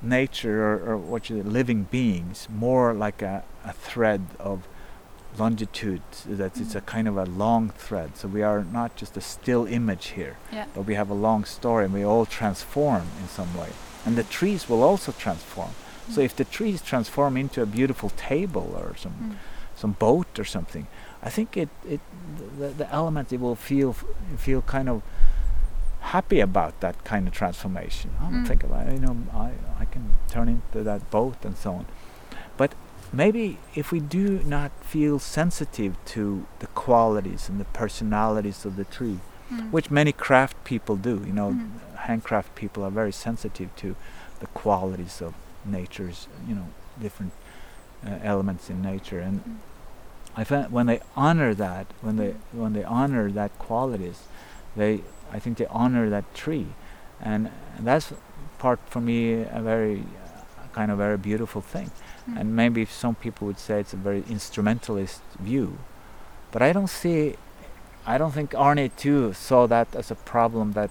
nature 0.00 0.58
or, 0.62 0.74
or 0.92 0.96
what 0.96 1.28
you 1.28 1.42
living 1.42 1.80
beings 1.90 2.46
more 2.48 2.94
like 2.94 3.20
a, 3.20 3.42
a 3.64 3.72
thread 3.72 4.20
of 4.38 4.56
longitude 5.38 6.02
that 6.26 6.52
it's 6.60 6.74
a 6.76 6.80
Mm. 6.80 6.86
kind 6.94 7.08
of 7.08 7.16
a 7.16 7.24
long 7.24 7.70
thread 7.70 8.08
so 8.16 8.28
we 8.28 8.42
are 8.50 8.62
not 8.80 8.94
just 9.00 9.16
a 9.16 9.20
still 9.20 9.64
image 9.66 10.06
here 10.18 10.36
Yeah. 10.52 10.66
but 10.74 10.82
we 10.86 10.94
have 10.94 11.10
a 11.10 11.14
long 11.28 11.44
story 11.44 11.84
and 11.86 11.92
we 11.94 12.04
all 12.04 12.26
transform 12.26 13.02
in 13.20 13.28
some 13.28 13.52
way 13.60 13.70
and 14.06 14.14
the 14.16 14.22
trees 14.38 14.68
will 14.68 14.82
also 14.90 15.10
transform 15.12 15.70
so 16.12 16.20
Mm. 16.20 16.24
if 16.28 16.32
the 16.36 16.44
trees 16.44 16.80
transform 16.82 17.36
into 17.36 17.62
a 17.62 17.66
beautiful 17.66 18.10
table 18.10 18.68
or 18.80 18.94
some 18.96 19.14
Mm. 19.22 19.36
some 19.82 19.92
boat 19.98 20.38
or 20.38 20.44
something. 20.44 20.86
I 21.28 21.30
think 21.36 21.56
it 21.56 21.68
it 21.94 22.00
the, 22.60 22.68
the 22.80 22.88
element 23.00 23.32
it 23.32 23.40
will 23.40 23.56
feel 23.56 23.92
feel 24.46 24.62
kind 24.62 24.88
of 24.88 25.02
happy 26.12 26.40
about 26.40 26.80
that 26.80 26.96
kind 27.04 27.26
of 27.28 27.32
transformation. 27.34 28.10
I 28.20 28.24
don't 28.30 28.44
Mm. 28.44 28.48
think 28.48 28.62
about 28.64 28.92
you 28.92 28.98
know 29.06 29.16
I 29.34 29.50
I 29.82 29.84
can 29.94 30.04
turn 30.34 30.48
into 30.48 30.82
that 30.90 31.02
boat 31.10 31.36
and 31.44 31.56
so 31.56 31.70
on. 31.80 31.86
But 32.56 32.70
maybe 33.12 33.58
if 33.74 33.90
we 33.92 34.00
do 34.00 34.26
not 34.56 34.70
feel 34.94 35.18
sensitive 35.18 35.92
to 36.14 36.22
the 36.62 36.66
qualities 36.86 37.48
and 37.48 37.58
the 37.60 37.70
personalities 37.82 38.64
of 38.68 38.76
the 38.76 38.84
tree, 38.96 39.18
Mm. 39.50 39.70
which 39.70 39.90
many 39.90 40.12
craft 40.12 40.56
people 40.64 40.96
do, 40.96 41.14
you 41.28 41.32
know, 41.40 41.50
Mm. 41.52 41.96
handcraft 42.08 42.54
people 42.54 42.82
are 42.86 42.90
very 43.02 43.12
sensitive 43.12 43.68
to 43.82 43.88
the 44.40 44.46
qualities 44.62 45.20
of 45.22 45.32
nature's, 45.64 46.28
you 46.48 46.54
know, 46.54 46.68
different 47.00 47.32
uh, 48.06 48.18
elements 48.32 48.68
in 48.70 48.82
nature 48.82 49.20
and 49.20 49.36
Mm. 49.40 49.56
I 50.36 50.42
find 50.44 50.70
when 50.72 50.86
they 50.86 51.00
honor 51.16 51.54
that, 51.54 51.86
when 52.02 52.16
they 52.16 52.32
when 52.62 52.72
they 52.72 52.84
honor 52.84 53.30
that 53.40 53.50
qualities, 53.58 54.18
they 54.76 55.02
I 55.32 55.38
think 55.38 55.58
they 55.58 55.66
honor 55.66 56.08
that 56.10 56.24
tree, 56.34 56.66
and, 57.20 57.50
that's 57.80 58.12
part 58.58 58.78
for 58.88 59.00
me 59.00 59.42
a 59.42 59.60
very 59.60 60.00
uh, 60.00 60.68
kind 60.72 60.90
of 60.92 60.98
very 60.98 61.18
beautiful 61.18 61.60
thing. 61.60 61.90
Mm. 62.30 62.40
And 62.40 62.56
maybe 62.56 62.84
some 62.84 63.14
people 63.16 63.46
would 63.48 63.58
say 63.58 63.80
it's 63.80 63.92
a 63.92 63.96
very 63.96 64.22
instrumentalist 64.30 65.20
view, 65.40 65.78
but 66.52 66.62
I 66.62 66.72
don't 66.72 66.88
see. 66.90 67.34
I 68.06 68.18
don't 68.18 68.32
think 68.32 68.54
Arne 68.54 68.90
too 68.96 69.32
saw 69.32 69.66
that 69.66 69.88
as 69.96 70.10
a 70.10 70.14
problem 70.14 70.72
that 70.72 70.90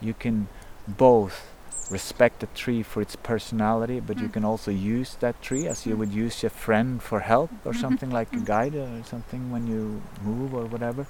you 0.00 0.12
can 0.12 0.48
both 0.86 1.46
respect 1.90 2.40
the 2.40 2.46
tree 2.54 2.82
for 2.82 3.00
its 3.00 3.16
personality, 3.16 4.00
but 4.00 4.20
you 4.20 4.28
Mm. 4.28 4.32
can 4.32 4.44
also 4.44 4.70
use 4.70 5.16
that 5.20 5.40
tree 5.40 5.66
as 5.66 5.86
you 5.86 5.94
Mm. 5.94 5.98
would 6.00 6.12
use 6.12 6.42
your 6.42 6.50
friend 6.50 7.02
for 7.02 7.20
help 7.20 7.50
or 7.64 7.72
something 7.84 8.10
like 8.10 8.28
a 8.36 8.40
Mm. 8.40 8.44
guide 8.44 8.74
or 8.74 9.02
something 9.04 9.50
when 9.50 9.66
you 9.66 10.02
move 10.22 10.52
or 10.52 10.66
whatever. 10.66 11.06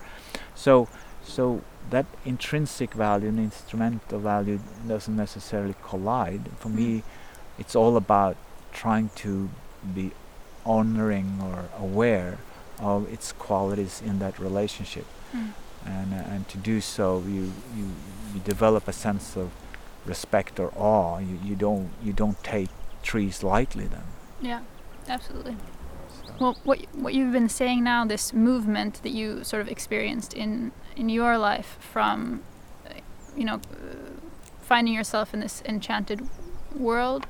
So, 0.54 0.86
so 1.24 1.62
that 1.90 2.06
intrinsic 2.24 2.92
value 2.94 3.28
and 3.28 3.38
instrumental 3.38 4.18
value 4.18 4.58
doesn't 4.86 5.16
necessarily 5.16 5.74
collide. 5.88 6.42
For 6.58 6.68
Mm. 6.68 6.74
me, 6.74 7.02
it's 7.58 7.74
all 7.74 7.96
about 7.96 8.36
trying 8.72 9.10
to 9.16 9.48
be 9.94 10.12
honoring 10.66 11.40
or 11.42 11.68
aware 11.78 12.38
of 12.78 13.10
its 13.12 13.32
qualities 13.32 14.02
in 14.04 14.18
that 14.18 14.38
relationship 14.38 15.06
Mm. 15.34 15.52
and 15.86 16.12
uh, 16.14 16.32
and 16.34 16.48
to 16.48 16.58
do 16.58 16.80
so 16.80 17.22
you, 17.26 17.52
you 17.76 17.86
you 18.34 18.40
develop 18.44 18.86
a 18.88 18.92
sense 18.92 19.36
of 19.36 19.50
respect 20.06 20.60
or 20.60 20.70
awe 20.76 21.18
you, 21.18 21.38
you 21.48 21.54
don't 21.56 21.88
you 22.02 22.12
don't 22.12 22.42
take 22.44 22.68
trees 23.02 23.42
lightly 23.42 23.86
then 23.86 24.04
Yeah, 24.40 24.60
absolutely. 25.08 25.56
Well, 26.40 26.56
what 26.64 26.80
what 26.92 27.14
you've 27.14 27.32
been 27.32 27.48
saying 27.48 27.84
now, 27.84 28.04
this 28.04 28.32
movement 28.32 29.02
that 29.02 29.10
you 29.10 29.44
sort 29.44 29.62
of 29.62 29.68
experienced 29.68 30.34
in 30.34 30.72
in 30.96 31.08
your 31.08 31.38
life 31.38 31.76
from, 31.80 32.42
you 33.36 33.44
know, 33.44 33.60
finding 34.62 34.94
yourself 34.94 35.34
in 35.34 35.40
this 35.40 35.62
enchanted 35.64 36.28
world 36.74 37.26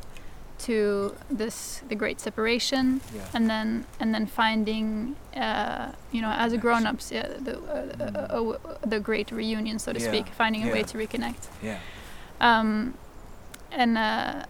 to 0.59 1.15
this 1.31 1.83
the 1.89 1.95
great 1.95 2.21
separation 2.21 3.01
yeah. 3.15 3.23
and 3.33 3.49
then 3.49 3.87
and 4.01 4.13
then 4.13 4.27
finding 4.27 5.15
uh, 5.37 5.93
you 6.11 6.21
know 6.21 6.31
as 6.31 6.53
a 6.53 6.59
grown 6.59 6.85
ups 6.85 7.13
yeah, 7.13 7.29
the 7.39 7.59
uh, 7.59 7.95
uh, 8.01 8.37
uh, 8.37 8.69
uh, 8.69 8.79
the 8.85 8.99
great 8.99 9.31
reunion 9.31 9.79
so 9.79 9.93
to 9.93 10.01
Yeah, 10.01 10.09
speak 10.09 10.27
finding 10.29 10.69
a 10.69 10.73
way 10.73 10.83
to 10.83 10.99
reconnect. 10.99 11.47
Yeah. 11.63 11.79
Um, 12.41 12.95
and 13.71 13.97
uh, 13.97 14.45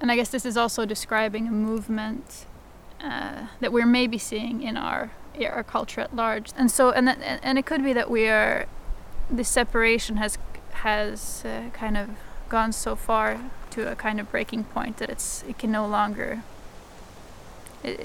and 0.00 0.10
I 0.10 0.16
guess 0.16 0.30
this 0.30 0.44
is 0.44 0.56
also 0.56 0.84
describing 0.84 1.46
a 1.46 1.52
movement 1.52 2.46
uh, 3.02 3.46
that 3.60 3.72
we're 3.72 3.86
maybe 3.86 4.18
seeing 4.18 4.62
in 4.62 4.76
our 4.76 5.10
our 5.40 5.62
culture 5.62 6.00
at 6.00 6.14
large. 6.16 6.50
And 6.56 6.70
so 6.70 6.90
and 6.90 7.06
that, 7.06 7.18
and 7.42 7.58
it 7.58 7.64
could 7.66 7.84
be 7.84 7.92
that 7.92 8.10
we 8.10 8.28
are 8.28 8.66
this 9.30 9.48
separation 9.48 10.16
has 10.16 10.36
has 10.82 11.44
uh, 11.44 11.70
kind 11.72 11.96
of 11.96 12.08
gone 12.48 12.72
so 12.72 12.96
far 12.96 13.38
to 13.70 13.90
a 13.90 13.94
kind 13.94 14.18
of 14.20 14.30
breaking 14.30 14.64
point 14.64 14.96
that 14.96 15.10
it's 15.10 15.44
it 15.48 15.58
can 15.58 15.70
no 15.70 15.86
longer 15.86 16.42
it, 17.84 18.00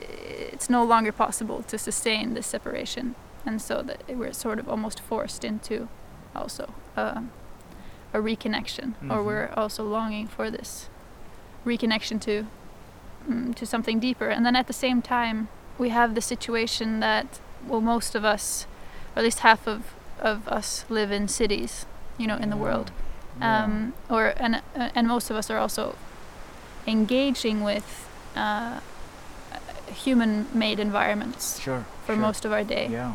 it's 0.54 0.70
no 0.70 0.84
longer 0.84 1.12
possible 1.12 1.64
to 1.64 1.78
sustain 1.78 2.34
this 2.34 2.46
separation 2.48 3.16
and 3.46 3.62
so 3.62 3.82
that 3.82 4.02
we're 4.10 4.34
sort 4.34 4.60
of 4.60 4.70
almost 4.70 5.00
forced 5.00 5.44
into 5.44 5.88
also 6.36 6.74
um, 6.96 7.32
a 8.14 8.18
reconnection 8.20 8.94
or 9.10 9.18
Mhm. 9.18 9.26
we're 9.26 9.50
also 9.58 9.84
longing 9.84 10.28
for 10.28 10.52
this 10.52 10.88
reconnection 11.66 12.20
to 12.22 12.46
mm, 13.30 13.56
to 13.56 13.66
something 13.66 14.00
deeper. 14.00 14.30
And 14.30 14.46
then 14.46 14.56
at 14.56 14.68
the 14.68 14.74
same 14.74 15.02
time 15.02 15.48
we 15.78 15.90
have 15.90 16.16
the 16.16 16.22
situation 16.22 17.00
that 17.00 17.40
well 17.68 17.82
most 17.82 18.16
of 18.16 18.24
us 18.26 18.68
or 19.16 19.20
at 19.20 19.24
least 19.24 19.40
half 19.40 19.68
of 19.68 19.94
of 20.20 20.48
us 20.48 20.86
live 20.90 21.12
in 21.12 21.28
cities 21.28 21.86
you 22.18 22.28
know 22.28 22.38
in 22.38 22.50
the 22.50 22.58
world. 22.58 22.92
Yeah. 23.40 23.64
um, 23.64 23.94
or 24.10 24.34
and 24.38 24.62
uh, 24.76 24.90
and 24.96 25.08
most 25.08 25.30
of 25.32 25.36
us 25.36 25.50
are 25.50 25.58
also 25.58 25.96
engaging 26.86 27.64
with 27.64 28.08
uh, 28.36 28.80
human-made 29.88 30.80
environments 30.80 31.60
sure 31.60 31.86
for 32.06 32.14
sure. 32.14 32.22
most 32.22 32.46
of 32.46 32.52
our 32.52 32.64
day. 32.64 32.88
Yeah. 32.92 33.14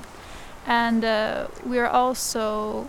And 0.67 1.05
uh, 1.05 1.49
we 1.65 1.79
are 1.79 1.87
also 1.87 2.89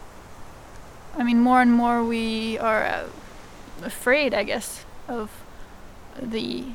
i 1.17 1.24
mean 1.24 1.39
more 1.39 1.61
and 1.61 1.72
more 1.72 2.03
we 2.03 2.57
are 2.59 2.84
uh, 2.84 3.05
afraid 3.84 4.34
i 4.34 4.43
guess 4.43 4.86
of 5.07 5.30
the 6.22 6.65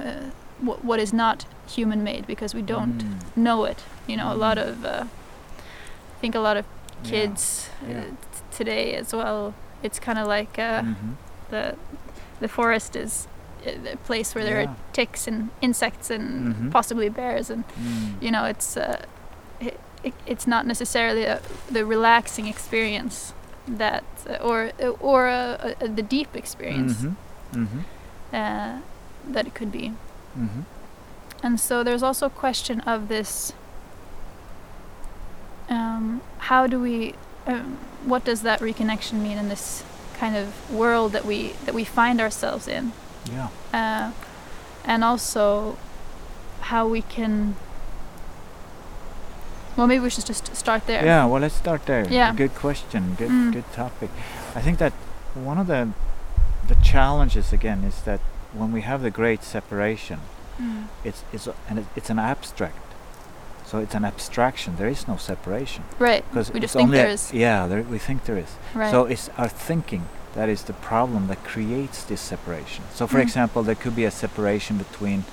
uh, 0.00 0.30
wh- 0.64 0.84
what 0.84 1.00
is 1.00 1.12
not 1.12 1.44
human 1.66 2.02
made 2.02 2.26
because 2.26 2.54
we 2.56 2.62
don't 2.62 2.98
Mm. 2.98 3.36
know 3.36 3.64
it 3.64 3.78
you 4.06 4.16
know 4.16 4.32
a 4.32 4.36
lot 4.36 4.56
Mm. 4.58 4.68
of 4.68 4.84
uh, 4.84 5.04
i 6.16 6.20
think 6.20 6.34
a 6.34 6.40
lot 6.40 6.56
of 6.56 6.64
Yeah. 7.04 7.10
kids 7.10 7.70
uh, 7.84 7.92
t- 8.32 8.56
today 8.58 8.94
as 9.00 9.12
well 9.12 9.52
it's 9.82 9.98
kind 10.00 10.18
of 10.18 10.26
like 10.26 10.58
uh, 10.58 10.82
Mhm. 10.82 11.14
the 11.50 11.74
the 12.40 12.48
forest 12.48 12.96
is 12.96 13.26
uh, 13.66 13.70
the 13.84 13.96
place 14.06 14.34
where 14.34 14.44
there 14.44 14.60
Yeah. 14.62 14.70
are 14.70 14.76
ticks 14.92 15.28
and 15.28 15.48
insects 15.60 16.10
and 16.10 16.54
Mhm. 16.54 16.70
possibly 16.72 17.08
bears 17.10 17.50
and 17.50 17.64
Mm. 17.76 18.22
you 18.22 18.30
know 18.30 18.44
it's 18.50 18.76
uh, 18.76 18.96
it, 19.60 19.78
it, 20.04 20.14
it's 20.26 20.46
not 20.46 20.66
necessarily 20.66 21.24
a, 21.24 21.40
the 21.70 21.84
relaxing 21.84 22.46
experience 22.48 23.32
that 23.78 24.04
uh, 24.28 24.48
or 24.48 24.70
or 25.00 25.28
uh, 25.28 25.74
uh, 25.82 25.94
the 25.96 26.02
deep 26.02 26.34
experience 26.36 27.02
Mhm. 27.02 27.14
Mhm. 27.52 27.84
uh, 28.32 28.80
that 29.28 29.46
it 29.46 29.54
could 29.54 29.70
be 29.72 29.92
Mhm. 30.38 30.64
and 31.42 31.60
so 31.60 31.82
there's 31.84 32.02
also 32.02 32.26
a 32.26 32.30
question 32.30 32.80
of 32.80 33.08
this 33.08 33.52
um, 35.68 36.20
how 36.38 36.66
do 36.66 36.80
we 36.80 37.14
um, 37.46 37.78
what 38.04 38.24
does 38.24 38.42
that 38.42 38.60
reconnection 38.60 39.14
mean 39.22 39.38
in 39.38 39.48
this 39.48 39.82
kind 40.18 40.36
of 40.36 40.70
world 40.70 41.12
that 41.12 41.24
we 41.24 41.52
that 41.64 41.74
we 41.74 41.84
find 41.84 42.20
ourselves 42.20 42.66
in 42.68 42.92
yeah 43.30 43.48
uh, 43.72 44.12
and 44.84 45.04
also 45.04 45.76
how 46.60 46.86
we 46.88 47.02
can 47.02 47.54
well 49.76 49.86
maybe 49.86 50.00
we 50.02 50.10
should 50.10 50.26
just 50.26 50.54
start 50.56 50.86
there 50.86 51.04
Yeah, 51.04 51.24
well, 51.26 51.40
let's 51.40 51.54
start 51.54 51.86
there. 51.86 52.04
Yeah. 52.10 52.32
Good 52.34 52.54
question. 52.54 53.14
Good, 53.16 53.30
Mm. 53.30 53.52
good 53.52 53.72
topic. 53.72 54.10
I 54.56 54.60
think 54.60 54.78
that 54.78 54.92
one 55.34 55.56
of 55.60 55.66
the 55.68 55.88
the 56.66 56.74
challenges 56.82 57.52
again 57.52 57.84
is 57.84 58.02
that 58.02 58.20
when 58.52 58.72
we 58.72 58.80
have 58.82 59.02
the 59.02 59.10
great 59.10 59.42
separation, 59.42 60.20
Mm. 60.60 60.86
it's 61.04 61.22
it's 61.32 61.48
and 61.68 61.78
it, 61.80 61.86
it's 61.96 62.10
an 62.10 62.18
abstract. 62.18 62.74
So 63.64 63.78
it's 63.78 63.94
an 63.94 64.04
abstraction. 64.04 64.76
There 64.76 64.88
is 64.88 65.06
no 65.06 65.16
separation 65.16 65.84
right 65.98 66.24
because 66.30 66.50
we 66.52 66.58
just 66.60 66.74
think 66.74 66.90
there 66.90 67.08
is 67.10 67.32
Yeah, 67.32 67.66
there, 67.68 67.82
we 67.82 67.98
think 67.98 68.24
there 68.24 68.38
is. 68.38 68.56
right 68.74 68.90
So 68.90 69.04
it's 69.04 69.28
our 69.36 69.48
thinking 69.48 70.04
that 70.34 70.48
is 70.48 70.62
the 70.62 70.72
problem 70.72 71.28
that 71.28 71.44
creates 71.44 72.02
this 72.04 72.20
separation. 72.20 72.84
So, 72.94 73.06
for 73.06 73.18
Mm. 73.18 73.22
example, 73.22 73.62
there 73.62 73.74
could 73.74 73.94
be 73.96 74.04
a 74.06 74.10
separation 74.10 74.78
between 74.78 75.24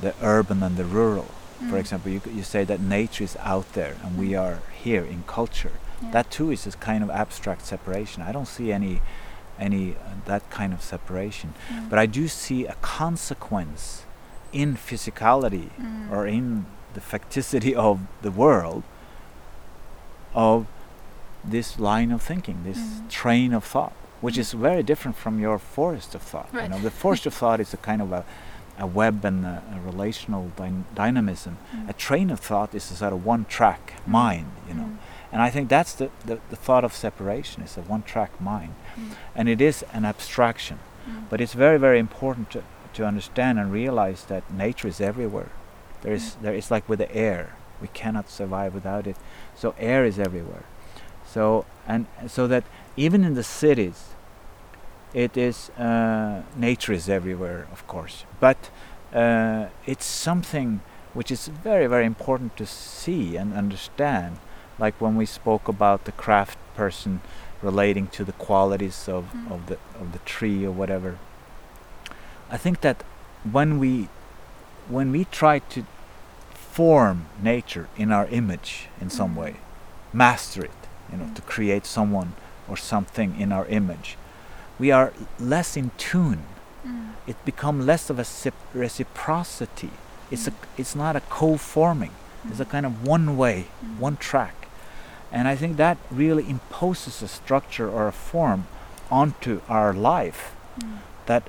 the 0.00 0.12
urban 0.22 0.62
and 0.62 0.76
the 0.76 0.84
rural. 0.84 1.26
For 1.68 1.76
Mm. 1.76 1.80
example, 1.80 2.10
you, 2.12 2.20
you 2.34 2.42
say 2.42 2.64
that 2.64 2.80
nature 2.80 3.24
is 3.24 3.36
out 3.44 3.72
there 3.72 3.94
and 4.02 4.16
we 4.18 4.30
Mm. 4.30 4.40
are 4.42 4.58
here 4.84 5.04
in 5.04 5.24
culture. 5.26 5.72
Yeah. 6.02 6.10
That 6.12 6.30
too 6.30 6.50
is 6.52 6.66
a 6.66 6.70
kind 6.72 7.02
of 7.04 7.10
abstract 7.10 7.66
separation. 7.66 8.22
I 8.28 8.32
don't 8.32 8.48
see 8.48 8.72
any, 8.72 9.00
any 9.60 9.92
uh, 9.92 9.96
that 10.26 10.42
kind 10.50 10.72
of 10.72 10.80
separation. 10.82 11.54
Mm. 11.68 11.90
But 11.90 11.98
I 11.98 12.06
do 12.06 12.26
see 12.28 12.66
a 12.66 12.74
consequence 12.80 14.04
in 14.52 14.74
physicality 14.76 15.68
Mm. 15.80 16.10
or 16.10 16.26
in 16.26 16.66
the 16.94 17.00
facticity 17.00 17.72
of 17.74 18.00
the 18.22 18.30
world 18.30 18.82
of 20.34 20.66
this 21.44 21.78
line 21.78 22.10
of 22.12 22.20
thinking, 22.22 22.62
this 22.64 22.78
Mm. 22.78 23.08
train 23.08 23.52
of 23.54 23.64
thought, 23.64 23.92
which 24.20 24.34
Mm. 24.36 24.40
is 24.40 24.52
very 24.52 24.82
different 24.82 25.16
from 25.16 25.38
your 25.40 25.58
forest 25.58 26.14
of 26.14 26.22
thought. 26.22 26.48
You 26.52 26.68
know, 26.68 26.78
the 26.78 26.90
forest 26.90 27.26
of 27.26 27.34
thought 27.40 27.60
is 27.60 27.72
a 27.74 27.76
kind 27.78 28.02
of 28.02 28.12
a, 28.12 28.24
a 28.78 28.86
web 28.86 29.24
and 29.24 29.44
a, 29.44 29.62
a 29.76 29.78
relational 29.90 30.50
dyn- 30.56 30.84
dynamism. 30.94 31.56
Mm. 31.74 31.88
A 31.88 31.92
train 31.92 32.30
of 32.30 32.40
thought 32.40 32.74
is 32.74 32.90
a 32.90 32.96
sort 32.96 33.12
of 33.12 33.24
one-track 33.24 33.94
Mm. 34.04 34.08
mind, 34.12 34.50
you 34.68 34.74
know. 34.74 34.90
Mm. 35.30 35.32
And 35.32 35.42
I 35.42 35.50
think 35.50 35.68
that's 35.68 35.94
the, 35.94 36.10
the, 36.26 36.40
the 36.50 36.56
thought 36.56 36.84
of 36.84 36.92
separation 36.92 37.62
is 37.62 37.76
a 37.76 37.82
one-track 37.82 38.40
mind. 38.40 38.74
Mm. 38.96 39.14
And 39.34 39.48
it 39.48 39.60
is 39.60 39.84
an 39.92 40.04
abstraction. 40.04 40.78
Mm. 41.08 41.28
But 41.30 41.40
it's 41.40 41.54
very, 41.54 41.78
very 41.78 41.98
important 41.98 42.50
to, 42.50 42.62
to 42.94 43.04
understand 43.06 43.58
and 43.58 43.72
realize 43.72 44.24
that 44.24 44.52
nature 44.52 44.88
is 44.88 45.00
everywhere. 45.00 45.50
There 46.02 46.14
is 46.14 46.36
there 46.36 46.54
is 46.54 46.70
like 46.70 46.88
with 46.88 46.98
the 46.98 47.14
air. 47.14 47.54
We 47.80 47.88
cannot 47.88 48.30
survive 48.30 48.74
without 48.74 49.06
it. 49.06 49.16
So 49.54 49.74
air 49.78 50.04
is 50.04 50.18
everywhere. 50.18 50.64
So 51.26 51.64
and 51.86 52.06
so 52.26 52.46
that 52.46 52.64
even 52.96 53.24
in 53.24 53.34
the 53.34 53.42
cities, 53.42 54.14
it 55.12 55.36
is 55.36 55.70
uh, 55.70 56.42
nature 56.56 56.92
is 56.92 57.08
everywhere, 57.08 57.68
of 57.72 57.86
course. 57.86 58.24
But 58.40 58.70
uh, 59.12 59.66
it's 59.86 60.06
something 60.06 60.80
which 61.12 61.30
is 61.30 61.48
very 61.48 61.86
very 61.86 62.06
important 62.06 62.56
to 62.56 62.66
see 62.66 63.36
and 63.36 63.52
understand. 63.52 64.38
Like 64.80 64.94
when 65.00 65.14
we 65.16 65.26
spoke 65.26 65.68
about 65.68 66.04
the 66.04 66.12
craft 66.12 66.58
person 66.74 67.20
relating 67.62 68.06
to 68.16 68.24
the 68.24 68.32
qualities 68.32 69.08
of, 69.08 69.24
Mm. 69.34 69.52
of 69.54 69.60
the 69.66 69.76
of 70.00 70.12
the 70.12 70.18
tree 70.24 70.64
or 70.68 70.72
whatever. 70.80 71.12
I 72.50 72.56
think 72.56 72.80
that 72.80 72.96
when 73.52 73.78
we 73.78 74.08
when 74.88 75.12
we 75.12 75.24
try 75.40 75.58
to 75.74 75.84
form 76.54 77.26
nature 77.42 77.86
in 77.96 78.10
our 78.12 78.26
image 78.40 78.88
in 79.00 79.10
some 79.10 79.34
Mm. 79.34 79.40
way, 79.42 79.54
master 80.12 80.64
it, 80.64 80.80
you 81.12 81.18
know, 81.18 81.26
Mm. 81.26 81.34
to 81.36 81.42
create 81.42 81.84
someone 81.86 82.32
or 82.68 82.76
something 82.76 83.38
in 83.38 83.52
our 83.52 83.66
image, 83.66 84.16
we 84.78 84.90
are 84.90 85.12
less 85.38 85.76
in 85.76 85.90
tune. 85.98 86.42
Mm. 86.86 87.10
It 87.26 87.36
becomes 87.44 87.84
less 87.86 88.10
of 88.10 88.18
a 88.18 88.24
reciprocity. 88.74 89.90
It's 90.30 90.46
a 90.48 90.50
Mm. 90.52 90.56
it's 90.78 90.94
not 90.96 91.14
a 91.16 91.20
co-forming. 91.28 92.12
It's 92.48 92.60
a 92.60 92.64
kind 92.64 92.86
of 92.86 92.92
one 93.06 93.36
way, 93.36 93.66
Mm. 93.84 93.98
one 94.00 94.16
track. 94.16 94.54
And 95.32 95.48
I 95.48 95.56
think 95.56 95.76
that 95.76 95.98
really 96.10 96.48
imposes 96.48 97.22
a 97.22 97.28
structure 97.28 97.88
or 97.88 98.08
a 98.08 98.12
form 98.12 98.66
onto 99.10 99.60
our 99.68 99.92
life 99.92 100.54
Mm. 100.78 100.98
that 101.26 101.42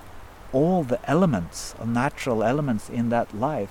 all 0.51 0.83
the 0.83 0.99
elements, 1.09 1.75
natural 1.85 2.43
elements 2.43 2.89
in 2.89 3.09
that 3.09 3.33
life 3.33 3.69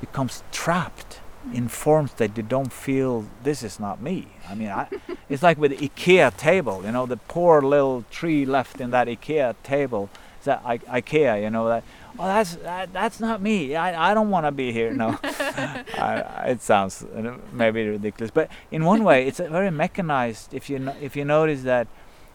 becomes 0.00 0.42
trapped 0.52 1.20
in 1.52 1.66
forms 1.68 2.12
that 2.18 2.36
you 2.36 2.42
don't 2.42 2.72
feel 2.72 3.24
this 3.42 3.62
is 3.64 3.80
not 3.80 4.00
me. 4.00 4.28
I 4.48 4.54
mean, 4.54 4.68
I, 4.68 4.86
it's 5.28 5.42
like 5.42 5.58
with 5.58 5.76
the 5.76 5.88
IKEA 5.88 6.36
table, 6.36 6.82
you 6.84 6.92
know, 6.92 7.06
the 7.06 7.16
poor 7.16 7.62
little 7.62 8.04
tree 8.10 8.44
left 8.46 8.80
in 8.80 8.90
that 8.90 9.08
IKEA 9.08 9.54
table. 9.64 10.08
That 10.44 10.60
I, 10.64 10.78
IKEA, 11.00 11.42
you 11.42 11.50
know, 11.50 11.68
that, 11.68 11.82
oh, 12.18 12.26
that's, 12.26 12.56
that, 12.56 12.92
that's 12.92 13.20
not 13.20 13.40
me. 13.42 13.74
I, 13.76 14.10
I 14.10 14.14
don't 14.14 14.30
want 14.30 14.46
to 14.46 14.52
be 14.52 14.72
here. 14.72 14.92
No, 14.92 15.18
I, 15.24 16.44
it 16.48 16.62
sounds 16.62 17.02
uh, 17.02 17.36
maybe 17.52 17.86
ridiculous, 17.88 18.30
but 18.30 18.50
in 18.70 18.84
one 18.84 19.04
way, 19.04 19.26
it's 19.26 19.40
a 19.40 19.48
very 19.48 19.70
mechanized. 19.70 20.54
If 20.54 20.68
you, 20.70 20.78
no, 20.78 20.94
if 21.00 21.16
you 21.16 21.24
notice 21.24 21.62
that, 21.62 21.86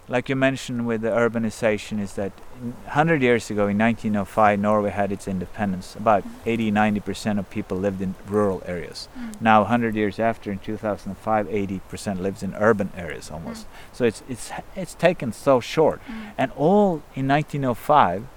like 0.10 0.30
you 0.30 0.38
mentioned 0.38 0.88
with 0.88 1.02
the 1.02 1.10
urbanization, 1.10 2.00
is 2.02 2.14
that 2.14 2.32
100 2.62 3.22
years 3.22 3.50
ago 3.52 3.68
in 3.68 3.78
1905, 3.78 4.58
Norway 4.58 4.90
had 4.90 5.12
its 5.12 5.28
independence. 5.28 5.96
About 5.98 6.24
80 6.46 6.72
90% 6.72 7.38
of 7.38 7.50
people 7.50 7.78
lived 7.78 8.02
in 8.02 8.16
rural 8.26 8.64
areas. 8.66 9.10
Mm. 9.20 9.42
Now, 9.42 9.60
100 9.64 9.96
years 9.96 10.18
after, 10.18 10.50
in 10.50 10.60
2005, 10.60 11.48
80% 11.48 12.20
lives 12.22 12.42
in 12.42 12.54
urban 12.56 12.90
areas 12.96 13.30
almost. 13.30 13.68
So 13.92 14.06
it's 14.06 14.24
it's 14.30 14.50
it's 14.78 14.94
taken 14.94 15.34
so 15.34 15.60
short, 15.60 16.00
Mm. 16.08 16.32
and 16.38 16.52
all 16.56 17.04
in 17.14 17.28
1905, 17.28 18.22
m- 18.22 18.28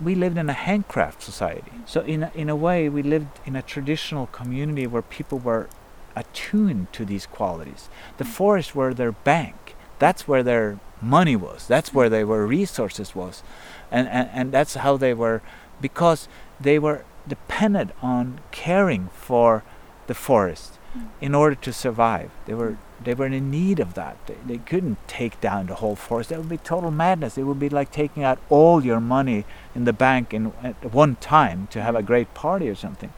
we 0.00 0.14
lived 0.14 0.36
in 0.38 0.48
a 0.50 0.54
handcraft 0.54 1.22
society. 1.22 1.72
So 1.86 2.00
in 2.00 2.24
a, 2.24 2.32
in 2.34 2.48
a 2.48 2.56
way, 2.56 2.88
we 2.88 3.02
lived 3.02 3.38
in 3.46 3.54
a 3.56 3.62
traditional 3.62 4.26
community 4.26 4.86
where 4.86 5.02
people 5.02 5.38
were 5.38 5.68
attuned 6.16 6.92
to 6.92 7.04
these 7.04 7.26
qualities. 7.26 7.88
The 8.16 8.24
Mm. 8.24 8.28
forests 8.38 8.74
were 8.74 8.92
their 8.94 9.12
bank. 9.12 9.76
That's 9.98 10.26
where 10.28 10.42
their 10.42 10.78
money 11.00 11.36
was. 11.36 11.66
That's 11.68 11.94
where 11.94 12.08
they 12.08 12.24
were 12.24 12.46
resources 12.46 13.14
was, 13.14 13.42
and 13.90 14.08
and, 14.08 14.28
and 14.32 14.52
that's 14.52 14.74
how 14.74 14.96
they 14.96 15.14
were, 15.14 15.40
because 15.80 16.28
they 16.60 16.78
were 16.78 17.04
dependent 17.28 17.90
on 18.02 18.40
caring 18.50 19.08
for 19.12 19.62
the 20.08 20.14
forest 20.14 20.78
Mm. 20.96 21.08
in 21.20 21.34
order 21.34 21.54
to 21.54 21.72
survive. 21.72 22.30
They 22.46 22.54
were 22.54 22.76
they 23.02 23.14
were 23.14 23.26
in 23.26 23.50
need 23.50 23.78
of 23.80 23.94
that. 23.94 24.16
They, 24.26 24.36
they 24.46 24.58
couldn't 24.58 24.98
take 25.08 25.40
down 25.40 25.66
the 25.66 25.76
whole 25.76 25.96
forest. 25.96 26.30
That 26.30 26.38
would 26.38 26.48
be 26.48 26.58
total 26.58 26.90
madness. 26.90 27.38
It 27.38 27.44
would 27.44 27.58
be 27.60 27.68
like 27.68 27.90
taking 27.92 28.24
out 28.24 28.38
all 28.48 28.84
your 28.84 29.00
money 29.00 29.44
in 29.74 29.84
the 29.84 29.92
bank 29.92 30.34
in 30.34 30.52
at 30.62 30.92
one 30.92 31.16
time 31.16 31.68
to 31.68 31.82
have 31.82 31.94
a 31.94 32.02
great 32.02 32.34
party 32.34 32.68
or 32.68 32.74
something. 32.74 33.12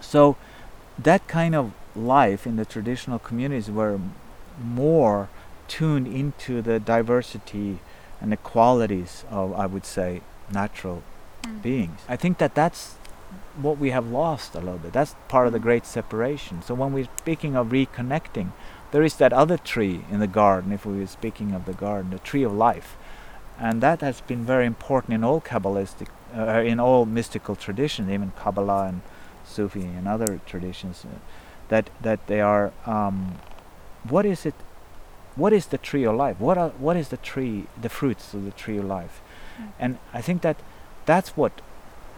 So 0.00 0.36
that 0.98 1.26
kind 1.28 1.54
of 1.54 1.72
life 1.96 2.46
in 2.46 2.56
the 2.56 2.64
traditional 2.64 3.18
communities 3.18 3.70
were 3.70 3.98
more 4.62 5.28
tuned 5.68 6.06
into 6.06 6.60
the 6.62 6.78
diversity 6.78 7.78
and 8.20 8.30
the 8.30 8.36
qualities 8.36 9.24
of 9.30 9.52
I 9.54 9.66
would 9.66 9.84
say 9.86 10.20
natural 10.52 11.02
Mm. 11.44 11.60
beings. 11.62 12.00
I 12.08 12.16
think 12.16 12.38
that 12.38 12.54
that's 12.54 12.94
what 13.60 13.76
we 13.78 13.90
have 13.90 14.06
lost 14.06 14.54
a 14.54 14.60
little 14.60 14.78
bit. 14.78 14.92
That's 14.94 15.14
part 15.28 15.46
of 15.46 15.52
the 15.52 15.58
great 15.58 15.84
separation. 15.84 16.62
So 16.62 16.74
when 16.74 16.92
we're 16.94 17.08
speaking 17.18 17.54
of 17.54 17.68
reconnecting, 17.68 18.52
there 18.94 19.02
is 19.02 19.16
that 19.16 19.32
other 19.32 19.58
tree 19.58 20.04
in 20.08 20.20
the 20.20 20.28
garden, 20.28 20.70
if 20.70 20.86
we 20.86 21.00
were 21.00 21.06
speaking 21.08 21.50
of 21.50 21.64
the 21.64 21.72
garden, 21.72 22.12
the 22.12 22.18
tree 22.20 22.44
of 22.44 22.52
life. 22.52 22.96
And 23.58 23.80
that 23.80 24.02
has 24.02 24.20
been 24.20 24.44
very 24.44 24.66
important 24.66 25.14
in 25.14 25.24
all 25.24 25.40
Kabbalistic, 25.40 26.06
uh, 26.32 26.62
in 26.62 26.78
all 26.78 27.04
mystical 27.04 27.56
traditions, 27.56 28.08
even 28.08 28.30
Kabbalah 28.38 28.86
and 28.86 29.02
Sufi 29.44 29.82
and 29.82 30.06
other 30.06 30.40
traditions, 30.46 31.04
uh, 31.04 31.18
that, 31.70 31.90
that 32.00 32.24
they 32.28 32.40
are, 32.40 32.72
um, 32.86 33.38
what 34.08 34.24
is 34.24 34.46
it, 34.46 34.54
what 35.34 35.52
is 35.52 35.66
the 35.66 35.78
tree 35.78 36.04
of 36.04 36.14
life? 36.14 36.38
What, 36.38 36.56
are, 36.56 36.68
what 36.78 36.96
is 36.96 37.08
the 37.08 37.16
tree, 37.16 37.66
the 37.82 37.88
fruits 37.88 38.32
of 38.32 38.44
the 38.44 38.52
tree 38.52 38.78
of 38.78 38.84
life? 38.84 39.20
Mm. 39.60 39.72
And 39.80 39.98
I 40.12 40.20
think 40.20 40.42
that 40.42 40.58
that's 41.04 41.30
what 41.30 41.62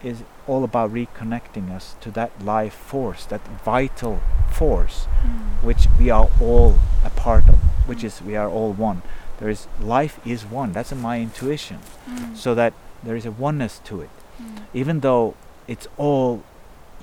is 0.02 0.22
all 0.46 0.62
about 0.64 0.92
reconnecting 0.92 1.70
us 1.70 1.96
to 2.00 2.10
that 2.12 2.30
life 2.44 2.74
force, 2.74 3.24
that 3.26 3.40
vital 3.64 4.20
force, 4.50 5.06
Mm. 5.24 5.62
which 5.64 5.88
we 5.98 6.10
are 6.10 6.28
all 6.40 6.78
a 7.04 7.10
part 7.10 7.48
of, 7.48 7.56
which 7.86 8.00
Mm. 8.02 8.04
is 8.06 8.22
we 8.22 8.36
are 8.36 8.48
all 8.48 8.72
one. 8.72 9.02
There 9.38 9.50
is 9.50 9.66
life 9.80 10.18
is 10.24 10.44
one. 10.44 10.72
That's 10.72 10.92
my 10.94 11.20
intuition. 11.20 11.78
Mm. 12.08 12.36
So 12.36 12.54
that 12.54 12.72
there 13.02 13.16
is 13.16 13.26
a 13.26 13.30
oneness 13.30 13.80
to 13.84 14.00
it, 14.02 14.10
Mm. 14.40 14.62
even 14.74 15.00
though 15.00 15.34
it's 15.66 15.88
all 15.98 16.42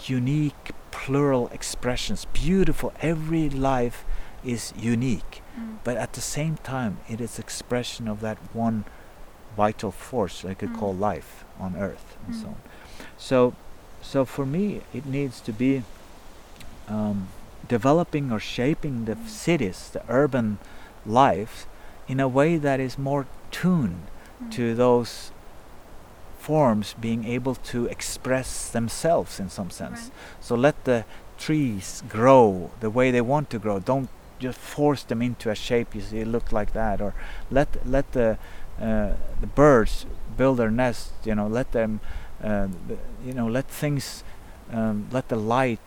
unique, 0.07 0.71
plural 0.91 1.49
expressions, 1.53 2.25
beautiful. 2.33 2.93
Every 3.01 3.49
life 3.49 4.03
is 4.43 4.73
unique, 4.77 5.41
Mm. 5.57 5.77
but 5.83 5.97
at 5.97 6.13
the 6.13 6.21
same 6.21 6.57
time, 6.63 6.97
it 7.09 7.19
is 7.21 7.39
expression 7.39 8.07
of 8.07 8.21
that 8.21 8.37
one 8.53 8.83
vital 9.55 9.91
force 9.91 10.43
I 10.45 10.53
could 10.55 10.73
Mm. 10.73 10.79
call 10.79 10.93
life 10.95 11.45
on 11.59 11.75
Earth 11.75 12.17
and 12.25 12.35
so 12.35 12.47
on. 12.47 12.55
So, 13.17 13.53
so 14.01 14.25
for 14.25 14.45
me, 14.45 14.81
it 14.93 15.05
needs 15.05 15.39
to 15.41 15.51
be 15.53 15.83
um, 16.89 17.27
developing 17.67 18.31
or 18.31 18.39
shaping 18.39 19.05
the 19.05 19.15
Mm. 19.15 19.27
cities, 19.27 19.89
the 19.93 20.01
urban 20.09 20.57
life, 21.05 21.65
in 22.07 22.19
a 22.19 22.27
way 22.27 22.57
that 22.57 22.79
is 22.79 22.97
more 22.97 23.25
tuned 23.51 24.07
Mm. 24.41 24.51
to 24.51 24.75
those 24.75 25.31
forms 26.39 26.93
being 26.99 27.23
able 27.25 27.55
to 27.55 27.85
express 27.85 28.69
themselves 28.69 29.39
in 29.39 29.49
some 29.49 29.69
sense. 29.69 30.01
Right. 30.01 30.11
So 30.41 30.55
let 30.55 30.83
the 30.83 31.05
trees 31.37 32.03
grow 32.09 32.71
the 32.81 32.89
way 32.89 33.11
they 33.11 33.21
want 33.21 33.49
to 33.51 33.59
grow. 33.59 33.79
Don't 33.79 34.09
just 34.39 34.59
force 34.59 35.03
them 35.03 35.21
into 35.21 35.49
a 35.49 35.55
shape 35.55 35.95
you 35.95 36.01
see 36.01 36.19
it 36.19 36.27
look 36.27 36.51
like 36.51 36.73
that, 36.73 36.99
or 37.01 37.13
let 37.49 37.67
let 37.87 38.11
the 38.11 38.37
uh, 38.81 39.13
the 39.39 39.47
birds 39.55 40.05
build 40.37 40.57
their 40.57 40.71
nest. 40.71 41.11
You 41.23 41.35
know, 41.35 41.47
let 41.47 41.71
them, 41.71 41.99
uh, 42.43 42.67
you 43.25 43.33
know, 43.33 43.47
let 43.47 43.67
things, 43.67 44.23
um, 44.71 45.07
let 45.11 45.29
the 45.29 45.35
light 45.35 45.79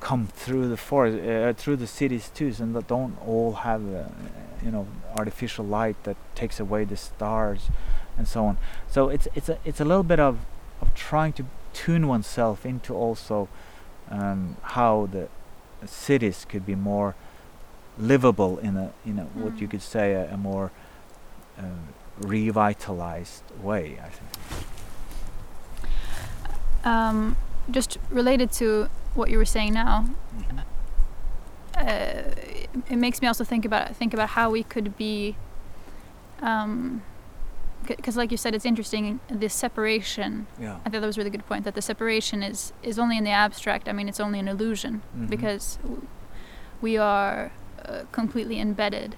come 0.00 0.26
through 0.26 0.68
the 0.68 0.76
forest, 0.76 1.18
uh, 1.26 1.52
through 1.54 1.76
the 1.76 1.86
cities 1.86 2.30
too, 2.34 2.52
and 2.58 2.74
that 2.74 2.86
don't 2.88 3.16
all 3.26 3.52
have, 3.52 3.82
uh, 3.94 4.04
you 4.64 4.70
know, 4.70 4.86
artificial 5.16 5.64
light 5.64 5.96
that 6.04 6.16
takes 6.34 6.60
away 6.60 6.84
the 6.84 6.96
stars, 6.96 7.70
and 8.18 8.26
so 8.28 8.44
on. 8.46 8.56
So 8.90 9.08
it's 9.08 9.28
it's 9.34 9.48
a 9.48 9.58
it's 9.64 9.80
a 9.80 9.84
little 9.84 10.02
bit 10.04 10.20
of 10.20 10.38
of 10.80 10.94
trying 10.94 11.32
to 11.34 11.44
tune 11.72 12.06
oneself 12.08 12.64
into 12.66 12.94
also 12.94 13.48
um, 14.10 14.56
how 14.62 15.08
the 15.12 15.28
cities 15.86 16.46
could 16.48 16.64
be 16.66 16.74
more 16.74 17.14
livable 17.98 18.58
in 18.58 18.76
a 18.76 18.92
in 19.06 19.18
a 19.18 19.24
what 19.24 19.60
you 19.60 19.66
Mm. 19.66 19.70
could 19.70 19.82
say 19.82 20.12
a, 20.12 20.34
a 20.34 20.36
more 20.36 20.70
uh, 21.58 21.62
revitalized 22.18 23.42
way. 23.62 23.98
I 24.02 24.08
think. 24.08 24.66
Um, 26.84 27.36
just 27.70 27.98
related 28.10 28.52
to 28.52 28.88
what 29.14 29.30
you 29.30 29.38
were 29.38 29.44
saying 29.46 29.72
now, 29.72 30.08
uh, 31.76 32.22
it, 32.90 32.96
makes 32.96 33.20
me 33.22 33.28
also 33.28 33.42
think 33.44 33.64
about 33.64 33.94
think 33.96 34.12
about 34.14 34.30
how 34.30 34.50
we 34.50 34.62
could 34.62 34.96
be 34.96 35.36
because 37.86 38.16
like 38.16 38.30
you 38.30 38.36
said 38.36 38.54
it's 38.54 38.64
interesting 38.64 39.20
this 39.28 39.52
separation 39.54 40.46
Yeah. 40.60 40.76
i 40.84 40.90
thought 40.90 41.00
that 41.00 41.06
was 41.06 41.16
a 41.16 41.20
really 41.20 41.30
good 41.30 41.46
point 41.46 41.64
that 41.64 41.74
the 41.74 41.82
separation 41.82 42.42
is 42.42 42.72
is 42.82 42.98
only 42.98 43.18
in 43.18 43.24
the 43.24 43.30
abstract 43.30 43.88
i 43.88 43.92
mean 43.92 44.08
it's 44.08 44.20
only 44.20 44.38
an 44.38 44.48
illusion 44.48 45.02
Mhm. 45.16 45.28
because 45.30 45.76
w- 45.82 46.06
we 46.80 46.96
are 46.96 47.52
uh, 47.84 48.02
completely 48.12 48.58
embedded 48.60 49.16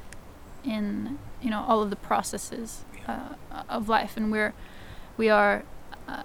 in 0.65 1.19
you 1.43 1.51
know 1.51 1.65
all 1.69 1.83
of 1.83 1.91
the 1.91 1.97
processes 1.97 2.85
uh, 3.07 3.35
of 3.69 3.89
life 3.89 4.17
and 4.17 4.33
we're 4.33 4.53
we 5.17 5.29
are 5.29 5.63
uh, 6.09 6.23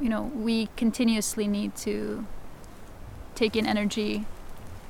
you 0.00 0.08
know 0.08 0.22
we 0.34 0.68
continuously 0.76 1.46
need 1.46 1.74
to 1.76 2.26
take 3.34 3.56
in 3.56 3.66
energy 3.66 4.24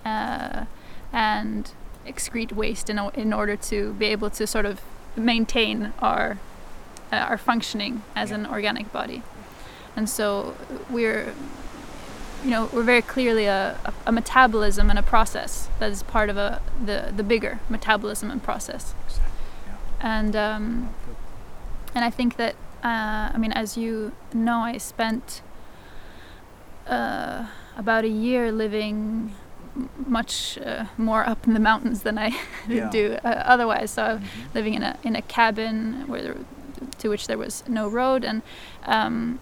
uh, 0.04 0.64
and 1.12 1.72
excrete 2.06 2.52
waste 2.52 2.90
in, 2.90 2.98
in 3.14 3.32
order 3.32 3.56
to 3.56 3.94
be 3.94 4.06
able 4.06 4.28
to 4.30 4.46
sort 4.46 4.66
of 4.66 4.80
maintain 5.16 5.92
our 6.00 6.38
uh, 7.12 7.16
our 7.16 7.38
functioning 7.38 8.02
as 8.14 8.30
Yeah. 8.30 8.36
an 8.36 8.46
organic 8.46 8.92
body. 8.92 9.22
And 9.96 10.08
so 10.08 10.56
we're 10.90 11.32
you 12.44 12.50
know 12.50 12.68
we're 12.72 12.82
very 12.82 13.02
clearly 13.02 13.46
a, 13.46 13.78
a, 13.84 13.92
a 14.06 14.12
metabolism 14.12 14.90
and 14.90 14.98
a 14.98 15.02
process 15.02 15.68
that 15.78 15.90
is 15.90 16.02
part 16.02 16.28
of 16.28 16.36
a 16.36 16.60
the 16.84 17.12
the 17.16 17.22
bigger 17.22 17.60
metabolism 17.68 18.30
and 18.30 18.42
process. 18.42 18.94
Exactly. 19.06 19.30
And 20.00 20.36
um, 20.36 20.94
and 21.94 22.04
I 22.04 22.10
think 22.10 22.36
that 22.36 22.56
uh, 22.84 23.30
I 23.34 23.36
mean, 23.38 23.52
as 23.52 23.76
you 23.76 24.12
know, 24.34 24.58
I 24.58 24.76
spent 24.78 25.42
uh, 26.86 27.46
about 27.76 28.04
a 28.04 28.08
year 28.08 28.52
living 28.52 29.34
much 30.06 30.58
uh, 30.64 30.84
more 30.96 31.28
up 31.28 31.46
in 31.46 31.54
the 31.54 31.60
mountains 31.60 32.02
than 32.02 32.18
I 32.18 32.30
Yeah. 32.68 32.90
do 32.90 33.18
uh, 33.24 33.28
otherwise. 33.44 33.90
So 33.90 34.02
Mhm. 34.18 34.54
living 34.54 34.74
in 34.74 34.82
a 34.82 34.96
in 35.02 35.16
a 35.16 35.22
cabin 35.22 36.04
where 36.06 36.22
there, 36.22 36.36
to 36.98 37.08
which 37.08 37.26
there 37.26 37.38
was 37.38 37.64
no 37.68 37.88
road, 37.88 38.24
and 38.24 38.42
um, 38.86 39.40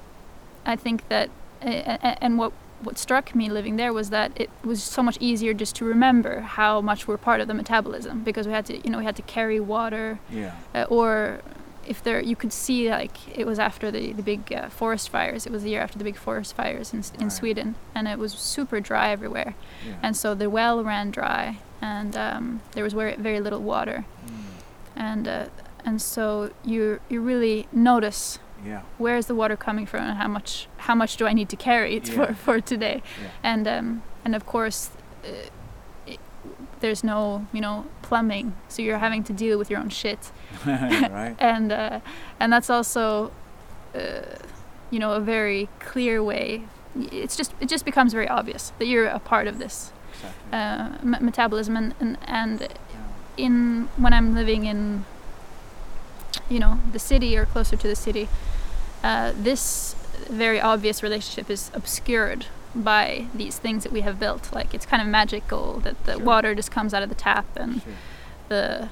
I 0.64 0.76
think 0.76 1.08
that 1.08 1.28
and 1.60 2.38
what 2.38 2.52
what 2.82 2.98
struck 2.98 3.34
me 3.34 3.48
living 3.48 3.76
there 3.76 3.92
was 3.92 4.10
that 4.10 4.32
it 4.34 4.50
was 4.64 4.82
so 4.82 5.02
much 5.02 5.16
easier 5.20 5.52
just 5.54 5.76
to 5.76 5.84
remember 5.84 6.40
how 6.40 6.80
much 6.80 7.06
we're 7.06 7.16
part 7.18 7.40
of 7.40 7.46
the 7.46 7.54
metabolism 7.54 8.24
because 8.24 8.46
we 8.48 8.52
had 8.52 8.66
to 8.66 8.74
you 8.84 8.90
know 8.90 8.98
we 8.98 9.04
had 9.04 9.14
to 9.16 9.22
carry 9.22 9.60
water 9.60 10.18
Yeah. 10.32 10.52
uh, 10.74 10.86
or 10.88 11.40
if 11.86 12.02
there 12.02 12.20
you 12.20 12.36
could 12.36 12.52
see 12.52 12.88
like 12.90 13.16
it 13.38 13.46
was 13.46 13.58
after 13.58 13.90
the 13.90 14.12
the 14.12 14.22
big 14.22 14.52
uh, 14.52 14.68
forest 14.68 15.08
fires 15.08 15.46
it 15.46 15.52
was 15.52 15.62
the 15.62 15.70
year 15.70 15.80
after 15.82 15.98
the 15.98 16.04
big 16.04 16.16
forest 16.16 16.54
fires 16.54 16.92
in, 16.92 17.00
in 17.18 17.22
Right. 17.28 17.32
Sweden 17.32 17.74
and 17.94 18.06
it 18.08 18.18
was 18.18 18.32
super 18.32 18.80
dry 18.80 19.10
everywhere 19.10 19.54
Yeah. 19.86 19.94
and 20.02 20.16
so 20.16 20.34
the 20.34 20.48
well 20.48 20.82
ran 20.84 21.10
dry 21.10 21.58
and 21.80 22.16
um, 22.16 22.60
there 22.72 22.84
was 22.84 22.92
very 22.92 23.16
very 23.16 23.40
little 23.40 23.60
water 23.62 24.04
Mm. 24.26 24.32
and 24.96 25.28
uh, 25.28 25.46
and 25.84 26.00
so 26.00 26.50
you 26.64 27.00
you 27.08 27.20
really 27.20 27.66
notice 27.72 28.38
Yeah. 28.64 28.82
where 28.98 29.16
is 29.18 29.26
the 29.26 29.34
water 29.34 29.56
coming 29.56 29.86
from 29.86 30.00
and 30.04 30.18
how 30.18 30.28
much 30.28 30.68
how 30.86 30.94
much 30.94 31.16
do 31.16 31.26
I 31.26 31.32
need 31.34 31.48
to 31.48 31.56
carry 31.56 31.96
it 31.96 32.08
Yeah. 32.08 32.14
for 32.14 32.34
for 32.34 32.60
today 32.60 33.02
and 33.42 33.66
um, 33.66 34.02
and 34.24 34.34
of 34.36 34.44
course 34.46 34.90
uh, 35.24 35.48
it, 36.06 36.18
there's 36.80 37.02
no 37.04 37.46
you 37.52 37.60
know 37.60 37.84
plumbing 38.12 38.54
so 38.68 38.82
you're 38.82 38.98
having 38.98 39.24
to 39.24 39.32
deal 39.32 39.56
with 39.60 39.70
your 39.70 39.80
own 39.80 39.88
shit 39.88 40.30
right. 40.66 41.34
and 41.52 41.72
uh, 41.72 41.98
and 42.38 42.52
that's 42.52 42.68
also 42.68 43.32
uh, 43.94 44.20
you 44.90 44.98
know 44.98 45.12
a 45.14 45.20
very 45.20 45.62
clear 45.80 46.22
way 46.22 46.64
it's 46.94 47.36
just 47.40 47.54
it 47.58 47.70
just 47.70 47.86
becomes 47.86 48.12
very 48.12 48.28
obvious 48.28 48.62
that 48.78 48.84
you're 48.84 49.06
a 49.06 49.18
part 49.18 49.46
of 49.46 49.58
this 49.58 49.92
Exactly. 50.14 50.58
uh, 50.58 51.16
m- 51.16 51.24
metabolism 51.24 51.74
and, 51.74 51.94
and 52.00 52.18
and 52.26 52.60
yeah. 52.60 52.66
in 53.46 53.54
when 53.96 54.12
I'm 54.12 54.34
living 54.34 54.66
in 54.66 55.06
you 56.50 56.60
know 56.60 56.80
the 56.92 56.98
city 56.98 57.34
or 57.38 57.46
closer 57.46 57.76
to 57.76 57.88
the 57.88 57.96
city 57.96 58.28
uh, 59.02 59.32
this 59.48 59.96
very 60.28 60.60
obvious 60.60 61.02
relationship 61.02 61.48
is 61.50 61.70
obscured 61.72 62.44
by 62.74 63.26
these 63.34 63.58
things 63.58 63.82
that 63.84 63.92
we 63.92 64.00
have 64.00 64.18
built 64.18 64.52
like 64.52 64.72
it's 64.74 64.86
kind 64.86 65.02
of 65.02 65.08
magical 65.08 65.80
that 65.80 66.02
the 66.04 66.12
Sure. 66.14 66.24
water 66.24 66.54
just 66.54 66.70
comes 66.70 66.94
out 66.94 67.02
of 67.02 67.08
the 67.08 67.14
tap 67.14 67.44
and 67.56 67.82
Sure. 67.82 67.92
the 68.48 68.88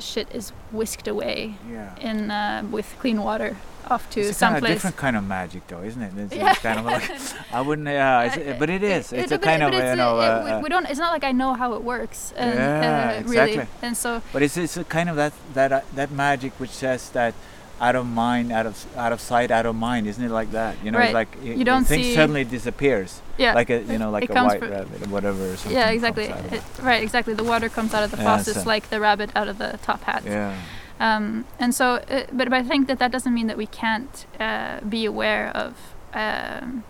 shit 0.00 0.28
is 0.32 0.50
whisked 0.72 1.08
away 1.08 1.54
Yeah. 1.70 1.94
in 2.00 2.30
uh, 2.30 2.62
with 2.70 2.94
clean 3.00 3.22
water 3.22 3.56
off 3.90 4.08
to 4.10 4.32
some 4.32 4.32
place. 4.32 4.32
it's 4.32 4.40
a 4.42 4.46
kind 4.46 4.56
of 4.56 4.68
different 4.74 4.96
kind 4.96 5.16
of 5.16 5.24
magic, 5.24 5.66
though, 5.68 5.82
isn't 5.82 6.00
it? 6.02 6.12
It's, 6.16 6.34
Yeah. 6.34 6.54
kind 6.54 6.78
of 6.78 6.86
like 6.86 7.04
I 7.52 7.60
wouldn't. 7.60 7.86
Yeah, 7.86 8.18
Uh, 8.48 8.54
but 8.58 8.70
it 8.70 8.82
is. 8.82 9.12
It's 9.12 9.30
a 9.30 9.36
but- 9.38 9.42
kind 9.44 9.62
of 9.62 9.74
you 9.74 9.96
know. 9.96 10.20
it- 10.20 10.24
uh, 10.24 10.60
we- 10.60 10.66
uh, 10.66 10.68
don't. 10.68 10.86
It's 10.88 10.98
not 10.98 11.12
like 11.12 11.22
I 11.24 11.32
know 11.32 11.52
how 11.54 11.74
it 11.74 11.82
works. 11.82 12.32
And, 12.36 12.54
Yeah, 12.54 13.12
uh, 13.16 13.20
exactly. 13.20 13.56
Really, 13.58 13.68
and 13.82 13.94
so 13.96 14.22
But 14.32 14.40
it's 14.42 14.56
it's 14.56 14.76
a 14.78 14.84
kind 14.84 15.08
of 15.10 15.16
that 15.16 15.32
that 15.52 15.70
uh, 15.72 15.80
that 15.94 16.10
magic 16.10 16.52
which 16.58 16.70
says 16.70 17.10
that 17.10 17.34
out 17.80 17.96
of 17.96 18.06
mind, 18.06 18.52
out 18.52 18.66
of 18.66 18.86
out 18.96 19.12
of 19.12 19.20
sight, 19.20 19.50
out 19.50 19.66
of 19.66 19.74
mind, 19.74 20.06
isn't 20.06 20.24
it 20.24 20.30
like 20.30 20.50
that? 20.52 20.76
You 20.84 20.90
know, 20.90 20.98
Right. 20.98 21.06
it's 21.06 21.14
like 21.14 21.36
y- 21.42 21.54
You 21.58 21.64
don't 21.64 21.84
things 21.84 22.06
see- 22.06 22.14
suddenly 22.14 22.44
disappears, 22.44 23.20
yeah, 23.38 23.52
like 23.54 23.68
a 23.70 23.82
you 23.82 23.98
know 23.98 24.10
like 24.10 24.30
a 24.30 24.34
white 24.34 24.60
rabbit 24.62 25.02
or 25.02 25.08
whatever. 25.10 25.42
Or 25.52 25.56
something 25.56 25.72
yeah, 25.76 25.90
exactly. 25.90 26.24
It, 26.26 26.62
right, 26.80 27.02
exactly. 27.02 27.34
The 27.34 27.44
water 27.44 27.68
comes 27.68 27.92
out 27.94 28.04
of 28.04 28.10
the 28.10 28.16
Yeah, 28.18 28.36
faucets 28.36 28.64
like 28.66 28.90
the 28.90 29.00
rabbit 29.00 29.30
out 29.34 29.48
of 29.48 29.58
the 29.58 29.78
top 29.82 30.02
hat. 30.04 30.22
yeah, 30.24 30.54
Um, 31.00 31.44
and 31.58 31.74
so, 31.74 31.86
uh, 31.96 32.24
but, 32.32 32.48
but 32.50 32.52
I 32.54 32.62
think 32.62 32.86
that 32.88 32.98
that 33.00 33.10
doesn't 33.10 33.34
mean 33.34 33.48
that 33.48 33.56
we 33.58 33.66
can't 33.66 34.26
uh, 34.38 34.78
be 34.88 35.04
aware 35.04 35.50
of 35.54 35.72
um, 36.14 36.84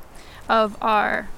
of 0.48 0.76
our 0.82 1.28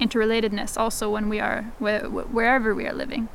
interrelatedness 0.00 0.78
also 0.78 1.10
when 1.10 1.28
we 1.28 1.38
are 1.40 1.66
wh- 1.78 2.06
wh- 2.08 2.28
wherever 2.34 2.74
we 2.74 2.86
are 2.88 2.94
living. 2.94 3.28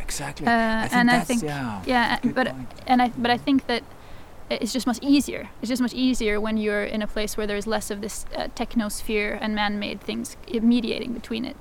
exactly. 0.00 0.46
Uh, 0.46 0.50
I 0.50 0.88
and 0.92 1.10
I 1.10 1.20
think 1.20 1.42
yeah. 1.42 1.82
yeah, 1.86 2.18
but 2.22 2.46
point. 2.48 2.68
and 2.86 3.00
I 3.02 3.08
but 3.16 3.30
I 3.30 3.38
think 3.38 3.66
that 3.66 3.82
it's 4.50 4.72
just 4.72 4.86
much 4.86 4.98
easier. 5.02 5.48
It's 5.60 5.68
just 5.68 5.82
much 5.82 5.94
easier 5.94 6.40
when 6.40 6.56
you're 6.56 6.84
in 6.84 7.02
a 7.02 7.06
place 7.06 7.36
where 7.36 7.46
there's 7.46 7.66
less 7.66 7.90
of 7.90 8.00
this 8.00 8.26
uh, 8.36 8.48
technosphere 8.54 9.36
and 9.40 9.54
man-made 9.54 10.00
things 10.00 10.36
mediating 10.62 11.12
between 11.12 11.44
it. 11.44 11.56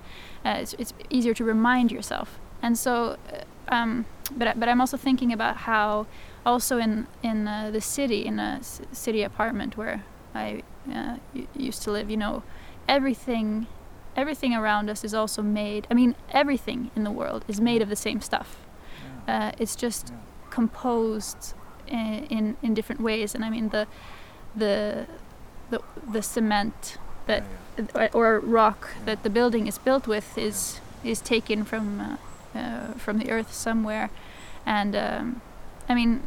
Uh, 0.45 0.57
it's, 0.61 0.73
it's 0.77 0.93
easier 1.09 1.33
to 1.33 1.43
remind 1.43 1.91
yourself. 1.91 2.39
And 2.61 2.77
so, 2.77 3.17
uh, 3.33 3.73
um, 3.75 4.05
but 4.37 4.59
but 4.59 4.69
I'm 4.69 4.79
also 4.81 4.97
thinking 4.97 5.33
about 5.33 5.57
how 5.57 6.05
also 6.45 6.77
in 6.77 7.07
in 7.23 7.47
uh, 7.47 7.71
the 7.71 7.81
city 7.81 8.25
in 8.25 8.39
a 8.39 8.59
city 8.91 9.23
apartment 9.23 9.77
where 9.77 10.03
I 10.35 10.61
uh, 10.93 11.17
used 11.55 11.81
to 11.83 11.91
live, 11.91 12.09
you 12.11 12.17
know, 12.17 12.43
everything 12.87 13.67
everything 14.15 14.53
around 14.53 14.89
us 14.89 15.03
is 15.03 15.13
also 15.13 15.41
made. 15.41 15.87
I 15.91 15.93
mean, 15.93 16.15
everything 16.29 16.91
in 16.95 17.03
the 17.03 17.11
world 17.11 17.43
is 17.47 17.59
made 17.59 17.81
of 17.81 17.89
the 17.89 17.95
same 17.95 18.21
stuff. 18.21 18.57
Yeah. 19.27 19.47
Uh, 19.47 19.51
it's 19.57 19.75
just 19.75 20.09
Yeah. 20.09 20.17
composed 20.51 21.53
in, 21.87 22.57
in 22.61 22.73
different 22.73 23.01
ways, 23.01 23.35
and 23.35 23.43
I 23.45 23.49
mean 23.49 23.69
the 23.69 23.87
the 24.55 25.05
the, 25.69 25.79
the 26.13 26.21
cement 26.21 26.97
that 27.25 27.43
Yeah, 27.77 28.07
or 28.13 28.39
rock 28.39 28.87
Yeah. 28.97 29.05
that 29.05 29.23
the 29.23 29.29
building 29.29 29.67
is 29.67 29.77
built 29.77 30.07
with 30.07 30.37
is 30.37 30.79
is 31.03 31.21
taken 31.21 31.65
from 31.65 31.99
uh, 31.99 32.59
uh, 32.59 32.93
from 32.97 33.17
the 33.19 33.29
earth 33.31 33.53
somewhere, 33.53 34.09
and 34.65 34.95
um, 34.95 35.41
I 35.89 35.93
mean 35.95 36.21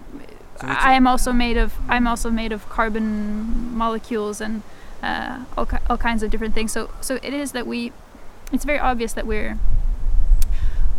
So 0.61 0.67
I 0.67 0.95
am 0.97 1.07
also 1.07 1.33
made 1.33 1.57
of 1.57 1.73
I'm 1.89 2.07
also 2.07 2.31
made 2.31 2.53
of 2.55 2.69
carbon 2.69 3.77
molecules 3.77 4.41
and 4.41 4.63
uh, 5.03 5.45
all 5.57 5.67
ki- 5.67 5.85
all 5.89 5.97
kinds 5.99 6.23
of 6.23 6.31
different 6.31 6.55
things. 6.55 6.73
So 6.73 6.91
so 7.01 7.15
it 7.23 7.33
is 7.33 7.53
that 7.53 7.67
we 7.67 7.93
it's 8.53 8.65
very 8.65 8.81
obvious 8.81 9.13
that 9.15 9.27
we're 9.27 9.57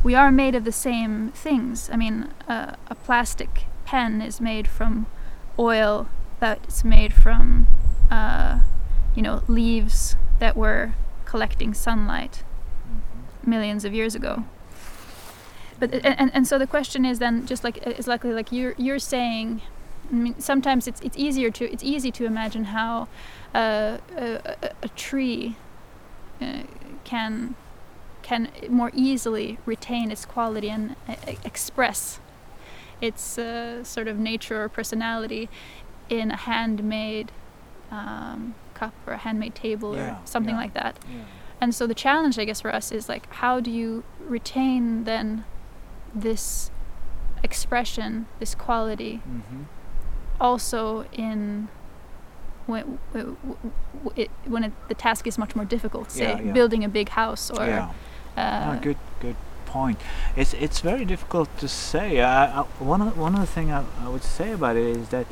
we 0.03 0.15
are 0.15 0.31
made 0.31 0.55
of 0.55 0.63
the 0.63 0.71
same 0.71 1.31
things. 1.43 1.89
I 1.91 1.97
mean, 1.97 2.29
uh, 2.47 2.75
a 2.89 2.95
plastic 2.95 3.65
pen 3.89 4.21
is 4.21 4.39
made 4.39 4.67
from 4.67 5.07
oil 5.57 6.07
that's 6.39 6.83
made 6.83 7.11
from 7.11 7.65
uh, 8.11 8.59
you 9.15 9.21
know 9.23 9.41
leaves 9.47 10.15
that 10.37 10.55
were 10.55 10.93
collecting 11.25 11.73
sunlight 11.73 12.43
millions 13.43 13.83
of 13.85 13.91
years 13.91 14.13
ago. 14.13 14.43
But 15.79 16.05
and, 16.05 16.29
and, 16.35 16.47
so 16.47 16.59
the 16.59 16.67
question 16.67 17.03
is 17.03 17.17
then 17.17 17.47
just 17.47 17.63
like 17.63 17.77
it's 17.77 18.07
likely 18.07 18.31
like 18.31 18.51
you're 18.51 18.75
you're 18.77 18.99
saying. 18.99 19.61
I 20.11 20.15
mean, 20.15 20.39
sometimes 20.39 20.87
it's 20.87 21.01
it's 21.01 21.17
easier 21.17 21.49
to 21.49 21.63
it's 21.73 21.83
easy 21.83 22.11
to 22.11 22.25
imagine 22.25 22.65
how 22.65 23.07
uh, 23.55 23.97
a, 24.15 24.55
a, 24.65 24.69
a 24.83 24.89
tree 24.89 25.55
uh, 26.41 26.63
can 27.03 27.55
can 28.21 28.49
more 28.69 28.91
easily 28.93 29.57
retain 29.65 30.11
its 30.11 30.25
quality 30.25 30.69
and 30.69 30.95
uh, 31.07 31.15
express 31.43 32.19
its 33.01 33.37
uh, 33.37 33.83
sort 33.83 34.07
of 34.07 34.17
nature 34.17 34.63
or 34.63 34.69
personality 34.69 35.49
in 36.09 36.31
a 36.31 36.35
handmade 36.37 37.31
um, 37.91 38.55
cup 38.73 38.93
or 39.07 39.13
a 39.13 39.17
handmade 39.17 39.55
table 39.55 39.95
Yeah, 39.95 40.13
or 40.13 40.17
something 40.25 40.55
yeah. 40.55 40.61
like 40.61 40.73
that. 40.73 40.97
Yeah. 41.09 41.23
And 41.61 41.75
so 41.75 41.85
the 41.87 41.93
challenge, 41.95 42.39
I 42.39 42.45
guess, 42.45 42.61
for 42.61 42.73
us 42.73 42.91
is 42.91 43.09
like, 43.09 43.31
how 43.35 43.59
do 43.59 43.69
you 43.71 44.03
retain 44.19 45.03
then 45.03 45.43
this 46.15 46.71
expression, 47.43 48.27
this 48.39 48.55
quality, 48.55 49.21
Mhm. 49.27 49.65
also 50.39 51.05
in 51.13 51.67
when 52.65 52.99
it, 54.15 54.29
when 54.45 54.63
it, 54.63 54.71
the 54.89 54.93
task 54.93 55.25
is 55.25 55.37
much 55.39 55.55
more 55.55 55.65
difficult, 55.65 56.11
say 56.11 56.51
building 56.53 56.83
a 56.83 56.89
big 56.89 57.09
house 57.09 57.49
or 57.49 57.65
yeah. 57.65 57.89
uh, 58.37 58.75
Ah, 58.75 58.79
good, 58.81 58.97
good 59.19 59.35
point. 59.73 59.97
It's 60.35 60.53
it's 60.65 60.79
very 60.91 61.05
difficult 61.05 61.47
to 61.59 61.67
say. 61.67 62.07
I, 62.21 62.61
I, 62.61 62.63
one 62.93 63.01
of 63.01 63.07
the, 63.13 63.21
one 63.21 63.33
of 63.35 63.41
the 63.41 63.51
thing 63.57 63.71
I, 63.71 63.83
I 64.05 64.07
would 64.09 64.23
say 64.23 64.51
about 64.53 64.75
it 64.75 64.97
is 64.97 65.09
that 65.09 65.25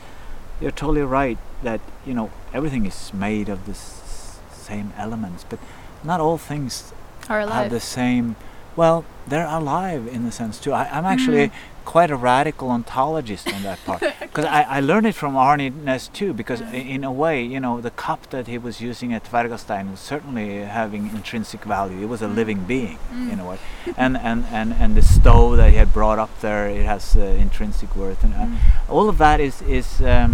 you're 0.62 0.76
totally 0.84 1.02
right 1.22 1.38
that 1.64 1.82
you 2.08 2.14
know 2.14 2.30
everything 2.54 2.86
is 2.86 3.12
made 3.14 3.50
of 3.50 3.60
the 3.66 3.72
s- 3.74 4.40
same 4.70 4.88
elements, 4.98 5.46
but 5.50 5.60
not 6.04 6.20
all 6.20 6.38
things 6.38 6.94
are 7.30 7.42
alive. 7.42 7.64
have 7.64 7.72
the 7.72 7.80
same 8.00 8.36
Well, 8.78 9.04
they're 9.28 9.50
alive 9.62 10.04
in 10.16 10.22
a 10.28 10.32
sense 10.32 10.60
too. 10.64 10.72
I, 10.72 10.86
am 11.00 11.06
actually 11.06 11.48
Mm. 11.48 11.52
Quite 11.96 12.12
a 12.12 12.18
radical 12.18 12.68
ontologist 12.78 13.48
on 13.56 13.62
that 13.64 13.80
part 13.86 14.02
because 14.20 14.44
I, 14.46 14.62
I 14.78 14.80
learned 14.82 15.08
it 15.08 15.16
from 15.16 15.38
Arne 15.38 15.72
Næss 15.86 16.12
too. 16.20 16.34
Because 16.34 16.62
i- 16.62 16.86
in 16.96 17.04
a 17.06 17.12
way, 17.24 17.38
you 17.54 17.60
know, 17.66 17.80
the 17.82 17.92
cup 17.92 18.22
that 18.36 18.46
he 18.48 18.58
was 18.68 18.82
using 18.90 19.14
at 19.14 19.24
Tvergastein 19.32 19.86
was 19.92 20.02
certainly 20.02 20.50
having 20.80 21.04
intrinsic 21.20 21.64
value. 21.64 22.00
It 22.06 22.10
was 22.16 22.22
a 22.22 22.28
living 22.28 22.60
being 22.76 22.98
in 23.32 23.40
a 23.40 23.46
way, 23.50 23.58
and 23.96 24.14
and 24.30 24.40
and 24.60 24.70
and 24.82 24.96
the 25.00 25.02
stove 25.02 25.56
that 25.58 25.70
he 25.74 25.78
had 25.84 25.92
brought 25.94 26.20
up 26.26 26.34
there, 26.42 26.68
it 26.80 26.86
has 26.86 27.16
uh, 27.16 27.22
intrinsic 27.46 27.96
worth, 27.96 28.22
and 28.24 28.34
uh, 28.34 28.46
Mm. 28.48 28.58
all 28.90 29.08
of 29.10 29.18
that 29.18 29.40
is 29.40 29.62
is. 29.80 29.88
Um, 30.02 30.34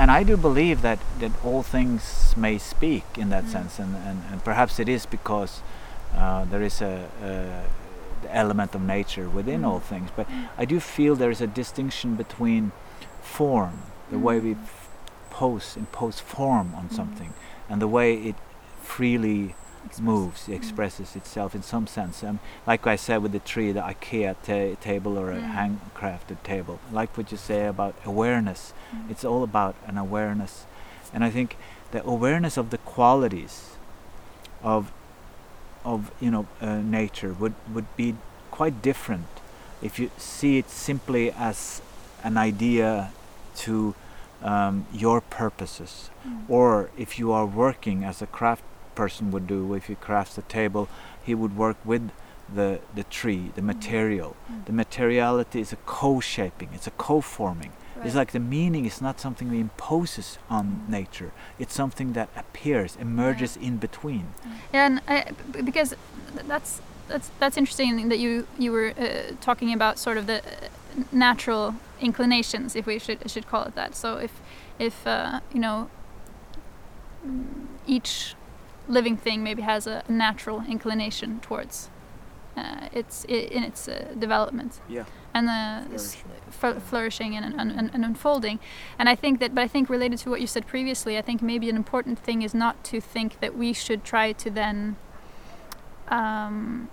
and 0.00 0.10
I 0.10 0.22
do 0.24 0.36
believe 0.38 0.80
that, 0.80 0.98
that 1.20 1.32
all 1.44 1.62
things 1.62 2.34
may 2.36 2.56
speak 2.58 3.04
in 3.18 3.28
that 3.28 3.44
Mm. 3.44 3.52
sense, 3.52 3.78
and, 3.78 3.94
and, 4.08 4.18
and 4.32 4.38
perhaps 4.42 4.80
it 4.80 4.88
is 4.88 5.06
because 5.06 5.52
uh, 6.16 6.44
there 6.50 6.62
is 6.62 6.80
a, 6.80 6.94
a 7.22 7.32
the 8.26 8.34
element 8.36 8.74
of 8.74 8.82
nature 8.82 9.28
within 9.28 9.62
Mm. 9.62 9.66
all 9.68 9.80
things. 9.80 10.10
But 10.16 10.26
I 10.58 10.64
do 10.64 10.80
feel 10.80 11.14
there 11.16 11.30
is 11.30 11.40
a 11.40 11.46
distinction 11.46 12.14
between 12.16 12.72
form, 13.22 13.82
the 14.10 14.18
way 14.18 14.38
we 14.40 14.54
Mm. 14.54 14.58
pose 15.30 15.76
impose 15.76 16.18
form 16.20 16.74
on 16.76 16.88
Mm. 16.88 16.92
something, 16.96 17.32
and 17.68 17.80
the 17.80 17.88
way 17.88 18.14
it 18.14 18.36
freely 18.82 19.54
Express. 19.84 20.00
moves, 20.00 20.40
Mm. 20.48 20.54
expresses 20.54 21.16
itself 21.16 21.54
in 21.54 21.62
some 21.62 21.86
sense. 21.86 22.22
Um, 22.24 22.38
like 22.66 22.86
I 22.86 22.96
said 22.96 23.18
with 23.22 23.32
the 23.32 23.38
tree, 23.52 23.70
the 23.72 23.82
IKEA 23.82 24.34
ta- 24.48 24.76
table 24.80 25.18
or 25.18 25.30
a 25.30 25.40
Mm. 25.40 25.54
handcrafted 25.58 26.38
table. 26.42 26.78
Like 26.92 27.10
what 27.16 27.30
you 27.32 27.38
say 27.38 27.66
about 27.66 27.94
awareness, 28.04 28.72
Mm. 28.92 29.10
it's 29.10 29.24
all 29.24 29.42
about 29.42 29.74
an 29.86 29.96
awareness, 29.98 30.66
and 31.12 31.22
I 31.22 31.30
think 31.30 31.56
the 31.92 32.02
awareness 32.04 32.56
of 32.56 32.70
the 32.70 32.78
qualities 32.78 33.54
of 34.62 34.90
of 35.92 36.10
you 36.24 36.30
know 36.34 36.44
uh, 36.60 36.66
nature 37.00 37.32
would 37.40 37.54
would 37.74 37.88
be 37.96 38.08
quite 38.58 38.76
different 38.90 39.26
if 39.88 39.98
you 40.00 40.08
see 40.18 40.52
it 40.58 40.68
simply 40.70 41.24
as 41.50 41.80
an 42.24 42.36
idea 42.50 42.88
to 43.64 43.94
um, 44.42 44.74
your 45.04 45.20
purposes 45.20 46.10
Mm. 46.26 46.50
or 46.58 46.90
if 47.04 47.10
you 47.20 47.28
are 47.38 47.46
working 47.66 47.98
as 48.10 48.20
a 48.22 48.26
craft 48.38 48.64
person 49.00 49.30
would 49.32 49.46
do 49.46 49.60
if 49.78 49.84
he 49.90 49.94
crafts 50.06 50.36
a 50.38 50.42
table 50.58 50.84
he 51.28 51.34
would 51.40 51.54
work 51.64 51.76
with 51.92 52.04
the 52.58 52.68
the 52.98 53.04
tree 53.18 53.44
the 53.58 53.62
material 53.74 54.30
Mm. 54.50 54.64
the 54.68 54.72
materiality 54.84 55.60
is 55.66 55.72
a 55.72 55.80
co-shaping 56.00 56.68
it's 56.76 56.88
a 56.94 56.96
co-forming 57.08 57.72
Right. 57.96 58.06
it's 58.06 58.14
like 58.14 58.32
the 58.32 58.40
meaning 58.40 58.84
is 58.84 59.00
not 59.00 59.20
something 59.20 59.48
that 59.48 59.56
imposes 59.56 60.38
on 60.50 60.84
nature. 60.88 61.32
It's 61.58 61.74
something 61.74 62.12
that 62.12 62.28
appears 62.36 62.96
emerges 62.96 63.56
in 63.56 63.78
between. 63.78 64.28
Yeah, 64.72 64.86
and 64.86 65.00
I, 65.08 65.30
because 65.64 65.94
that's 66.46 66.82
that's 67.08 67.30
that's 67.38 67.56
interesting 67.56 68.08
that 68.08 68.18
you 68.18 68.46
you 68.58 68.72
were 68.72 68.92
uh, 68.98 69.34
talking 69.40 69.72
about 69.72 69.98
sort 69.98 70.18
of 70.18 70.26
the 70.26 70.38
uh, 70.38 70.68
natural 71.10 71.74
inclinations, 72.00 72.76
if 72.76 72.86
we 72.86 72.98
should 72.98 73.30
should 73.30 73.46
call 73.46 73.64
it 73.64 73.74
that. 73.74 73.94
So 73.94 74.18
if 74.18 74.42
if 74.78 75.06
uh, 75.06 75.40
you 75.54 75.60
know 75.60 75.88
mm, 77.26 77.44
each 77.86 78.34
living 78.88 79.16
thing 79.16 79.42
maybe 79.42 79.62
has 79.62 79.86
a 79.86 80.02
natural 80.08 80.64
inclination 80.68 81.40
towards 81.40 81.88
uh, 82.56 82.88
its 82.92 83.24
in 83.24 83.62
its 83.62 83.88
uh, 83.88 84.14
development. 84.18 84.80
Yeah 84.86 85.04
and 85.36 85.46
the 85.48 85.94
s- 86.04 86.16
fl- 86.60 86.78
flourishing 86.88 87.30
and, 87.36 87.44
and, 87.60 87.70
and, 87.78 87.88
and 87.94 88.02
unfolding. 88.10 88.58
And 88.98 89.06
I 89.12 89.14
think 89.22 89.34
that, 89.40 89.50
but 89.54 89.62
I 89.66 89.68
think 89.74 89.84
related 89.90 90.18
to 90.24 90.30
what 90.30 90.40
you 90.40 90.46
said 90.46 90.64
previously, 90.74 91.12
I 91.20 91.22
think 91.22 91.38
maybe 91.52 91.66
an 91.70 91.76
important 91.76 92.18
thing 92.26 92.38
is 92.42 92.54
not 92.54 92.74
to 92.90 92.96
think 93.14 93.30
that 93.42 93.52
we 93.62 93.72
should 93.84 94.02
try 94.12 94.26
to 94.44 94.48
then 94.50 94.96
um, 96.08 96.88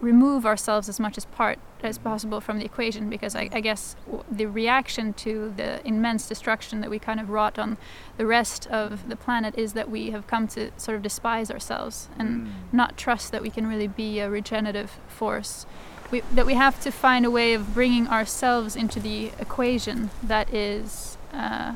remove 0.00 0.46
ourselves 0.46 0.88
as 0.88 0.98
much 0.98 1.16
as 1.18 1.24
part 1.26 1.58
as 1.82 1.96
possible 1.98 2.40
from 2.40 2.58
the 2.58 2.64
equation, 2.64 3.08
because 3.08 3.34
I, 3.34 3.48
I 3.52 3.60
guess 3.60 3.96
w- 4.06 4.24
the 4.30 4.46
reaction 4.46 5.12
to 5.24 5.52
the 5.56 5.86
immense 5.86 6.28
destruction 6.28 6.80
that 6.82 6.90
we 6.90 6.98
kind 6.98 7.18
of 7.20 7.30
wrought 7.30 7.58
on 7.58 7.78
the 8.18 8.26
rest 8.26 8.66
of 8.66 9.08
the 9.08 9.16
planet 9.16 9.54
is 9.56 9.72
that 9.72 9.88
we 9.90 10.10
have 10.10 10.26
come 10.26 10.46
to 10.48 10.70
sort 10.76 10.96
of 10.96 11.02
despise 11.02 11.50
ourselves 11.50 12.08
and 12.18 12.30
Mm. 12.46 12.50
not 12.72 12.96
trust 12.96 13.32
that 13.32 13.42
we 13.42 13.50
can 13.50 13.66
really 13.66 13.88
be 13.88 14.20
a 14.20 14.28
regenerative 14.28 14.90
force. 15.08 15.66
We, 16.10 16.22
that 16.32 16.44
we 16.46 16.54
have 16.54 16.80
to 16.80 16.90
find 16.90 17.24
a 17.24 17.30
way 17.30 17.54
of 17.54 17.72
bringing 17.72 18.08
ourselves 18.08 18.74
into 18.74 18.98
the 18.98 19.30
equation 19.38 20.10
that 20.22 20.52
is 20.52 21.16
uh, 21.32 21.74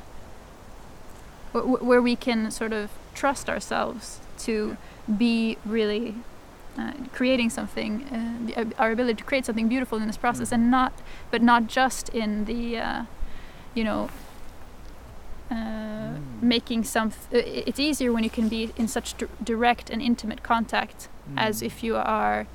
wh- 1.52 1.82
where 1.82 2.02
we 2.02 2.16
can 2.16 2.50
sort 2.50 2.72
of 2.72 2.90
trust 3.14 3.48
ourselves 3.48 4.18
to 4.40 4.76
be 5.18 5.56
really 5.64 6.16
uh, 6.76 6.92
creating 7.12 7.48
something, 7.50 8.02
uh, 8.12 8.46
the, 8.46 8.56
uh, 8.60 8.64
our 8.82 8.90
ability 8.90 9.14
to 9.18 9.24
create 9.24 9.46
something 9.46 9.68
beautiful 9.68 9.98
in 9.98 10.08
this 10.08 10.16
process, 10.16 10.48
Mhm. 10.50 10.54
and 10.54 10.70
not, 10.72 10.92
but 11.30 11.40
not 11.40 11.68
just 11.68 12.08
in 12.08 12.46
the, 12.46 12.76
uh, 12.78 13.02
you 13.74 13.84
know, 13.84 14.08
uh, 15.50 15.54
Mm. 15.54 16.42
making 16.42 16.82
some. 16.84 17.08
uh, 17.32 17.36
it's 17.70 17.78
easier 17.78 18.12
when 18.12 18.24
you 18.24 18.30
can 18.30 18.48
be 18.48 18.72
in 18.76 18.88
such 18.88 19.16
dir- 19.16 19.28
direct 19.44 19.90
and 19.90 20.02
intimate 20.02 20.42
contact 20.42 21.08
as 21.36 21.60
Mm. 21.62 21.66
if 21.66 21.84
you 21.84 21.96
are 21.96 22.46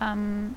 um, 0.00 0.54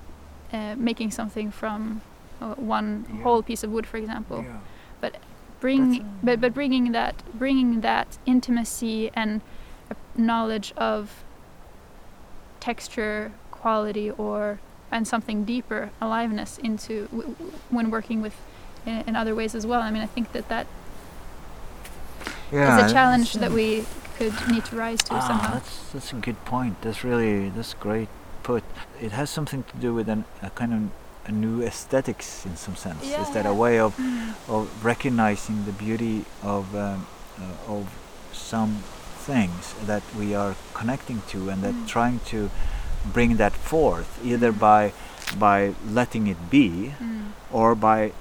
uh, 0.54 0.76
making 0.78 1.12
something 1.12 1.52
from 1.52 2.02
uh, 2.41 2.54
one 2.56 3.06
Yeah. 3.10 3.24
whole 3.24 3.43
piece 3.43 3.64
of 3.64 3.72
wood, 3.72 3.86
for 3.86 3.97
example. 3.97 4.43
yeah. 4.43 5.10
Bring, 5.62 5.91
That's, 5.91 6.00
uh, 6.00 6.08
but 6.24 6.39
but 6.39 6.54
bringing 6.54 6.93
that 6.93 7.16
bringing 7.38 7.82
that 7.82 8.18
intimacy 8.26 9.12
and 9.14 9.41
uh, 9.91 9.95
knowledge 10.16 10.72
of 10.78 11.26
texture, 12.62 13.34
quality, 13.52 14.10
or 14.12 14.60
and 14.89 15.06
something 15.06 15.43
deeper, 15.43 15.89
aliveness 16.02 16.58
into 16.60 17.08
w- 17.12 17.34
w- 17.36 17.52
when 17.70 17.91
working 17.91 18.22
with 18.22 18.36
in, 18.86 19.04
in 19.08 19.16
other 19.18 19.36
ways 19.36 19.54
as 19.54 19.68
well. 19.68 19.82
I 19.82 19.91
mean, 19.91 20.02
I 20.02 20.06
think 20.08 20.32
that 20.32 20.47
that 20.47 20.66
yeah 22.54 22.86
is 22.86 22.91
a 22.91 22.93
challenge 22.93 23.34
that 23.34 23.52
we 23.52 23.84
could 24.18 24.34
need 24.50 24.64
to 24.66 24.76
rise 24.78 25.04
to 25.04 25.16
ah, 25.16 25.20
somehow. 25.28 25.54
that's 25.56 25.91
that's 25.91 26.14
a 26.14 26.16
good 26.16 26.39
point 26.45 26.82
that's 26.82 27.04
really 27.04 27.50
that's 27.50 27.74
great 27.74 28.08
put 28.44 28.64
it 29.02 29.12
has 29.12 29.30
something 29.30 29.64
to 29.64 29.76
do 29.78 29.94
with 29.94 30.10
an, 30.10 30.24
a 30.42 30.50
kind 30.52 30.74
of 30.74 30.82
a 31.30 31.32
new 31.32 31.62
aesthetics 31.62 32.46
in 32.46 32.56
some 32.56 32.76
sense 32.76 33.06
Yeah, 33.06 33.22
is 33.22 33.30
that 33.34 33.46
a 33.46 33.54
way 33.54 33.80
of 33.80 33.96
Mm. 33.98 34.34
of 34.48 34.68
recognizing 34.86 35.66
the 35.66 35.72
beauty 35.86 36.26
of 36.44 36.74
um, 36.76 37.06
uh, 37.38 37.74
of 37.76 37.84
some 38.34 38.72
things 39.28 39.74
that 39.86 40.04
we 40.18 40.34
are 40.36 40.56
connecting 40.74 41.22
to 41.32 41.50
and 41.52 41.62
that 41.64 41.74
Mm. 41.76 41.88
trying 41.88 42.20
to 42.34 42.50
bring 43.14 43.38
that 43.38 43.54
forth 43.54 44.10
either 44.24 44.52
Mm. 44.52 44.60
by 44.60 44.94
by 45.38 45.74
letting 46.00 46.28
it 46.28 46.50
be 46.50 46.94
Mm. 47.00 47.32
or 47.52 47.76
by 47.76 48.12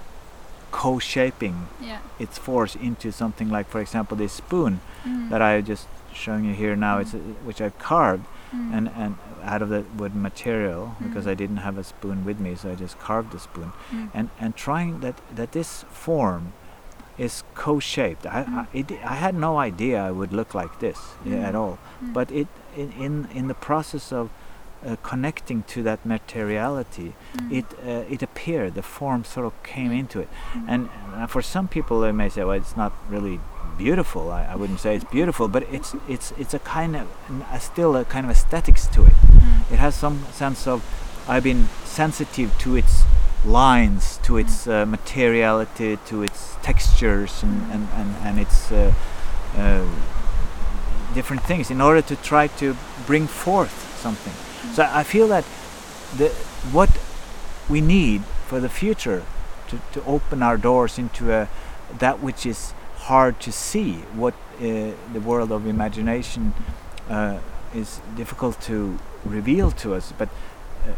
co-shaping 0.71 1.67
Yeah. 1.81 1.99
its 2.19 2.37
force 2.39 2.75
into 2.75 3.11
something 3.13 3.49
like 3.49 3.69
for 3.71 3.81
example 3.81 4.17
this 4.17 4.33
spoon 4.33 4.81
Mm. 5.07 5.31
that 5.31 5.41
I 5.41 5.61
just 5.63 5.87
showing 6.13 6.45
you 6.45 6.55
here 6.55 6.77
now 6.77 6.99
it's 6.99 7.15
a, 7.15 7.19
which 7.47 7.61
I've 7.61 7.79
carved 7.79 8.25
Mm. 8.55 8.73
and 8.77 8.89
and 8.97 9.15
out 9.45 9.63
of 9.63 9.69
the 9.69 9.83
wood 9.99 10.15
material 10.15 10.97
because 11.03 11.25
Mm. 11.27 11.33
I 11.33 11.35
didn't 11.35 11.59
have 11.69 11.77
a 11.79 11.85
spoon 11.85 12.25
with 12.25 12.39
me 12.41 12.55
so 12.57 12.71
I 12.73 12.75
just 12.75 12.99
carved 12.99 13.31
the 13.33 13.39
spoon 13.39 13.73
Mm. 13.93 14.09
and 14.15 14.29
and 14.41 14.57
trying 14.57 15.01
that 15.01 15.17
that 15.37 15.51
this 15.53 15.85
form 15.91 16.53
is 17.19 17.43
co-shaped. 17.55 18.25
I 18.27 18.41
I, 18.41 18.45
Mm. 18.45 18.67
it, 18.81 18.87
I 19.05 19.17
had 19.27 19.35
no 19.35 19.59
idea 19.59 20.09
I 20.09 20.13
would 20.19 20.33
look 20.33 20.55
like 20.55 20.75
this 20.79 20.99
at 21.49 21.55
Mm. 21.55 21.61
all, 21.61 21.79
but 22.01 22.31
it 22.31 22.49
in 22.77 22.93
in, 23.07 23.29
in 23.35 23.49
the 23.49 23.55
process 23.69 24.13
of 24.13 24.29
uh, 24.87 24.95
connecting 25.03 25.65
to 25.75 25.83
that 25.83 25.99
materiality, 26.07 27.13
Mm. 27.37 27.53
it 27.59 27.67
uh, 27.85 28.15
it 28.15 28.23
appeared. 28.23 28.75
The 28.75 28.83
form 28.83 29.25
sort 29.25 29.47
of 29.47 29.53
came 29.75 29.91
into 30.01 30.21
it, 30.21 30.29
Mm. 30.55 30.65
and 30.73 30.89
uh, 31.17 31.27
for 31.27 31.43
some 31.43 31.67
people 31.69 31.97
they 32.01 32.13
may 32.13 32.29
say, 32.29 32.45
well, 32.45 32.57
it's 32.65 32.77
not 32.77 32.93
really 33.11 33.41
beautiful. 33.79 34.31
I, 34.31 34.45
I 34.53 34.57
wouldn't 34.57 34.81
say 34.81 34.97
it's 34.97 35.05
beautiful, 35.05 35.49
but 35.49 35.63
it's 35.73 35.95
it's 36.09 36.33
it's 36.43 36.55
a 36.55 36.59
kind 36.59 36.97
of 36.97 37.07
a 37.53 37.61
still 37.61 37.97
a 37.97 38.05
kind 38.05 38.27
of 38.27 38.31
aesthetics 38.31 38.87
to 38.89 39.05
it 39.05 39.15
Mm. 39.39 39.73
it 39.73 39.79
has 39.79 39.95
some 39.95 40.25
sense 40.33 40.67
of 40.67 40.83
I've 41.29 41.45
been 41.45 41.69
sensitive 41.85 42.51
to 42.59 42.77
its 42.77 43.03
lines, 43.45 44.19
to 44.23 44.37
its 44.39 44.67
uh, 44.67 44.85
materiality, 44.87 45.99
to 46.07 46.23
its 46.23 46.57
textures, 46.63 47.43
and 47.43 47.57
and 47.73 47.89
and, 47.95 48.11
and 48.27 48.39
its 48.41 48.73
uh, 48.73 48.93
uh, 49.57 49.85
different 51.15 51.43
things 51.45 51.71
in 51.71 51.81
order 51.81 52.03
to 52.03 52.17
try 52.17 52.49
to 52.59 52.77
bring 53.07 53.27
forth 53.27 53.77
something. 54.01 54.35
So 54.75 54.83
I 54.83 55.05
feel 55.05 55.29
that 55.29 55.45
the 56.17 56.29
what 56.73 56.91
we 57.69 57.81
need 57.81 58.23
for 58.49 58.61
the 58.61 58.69
future 58.69 59.23
to, 59.69 59.77
to 59.93 60.05
open 60.07 60.43
our 60.43 60.57
doors 60.57 60.99
into 60.99 61.33
a 61.33 61.49
that 61.99 62.23
which 62.23 62.47
is 62.47 62.73
hard 63.09 63.41
to 63.41 63.51
see, 63.51 63.93
what 64.15 64.35
uh, 64.35 64.93
the 65.13 65.21
world 65.21 65.51
of 65.51 65.67
imagination 65.67 66.53
uh, 67.09 67.39
is 67.75 68.01
difficult 68.17 68.61
to 68.61 68.99
reveal 69.25 69.71
to 69.71 69.95
us, 69.95 70.13
but 70.19 70.29
uh, 70.29 70.93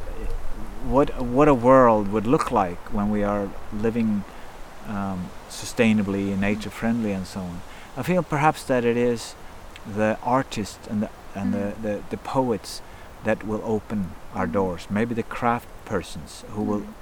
what 0.93 1.09
what 1.23 1.49
a 1.49 1.55
world 1.55 2.09
would 2.13 2.27
look 2.27 2.51
like 2.51 2.79
when 2.93 3.11
we 3.11 3.23
are 3.23 3.49
living 3.73 4.25
um, 4.89 5.31
sustainably 5.49 6.33
and 6.33 6.41
nature 6.41 6.71
friendly 6.71 7.13
and 7.13 7.27
so 7.27 7.41
on. 7.41 7.61
I 7.97 8.03
feel 8.03 8.23
perhaps 8.23 8.65
that 8.65 8.85
it 8.85 8.97
is 8.97 9.35
the 9.97 10.17
artists 10.23 10.87
and 10.91 11.03
the 11.03 11.09
and 11.35 11.55
Mm. 11.55 11.59
the, 11.83 11.89
the, 11.89 11.95
the 12.11 12.17
poets 12.17 12.83
that 13.25 13.39
will 13.47 13.63
open 13.65 14.01
our 14.35 14.47
Mm. 14.49 14.53
doors. 14.53 14.87
Maybe 14.91 15.15
the 15.15 15.29
craft 15.39 15.69
persons 15.85 16.45
who 16.55 16.63
will 16.63 16.81
Mm. 16.81 16.95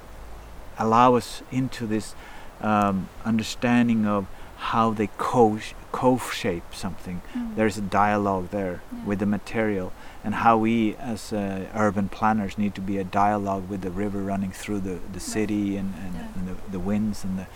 allow 0.77 1.15
us 1.17 1.41
into 1.51 1.87
this 1.87 2.15
um, 2.61 3.07
understanding 3.25 4.05
of 4.05 4.25
how 4.59 4.91
they 4.93 5.09
co 5.17 5.57
co-shape 5.91 6.75
something. 6.75 7.21
Mm. 7.33 7.55
There's 7.55 7.77
a 7.77 7.81
dialogue 7.81 8.49
there 8.51 8.81
Yeah. 8.91 9.05
with 9.05 9.19
the 9.19 9.25
material, 9.25 9.91
and 10.23 10.35
how 10.35 10.57
we 10.57 10.95
as 11.13 11.33
uh, 11.33 11.65
urban 11.75 12.09
planners 12.09 12.57
need 12.57 12.73
to 12.75 12.81
be 12.81 12.97
a 12.99 13.03
dialogue 13.03 13.69
with 13.69 13.81
the 13.81 13.89
river 13.89 14.19
running 14.19 14.51
through 14.51 14.81
the, 14.81 14.99
the 15.13 15.19
city 15.19 15.77
and, 15.77 15.93
and, 16.03 16.13
Yeah. 16.15 16.27
and 16.35 16.47
the, 16.49 16.55
the 16.71 16.79
winds 16.79 17.23
and 17.23 17.39
the 17.39 17.47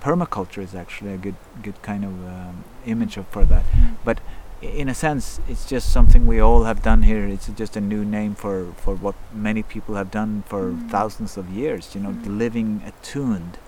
permaculture 0.00 0.62
is 0.62 0.74
actually 0.74 1.12
a 1.14 1.16
good 1.18 1.34
good 1.62 1.80
kind 1.82 2.04
of 2.04 2.12
um, 2.26 2.64
image 2.84 3.16
of, 3.16 3.26
for 3.28 3.44
that. 3.44 3.64
Mm. 3.72 3.96
But 4.04 4.18
in 4.62 4.88
a 4.88 4.94
sense, 4.94 5.40
it's 5.48 5.64
just 5.66 5.92
something 5.92 6.26
we 6.26 6.40
all 6.40 6.64
have 6.64 6.82
done 6.82 7.02
here. 7.02 7.26
It's 7.26 7.48
just 7.48 7.76
a 7.76 7.80
new 7.80 8.04
name 8.04 8.34
for, 8.34 8.72
for 8.76 8.94
what 8.94 9.14
many 9.32 9.62
people 9.62 9.94
have 9.96 10.10
done 10.10 10.44
for 10.46 10.70
Mm. 10.72 10.90
thousands 10.90 11.36
of 11.36 11.50
years. 11.50 11.94
You 11.94 12.00
know, 12.02 12.10
Mm. 12.12 12.38
living 12.38 12.82
attuned 12.86 13.58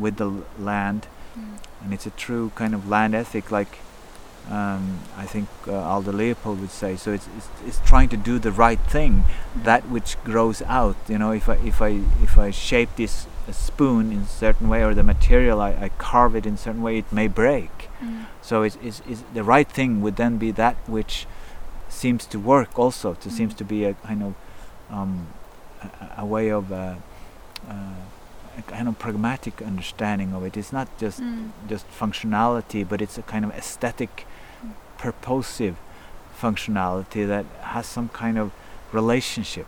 with 0.00 0.16
the 0.16 0.26
l- 0.30 0.44
land, 0.58 1.06
Mm. 1.38 1.58
and 1.82 1.92
it's 1.94 2.06
a 2.06 2.10
true 2.10 2.50
kind 2.54 2.74
of 2.74 2.88
land 2.88 3.14
ethic, 3.14 3.50
like 3.50 3.78
um, 4.50 5.00
I 5.16 5.26
think 5.26 5.48
uh, 5.66 5.72
Aldo 5.92 6.12
Leopold 6.12 6.60
would 6.60 6.70
say. 6.70 6.96
So 6.96 7.12
it's, 7.12 7.28
it's 7.36 7.48
it's 7.66 7.80
trying 7.90 8.08
to 8.10 8.16
do 8.16 8.38
the 8.38 8.52
right 8.52 8.80
thing, 8.90 9.24
Mm. 9.24 9.64
that 9.64 9.82
which 9.90 10.16
grows 10.24 10.62
out. 10.62 10.96
You 11.08 11.18
know, 11.18 11.32
if 11.32 11.48
I 11.48 11.54
if 11.64 11.82
I 11.82 12.00
if 12.22 12.38
I 12.38 12.50
shape 12.52 12.90
this 12.96 13.26
a 13.48 13.52
spoon 13.52 14.12
in 14.12 14.20
a 14.20 14.26
certain 14.26 14.68
way, 14.68 14.82
or 14.84 14.94
the 14.94 15.02
material 15.02 15.60
I, 15.60 15.70
I 15.86 15.88
carve 15.98 16.34
it 16.38 16.46
in 16.46 16.54
a 16.54 16.56
certain 16.56 16.82
way, 16.82 16.98
it 16.98 17.12
may 17.12 17.28
break. 17.28 17.88
Mm. 18.02 18.26
So 18.42 18.62
it's, 18.62 18.78
it's, 18.82 19.02
it's 19.08 19.22
the 19.34 19.42
right 19.44 19.68
thing 19.68 20.00
would 20.02 20.16
then 20.16 20.36
be 20.38 20.50
that 20.52 20.76
which 20.88 21.26
seems 21.88 22.26
to 22.26 22.38
work 22.38 22.78
also. 22.78 23.14
To 23.14 23.30
seems 23.30 23.52
Mm. 23.54 23.58
to 23.58 23.64
be 23.64 23.84
a 23.84 23.94
kind 23.94 24.22
of 24.22 24.34
um, 24.90 25.26
a, 25.82 25.86
a- 25.86 26.14
a 26.22 26.24
way 26.24 26.48
of 26.50 26.70
uh, 26.72 26.94
uh, 27.68 27.94
a 28.58 28.62
kind 28.62 28.88
of 28.88 28.98
pragmatic 28.98 29.60
understanding 29.62 30.32
of 30.34 30.44
it. 30.44 30.56
It's 30.56 30.72
not 30.72 30.88
just 30.98 31.20
Mm. 31.20 31.50
just 31.68 31.86
functionality, 32.00 32.82
but 32.88 33.00
it's 33.02 33.18
a 33.18 33.22
kind 33.22 33.44
of 33.44 33.50
aesthetic, 33.52 34.26
Mm. 34.64 34.70
purposive 34.98 35.76
functionality 36.42 37.26
that 37.26 37.44
has 37.62 37.86
some 37.86 38.08
kind 38.08 38.38
of 38.38 38.50
relationship. 38.92 39.66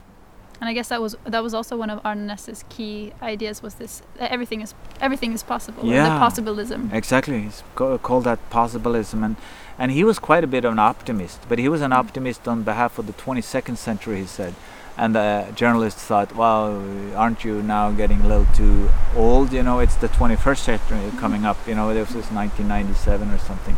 And 0.60 0.68
I 0.68 0.72
guess 0.72 0.88
that 0.88 1.00
was 1.00 1.16
that 1.24 1.42
was 1.42 1.54
also 1.54 1.76
one 1.76 1.88
of 1.88 2.00
Arne 2.04 2.26
Næss's 2.26 2.64
key 2.68 3.12
ideas 3.22 3.62
was 3.62 3.74
this 3.74 4.02
that 4.18 4.30
everything 4.32 4.60
is 4.60 4.74
everything 5.00 5.32
is 5.32 5.42
possible. 5.44 5.84
Yeah. 5.84 6.08
The 6.14 6.18
possibilism. 6.26 6.90
Exactly, 6.92 7.42
he's 7.42 7.62
called 7.76 8.24
that 8.24 8.38
possibilism, 8.50 9.22
and 9.22 9.36
and 9.78 9.92
he 9.92 10.02
was 10.02 10.18
quite 10.18 10.42
a 10.42 10.48
bit 10.48 10.64
of 10.64 10.72
an 10.72 10.80
optimist. 10.80 11.38
But 11.48 11.58
he 11.60 11.68
was 11.68 11.80
an 11.80 11.92
Mm. 11.92 11.98
optimist 12.00 12.48
on 12.48 12.64
behalf 12.64 12.98
of 12.98 13.06
the 13.06 13.12
22nd 13.12 13.76
century, 13.78 14.16
he 14.20 14.26
said. 14.26 14.54
And 14.98 15.14
the 15.14 15.46
journalists 15.54 16.02
thought, 16.02 16.34
well, 16.34 16.82
aren't 17.16 17.44
you 17.44 17.62
now 17.62 17.92
getting 17.92 18.20
a 18.22 18.26
little 18.26 18.46
too 18.52 18.90
old? 19.16 19.52
You 19.52 19.62
know, 19.62 19.78
it's 19.78 19.94
the 19.94 20.08
21st 20.08 20.58
century 20.58 21.12
coming 21.18 21.44
up. 21.44 21.56
You 21.68 21.76
know, 21.76 21.94
this 21.94 22.08
is 22.10 22.30
1997 22.32 23.30
or 23.30 23.38
something. 23.38 23.76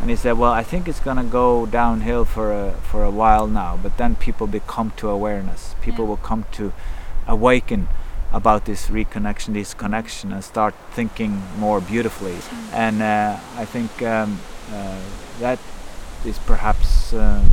And 0.00 0.10
he 0.10 0.16
said, 0.16 0.36
well, 0.38 0.52
I 0.52 0.62
think 0.62 0.86
it's 0.86 1.00
gonna 1.00 1.24
go 1.24 1.66
downhill 1.66 2.24
for 2.24 2.52
a 2.52 2.72
for 2.90 3.02
a 3.02 3.10
while 3.10 3.46
now. 3.48 3.78
But 3.82 3.96
then 3.96 4.14
people 4.16 4.46
become 4.46 4.92
to 4.98 5.08
awareness. 5.08 5.74
People 5.80 6.04
Yeah. 6.04 6.10
will 6.10 6.22
come 6.30 6.44
to 6.52 6.72
awaken 7.26 7.88
about 8.32 8.64
this 8.66 8.88
reconnection, 8.90 9.54
this 9.54 9.74
connection, 9.74 10.32
and 10.32 10.44
start 10.44 10.74
thinking 10.92 11.42
more 11.58 11.80
beautifully. 11.80 12.36
Mm. 12.36 12.74
And 12.74 13.02
uh, 13.02 13.36
I 13.56 13.64
think 13.64 13.90
um, 14.02 14.38
uh, 14.72 15.00
that 15.40 15.58
is 16.24 16.38
perhaps 16.38 17.12
um, 17.14 17.48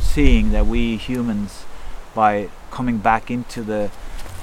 seeing 0.00 0.52
that 0.52 0.66
we 0.66 0.96
humans, 0.96 1.64
by 2.22 2.48
coming 2.76 2.98
back 3.10 3.24
into 3.30 3.62
the 3.72 3.82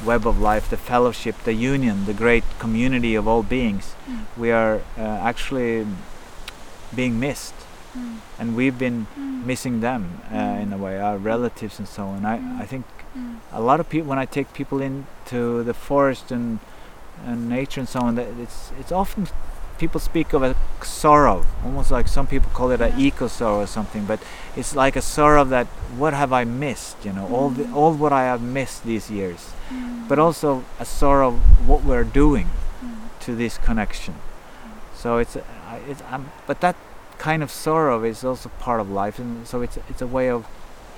web 0.09 0.23
of 0.32 0.36
life, 0.51 0.65
the 0.76 0.82
fellowship, 0.91 1.36
the 1.43 1.53
union, 1.73 1.95
the 2.11 2.13
great 2.23 2.43
community 2.63 3.13
of 3.19 3.28
all 3.32 3.43
beings, 3.57 3.86
Mm. 4.09 4.26
we 4.43 4.49
are 4.61 4.76
uh, 4.97 5.30
actually 5.32 5.86
being 6.99 7.13
missed. 7.19 7.53
Mm. 7.97 8.15
And 8.39 8.47
we've 8.59 8.78
been 8.86 8.99
Mm. 9.19 9.45
missing 9.51 9.76
them 9.88 10.01
uh, 10.32 10.36
Mm. 10.36 10.61
in 10.63 10.73
a 10.73 10.78
way, 10.86 10.95
our 11.07 11.17
relatives 11.34 11.76
and 11.80 11.88
so 11.97 12.03
on. 12.13 12.19
I, 12.34 12.38
Mm. 12.38 12.63
I 12.63 12.65
think 12.71 12.86
Mm. 13.17 13.36
a 13.59 13.61
lot 13.69 13.80
of 13.82 13.86
people 13.93 14.07
when 14.11 14.19
I 14.26 14.28
take 14.38 14.47
people 14.61 14.80
into 14.89 15.39
the 15.69 15.73
forest 15.89 16.32
and 16.32 16.59
and 17.28 17.39
nature 17.57 17.80
and 17.84 17.89
so 17.89 17.99
on, 18.07 18.15
that 18.19 18.28
it's 18.45 18.59
it's 18.80 18.91
often 19.01 19.23
people 19.78 19.99
speak 19.99 20.34
of 20.34 20.41
a 20.43 20.55
sorrow, 20.84 21.45
almost 21.63 21.91
like 21.91 22.07
some 22.07 22.28
people 22.28 22.49
call 22.53 22.71
it 22.71 22.82
an 22.82 22.93
eco 22.99 23.28
sorrow 23.28 23.61
or 23.61 23.67
something. 23.67 24.05
But 24.05 24.19
it's 24.55 24.76
like 24.76 24.95
a 24.95 25.01
sorrow 25.01 25.43
that 25.45 25.67
what 25.97 26.13
have 26.13 26.32
I 26.34 26.43
missed? 26.45 26.97
You 27.05 27.13
know, 27.13 27.28
all 27.28 27.49
the, 27.49 27.63
Mm. 27.63 27.76
all 27.76 27.93
what 27.93 28.11
I 28.13 28.23
have 28.23 28.41
missed 28.41 28.84
these 28.86 29.09
years. 29.11 29.51
Mm. 29.69 30.07
But 30.07 30.19
also 30.19 30.63
a 30.80 30.86
sorrow 30.86 31.28
of 31.30 31.67
what 31.67 31.84
we're 31.84 32.03
doing 32.05 32.47
Mm. 32.84 32.95
to 33.26 33.36
this 33.36 33.57
connection. 33.57 34.15
So 34.95 35.17
it's, 35.17 35.36
it's 35.89 36.01
um, 36.11 36.32
but 36.47 36.59
that 36.61 36.76
kind 37.17 37.43
of 37.43 37.49
sorrow 37.51 38.03
is 38.03 38.23
also 38.23 38.49
part 38.59 38.80
of 38.82 38.89
life, 38.89 39.19
and 39.19 39.47
so 39.47 39.61
it's 39.61 39.78
it's 39.89 40.01
a 40.01 40.07
way 40.07 40.30
of 40.30 40.45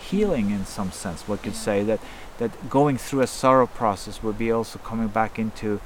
healing 0.10 0.52
in 0.52 0.66
some 0.66 0.92
sense. 0.92 1.28
One 1.28 1.38
could 1.40 1.56
say 1.56 1.84
that 1.84 2.00
that 2.38 2.52
going 2.70 2.98
through 2.98 3.22
a 3.24 3.28
sorrow 3.28 3.68
process 3.68 4.22
would 4.24 4.38
be 4.38 4.52
also 4.52 4.80
coming 4.80 5.08
back 5.10 5.40
into 5.40 5.80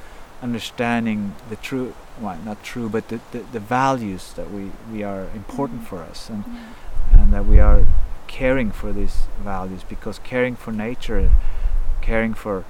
understanding 0.43 1.33
the 1.49 1.55
true, 1.55 1.93
well, 2.21 2.37
not 2.45 2.63
true, 2.63 2.87
but 2.89 3.07
the, 3.09 3.19
the, 3.31 3.39
the 3.51 3.59
values 3.59 4.33
that 4.33 4.51
we, 4.51 4.71
we 4.93 5.03
are 5.03 5.23
important 5.35 5.81
Mm. 5.81 5.87
for 5.87 5.99
us, 6.11 6.29
and 6.29 6.43
Yeah. 6.47 7.19
and 7.21 7.33
that 7.33 7.45
we 7.45 7.59
are 7.59 7.81
caring 8.27 8.71
for 8.71 8.93
these 8.93 9.15
values 9.43 9.83
because 9.89 10.19
caring 10.23 10.55
for 10.55 10.71
nature, 10.71 11.29
caring 12.01 12.33
for 12.33 12.63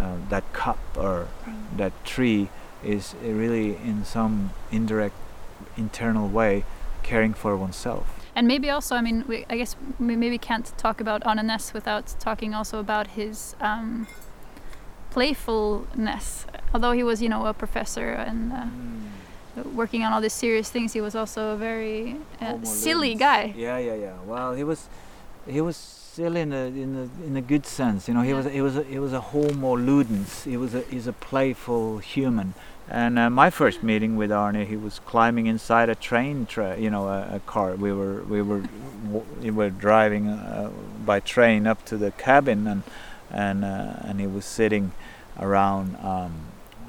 uh, 0.00 0.16
that 0.30 0.44
cup 0.52 0.78
or 0.96 1.26
Mm. 1.46 1.76
that 1.76 1.92
tree 2.04 2.48
is 2.82 3.14
uh, 3.14 3.28
really 3.42 3.76
in 3.90 4.04
some 4.04 4.50
indirect 4.70 5.14
internal 5.76 6.28
way 6.28 6.64
caring 7.02 7.34
for 7.34 7.56
oneself 7.56 8.04
And 8.34 8.46
maybe 8.48 8.70
also, 8.70 8.96
I 8.96 9.02
mean, 9.02 9.24
we, 9.28 9.44
I 9.50 9.56
guess 9.58 9.76
we 10.00 10.16
maybe 10.16 10.38
can't 10.38 10.72
talk 10.78 11.00
about 11.00 11.20
Arne 11.26 11.46
Næss 11.46 11.74
without 11.74 12.06
talking 12.18 12.54
also 12.54 12.78
about 12.78 13.06
his 13.08 13.54
um, 13.60 14.06
playfulness. 15.12 16.46
Although 16.74 16.92
he 16.92 17.02
was, 17.02 17.20
you 17.22 17.28
know, 17.28 17.46
a 17.46 17.54
professor 17.54 18.08
and 18.10 18.52
uh, 18.52 18.66
working 19.74 20.02
on 20.04 20.12
all 20.12 20.20
these 20.20 20.32
serious 20.32 20.70
things, 20.70 20.92
he 20.92 21.00
was 21.00 21.14
also 21.14 21.50
a 21.54 21.56
very 21.56 22.16
uh, 22.40 22.62
silly 22.64 23.14
guy. 23.14 23.52
yeah 23.56 23.78
yeah 23.88 23.94
yeah 24.06 24.16
well 24.26 24.54
he 24.54 24.64
was 24.64 24.88
he 25.46 25.60
was 25.60 25.76
silly 26.16 26.40
in 26.40 26.52
a 26.52 26.64
in 26.84 26.90
a 27.02 27.26
in 27.28 27.36
a 27.36 27.40
good 27.52 27.64
sense 27.66 28.08
you 28.08 28.14
know 28.14 28.22
he 28.22 28.30
Yeah. 28.30 28.36
was 28.42 28.46
he 28.58 28.62
was 28.68 28.76
a, 28.76 28.84
he 28.94 28.98
was 29.06 29.12
a 29.12 29.20
homo 29.32 29.76
ludens 29.76 30.30
he 30.44 30.56
was 30.62 30.74
a 30.74 30.82
he's 30.92 31.06
a 31.06 31.12
playful 31.30 31.98
human 32.14 32.48
and 32.90 33.18
uh, 33.18 33.30
my 33.30 33.48
first 33.50 33.82
meeting 33.82 34.16
with 34.20 34.30
Arne, 34.32 34.66
he 34.66 34.76
was 34.76 34.98
climbing 35.12 35.46
inside 35.46 35.88
a 35.88 35.94
train, 35.94 36.46
tra- 36.46 36.76
you 36.84 36.90
know, 36.90 37.04
a, 37.08 37.36
a 37.36 37.40
car. 37.46 37.74
We 37.86 37.92
were 37.92 38.16
we 38.34 38.42
were 38.42 38.62
w- 39.06 39.24
we 39.44 39.50
were 39.58 39.70
driving 39.70 40.24
uh, 40.28 40.68
by 41.06 41.20
train 41.20 41.66
up 41.66 41.78
to 41.90 41.96
the 41.96 42.10
cabin, 42.10 42.66
and 42.66 42.82
and 43.32 43.64
uh, 43.64 43.94
and 44.02 44.20
he 44.20 44.26
was 44.26 44.44
sitting 44.44 44.92
around. 45.40 45.96
Um, 45.96 46.34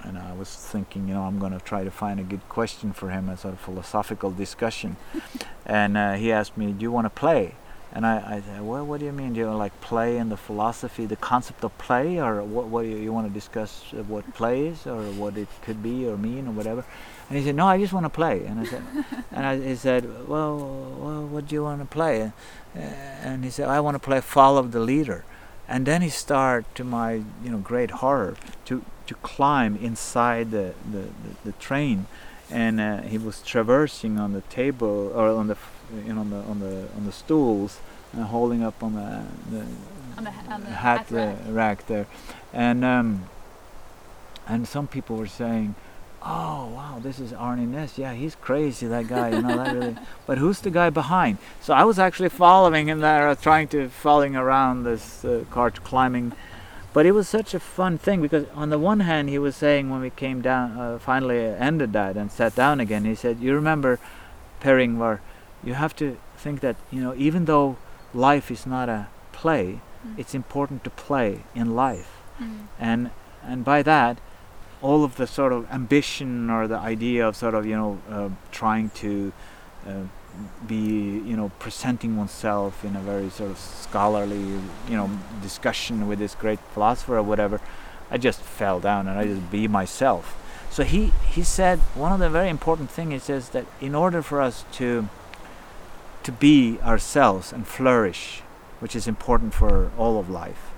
and 0.04 0.18
I 0.18 0.34
was 0.34 0.54
thinking, 0.54 1.08
you 1.08 1.14
know, 1.14 1.24
I'm 1.24 1.40
going 1.40 1.54
to 1.54 1.64
try 1.64 1.86
to 1.86 1.92
find 1.92 2.20
a 2.20 2.24
good 2.24 2.48
question 2.50 2.92
for 2.92 3.10
him, 3.10 3.30
as 3.30 3.40
a 3.40 3.42
sort 3.44 3.54
of 3.54 3.62
philosophical 3.62 4.32
discussion. 4.32 4.98
and 5.66 5.98
uh, 5.98 6.14
he 6.14 6.32
asked 6.32 6.58
me, 6.58 6.74
"Do 6.74 6.84
you 6.84 6.92
want 6.92 7.06
to 7.06 7.10
play?" 7.10 7.56
And 7.94 8.06
I, 8.06 8.18
I 8.18 8.42
said, 8.42 8.62
"Well, 8.62 8.86
what 8.86 9.00
do 9.00 9.06
you 9.06 9.14
mean? 9.14 9.34
Do 9.34 9.40
you 9.40 9.50
like 9.52 9.80
play 9.80 10.18
and 10.18 10.30
the 10.30 10.38
philosophy, 10.38 11.06
the 11.06 11.16
concept 11.16 11.64
of 11.64 11.78
play, 11.78 12.20
or 12.20 12.44
what? 12.44 12.66
What 12.66 12.82
do 12.84 12.90
you, 12.90 12.98
you 12.98 13.14
want 13.14 13.28
to 13.28 13.34
discuss? 13.34 13.94
What 14.08 14.32
play 14.34 14.68
is, 14.68 14.86
or 14.86 15.04
what 15.14 15.38
it 15.38 15.48
could 15.62 15.82
be, 15.82 16.06
or 16.06 16.18
mean, 16.18 16.48
or 16.48 16.52
whatever?" 16.52 16.84
And 17.30 17.40
he 17.40 17.46
said, 17.46 17.56
"No, 17.56 17.68
I 17.68 17.78
just 17.80 17.94
want 17.94 18.06
to 18.06 18.10
play." 18.10 18.46
And 18.46 18.60
I 18.60 18.66
said, 18.66 18.84
and 19.32 19.46
I, 19.46 19.60
he 19.62 19.76
said, 19.76 20.28
"Well, 20.28 20.58
well, 21.00 21.26
what 21.28 21.48
do 21.48 21.56
you 21.56 21.64
want 21.64 21.80
to 21.80 21.88
play?" 21.88 22.34
And 22.76 23.46
he 23.46 23.50
said, 23.50 23.70
"I 23.70 23.80
want 23.80 23.96
to 23.96 24.00
play 24.00 24.20
Follow 24.20 24.64
the 24.64 24.82
Leader." 24.82 25.24
And 25.68 25.86
then 25.86 26.02
he 26.02 26.10
started, 26.10 26.66
to 26.76 26.84
my 26.84 27.14
you 27.44 27.52
know 27.52 27.58
great 27.58 27.92
horror, 27.92 28.36
to 28.66 28.84
to 29.08 29.16
climb 29.16 29.78
inside 29.78 30.52
the 30.52 30.74
the, 30.92 31.00
the, 31.24 31.32
the 31.46 31.52
train, 31.54 32.08
and 32.50 32.80
uh, 32.80 33.02
he 33.02 33.18
was 33.18 33.42
traversing 33.42 34.20
on 34.20 34.34
the 34.34 34.42
table 34.42 35.12
or 35.16 35.30
on 35.30 35.48
the 35.48 35.58
you 36.06 36.14
know 36.14 36.22
on 36.22 36.30
the 36.30 36.38
on 36.38 36.60
the 36.60 36.88
on 36.98 37.06
the 37.06 37.12
stools, 37.12 37.80
and 38.12 38.24
holding 38.26 38.64
up 38.64 38.84
on 38.84 38.94
the, 38.96 39.24
the 39.52 39.66
On 40.18 40.24
the, 40.24 40.32
on 40.54 40.62
the 40.62 40.70
hat, 40.70 41.08
hat 41.08 41.12
uh, 41.12 41.16
rack. 41.16 41.38
rack 41.50 41.88
there, 41.88 42.08
and 42.52 42.84
um, 42.84 43.30
and 44.48 44.68
some 44.68 44.88
people 44.88 45.16
were 45.16 45.28
saying, 45.28 45.76
"Oh 46.26 46.68
wow, 46.76 47.00
this 47.02 47.20
is 47.20 47.34
Arne 47.34 47.68
Næss. 47.74 47.98
Yeah, 47.98 48.14
he's 48.14 48.36
crazy. 48.36 48.88
That 48.88 49.08
guy, 49.08 49.30
you 49.30 49.42
know, 49.42 49.56
that 49.58 49.74
really." 49.76 49.96
But 50.28 50.38
who's 50.38 50.60
the 50.62 50.70
guy 50.72 50.90
behind? 50.90 51.38
So 51.62 51.74
I 51.74 51.84
was 51.84 52.00
actually 52.00 52.30
following 52.30 52.88
him 52.90 53.00
there, 53.00 53.28
uh, 53.28 53.36
trying 53.36 53.68
to 53.70 53.90
following 53.90 54.36
around 54.36 54.84
this 54.84 55.26
uh, 55.26 55.44
cart, 55.52 55.84
climbing. 55.84 56.32
But 56.94 57.06
it 57.06 57.12
was 57.12 57.28
such 57.28 57.54
a 57.54 57.60
fun 57.60 57.98
thing 57.98 58.22
because 58.22 58.46
on 58.54 58.70
the 58.70 58.78
one 58.80 59.00
hand 59.02 59.28
he 59.30 59.40
was 59.40 59.56
saying 59.56 59.90
when 59.90 60.00
we 60.02 60.12
came 60.12 60.42
down, 60.42 60.78
uh, 60.78 61.00
finally 61.00 61.40
ended 61.40 61.92
that 61.94 62.16
and 62.18 62.32
sat 62.32 62.56
down 62.56 62.80
again. 62.80 63.04
He 63.06 63.16
said, 63.16 63.40
"You 63.40 63.54
remember, 63.56 64.00
Per 64.60 64.78
Ingvar, 64.80 65.20
you 65.64 65.74
have 65.74 65.96
to 65.96 66.18
think 66.38 66.60
that 66.62 66.76
you 66.92 67.02
know 67.02 67.14
even 67.18 67.46
though 67.46 67.78
life 68.14 68.52
is 68.52 68.66
not 68.66 68.90
a 68.90 69.08
play, 69.32 69.80
Mm. 70.06 70.20
it's 70.20 70.36
important 70.36 70.84
to 70.84 70.90
play 70.90 71.30
in 71.56 71.76
life 71.76 72.12
Mm. 72.42 72.68
and 72.80 73.10
and 73.50 73.64
by 73.64 73.82
that 73.84 74.18
all 74.84 75.04
of 75.06 75.16
the 75.16 75.26
sort 75.26 75.54
of 75.54 75.66
ambition 75.72 76.50
or 76.50 76.68
the 76.68 76.78
idea 76.78 77.26
of 77.28 77.36
sort 77.36 77.56
of 77.56 77.66
you 77.66 77.76
know 77.76 77.98
uh, 78.12 78.30
trying 78.52 78.90
to 78.90 79.32
uh, 79.88 80.04
be 80.68 80.76
you 80.76 81.36
know 81.38 81.50
presenting 81.58 82.18
oneself 82.18 82.84
in 82.84 82.96
a 82.96 83.00
very 83.00 83.30
sort 83.30 83.50
of 83.50 83.58
scholarly 83.58 84.44
you 84.90 84.98
know 84.98 85.10
discussion 85.42 86.08
with 86.08 86.20
this 86.20 86.36
great 86.36 86.60
philosopher 86.74 87.18
or 87.18 87.24
whatever 87.24 87.62
i 88.12 88.18
just 88.18 88.42
fell 88.42 88.80
down 88.80 89.08
and 89.08 89.18
i 89.18 89.26
just 89.26 89.50
be 89.50 89.68
myself. 89.68 90.38
So 90.70 90.84
he 90.84 91.14
he 91.30 91.44
said 91.44 91.80
one 91.94 92.12
of 92.12 92.20
the 92.20 92.30
very 92.30 92.50
important 92.50 92.90
thing 92.90 93.12
he 93.12 93.20
says 93.20 93.50
that 93.50 93.66
in 93.80 93.94
order 93.96 94.22
for 94.22 94.42
us 94.42 94.66
to 94.74 95.08
to 96.24 96.32
be 96.32 96.80
ourselves 96.82 97.54
and 97.54 97.68
flourish 97.68 98.42
which 98.80 98.96
is 98.96 99.08
important 99.08 99.54
for 99.54 99.92
all 99.98 100.20
of 100.20 100.30
life 100.30 100.72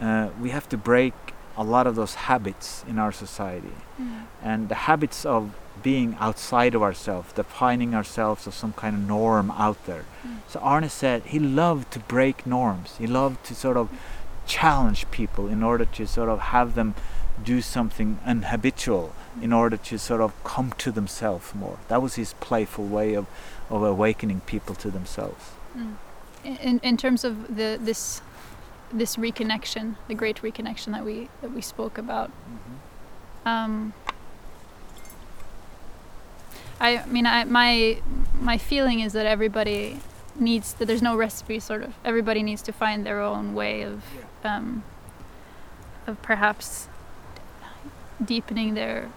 uh, 0.00 0.30
we 0.40 0.50
have 0.50 0.68
to 0.70 0.76
break 0.76 1.14
a 1.58 1.64
lot 1.74 1.86
of 1.86 1.94
those 2.00 2.14
habits 2.30 2.84
in 2.90 2.98
our 2.98 3.12
society 3.24 3.76
Mm. 4.00 4.22
and 4.42 4.68
the 4.68 4.80
habits 4.90 5.26
of 5.26 5.42
being 5.82 6.16
outside 6.26 6.74
of 6.76 6.82
ourselves, 6.82 7.32
defining 7.34 7.94
ourselves 7.94 8.46
as 8.48 8.54
some 8.54 8.72
kind 8.82 8.94
of 8.96 9.02
norm 9.16 9.50
out 9.66 9.78
there. 9.86 10.04
Mm. 10.26 10.38
So 10.48 10.56
Arne 10.60 10.88
said 10.88 11.18
he 11.34 11.38
loved 11.38 11.90
to 11.94 12.00
break 12.00 12.46
norms. 12.46 12.88
He 12.98 13.06
loved 13.06 13.38
to 13.48 13.54
sort 13.54 13.76
of 13.76 13.88
challenge 14.46 15.00
people 15.10 15.44
in 15.54 15.62
order 15.62 15.84
to 15.84 16.06
sort 16.06 16.28
of 16.34 16.38
have 16.56 16.74
them 16.74 16.94
do 17.44 17.60
something 17.60 18.18
unhabitual 18.26 19.10
in 19.40 19.52
order 19.52 19.76
to 19.76 19.98
sort 19.98 20.20
of 20.20 20.32
come 20.42 20.72
to 20.78 20.90
themselves 20.90 21.54
more. 21.54 21.78
That 21.88 22.00
was 22.02 22.14
his 22.16 22.34
playful 22.40 22.86
way 22.86 23.14
of, 23.14 23.26
of 23.70 23.82
awakening 23.82 24.40
people 24.46 24.74
to 24.76 24.90
themselves. 24.90 25.44
Mm. 25.76 25.94
In 26.44 26.80
in 26.90 26.96
terms 26.96 27.24
of 27.24 27.56
the 27.56 27.78
this 27.88 28.22
this 28.92 29.16
reconnection, 29.16 29.96
the 30.08 30.14
great 30.14 30.42
reconnection 30.42 30.92
that 30.92 31.04
we 31.04 31.28
that 31.40 31.52
we 31.52 31.60
spoke 31.60 31.98
about. 31.98 32.30
Um, 33.44 33.92
I 36.80 37.04
mean, 37.06 37.26
I, 37.26 37.44
my 37.44 38.00
my 38.40 38.58
feeling 38.58 39.00
is 39.00 39.12
that 39.12 39.26
everybody 39.26 40.00
needs 40.36 40.74
that 40.74 40.86
there's 40.86 41.02
no 41.02 41.16
recipe. 41.16 41.60
Sort 41.60 41.82
of, 41.82 41.94
everybody 42.04 42.42
needs 42.42 42.62
to 42.62 42.72
find 42.72 43.04
their 43.04 43.20
own 43.20 43.54
way 43.54 43.82
of 43.82 44.02
um, 44.44 44.84
of 46.06 46.20
perhaps 46.22 46.88
deepening 48.24 48.74
their 48.74 49.10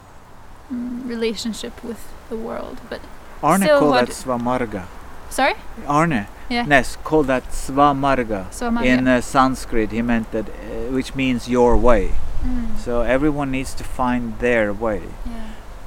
mm, 0.72 1.08
relationship 1.08 1.84
with 1.84 2.12
the 2.30 2.36
world. 2.36 2.80
But 2.90 3.02
Arne 3.44 3.62
Still 3.62 3.80
called 3.80 3.96
that 3.96 4.10
svamarga. 4.10 4.86
sorry, 5.30 5.56
Arne 5.88 6.28
Yeah. 6.52 6.66
Næss 6.68 6.98
called 7.04 7.28
that 7.28 7.44
svamarga. 7.52 8.46
my 8.72 8.84
In 8.86 9.08
uh, 9.08 9.22
Sanskrit, 9.22 9.92
he 9.92 10.02
meant 10.02 10.32
that, 10.32 10.50
uh, 10.50 10.94
which 10.94 11.16
means 11.16 11.48
your 11.48 11.78
way. 11.78 12.12
mm, 12.44 12.78
So 12.78 13.02
everyone 13.02 13.52
needs 13.52 13.74
to 13.76 13.84
find 13.84 14.38
their 14.40 14.74
way, 14.74 15.02
yeah, 15.26 15.34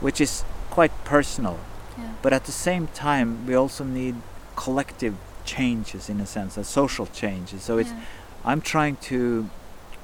which 0.01 0.21
is 0.21 0.45
quite 0.71 0.93
personal. 1.05 1.59
yeah, 1.99 2.09
But 2.23 2.33
at 2.33 2.45
the 2.45 2.53
same 2.53 2.87
time, 2.95 3.47
we 3.47 3.55
also 3.55 3.85
need 3.85 4.15
collective 4.57 5.15
changes 5.45 6.09
in 6.09 6.21
a 6.21 6.27
sense, 6.27 6.61
uh, 6.61 6.65
social 6.65 7.07
changes. 7.07 7.63
So 7.63 7.79
it's. 7.79 7.93
I'm 8.47 8.61
trying 8.61 8.97
to 9.09 9.49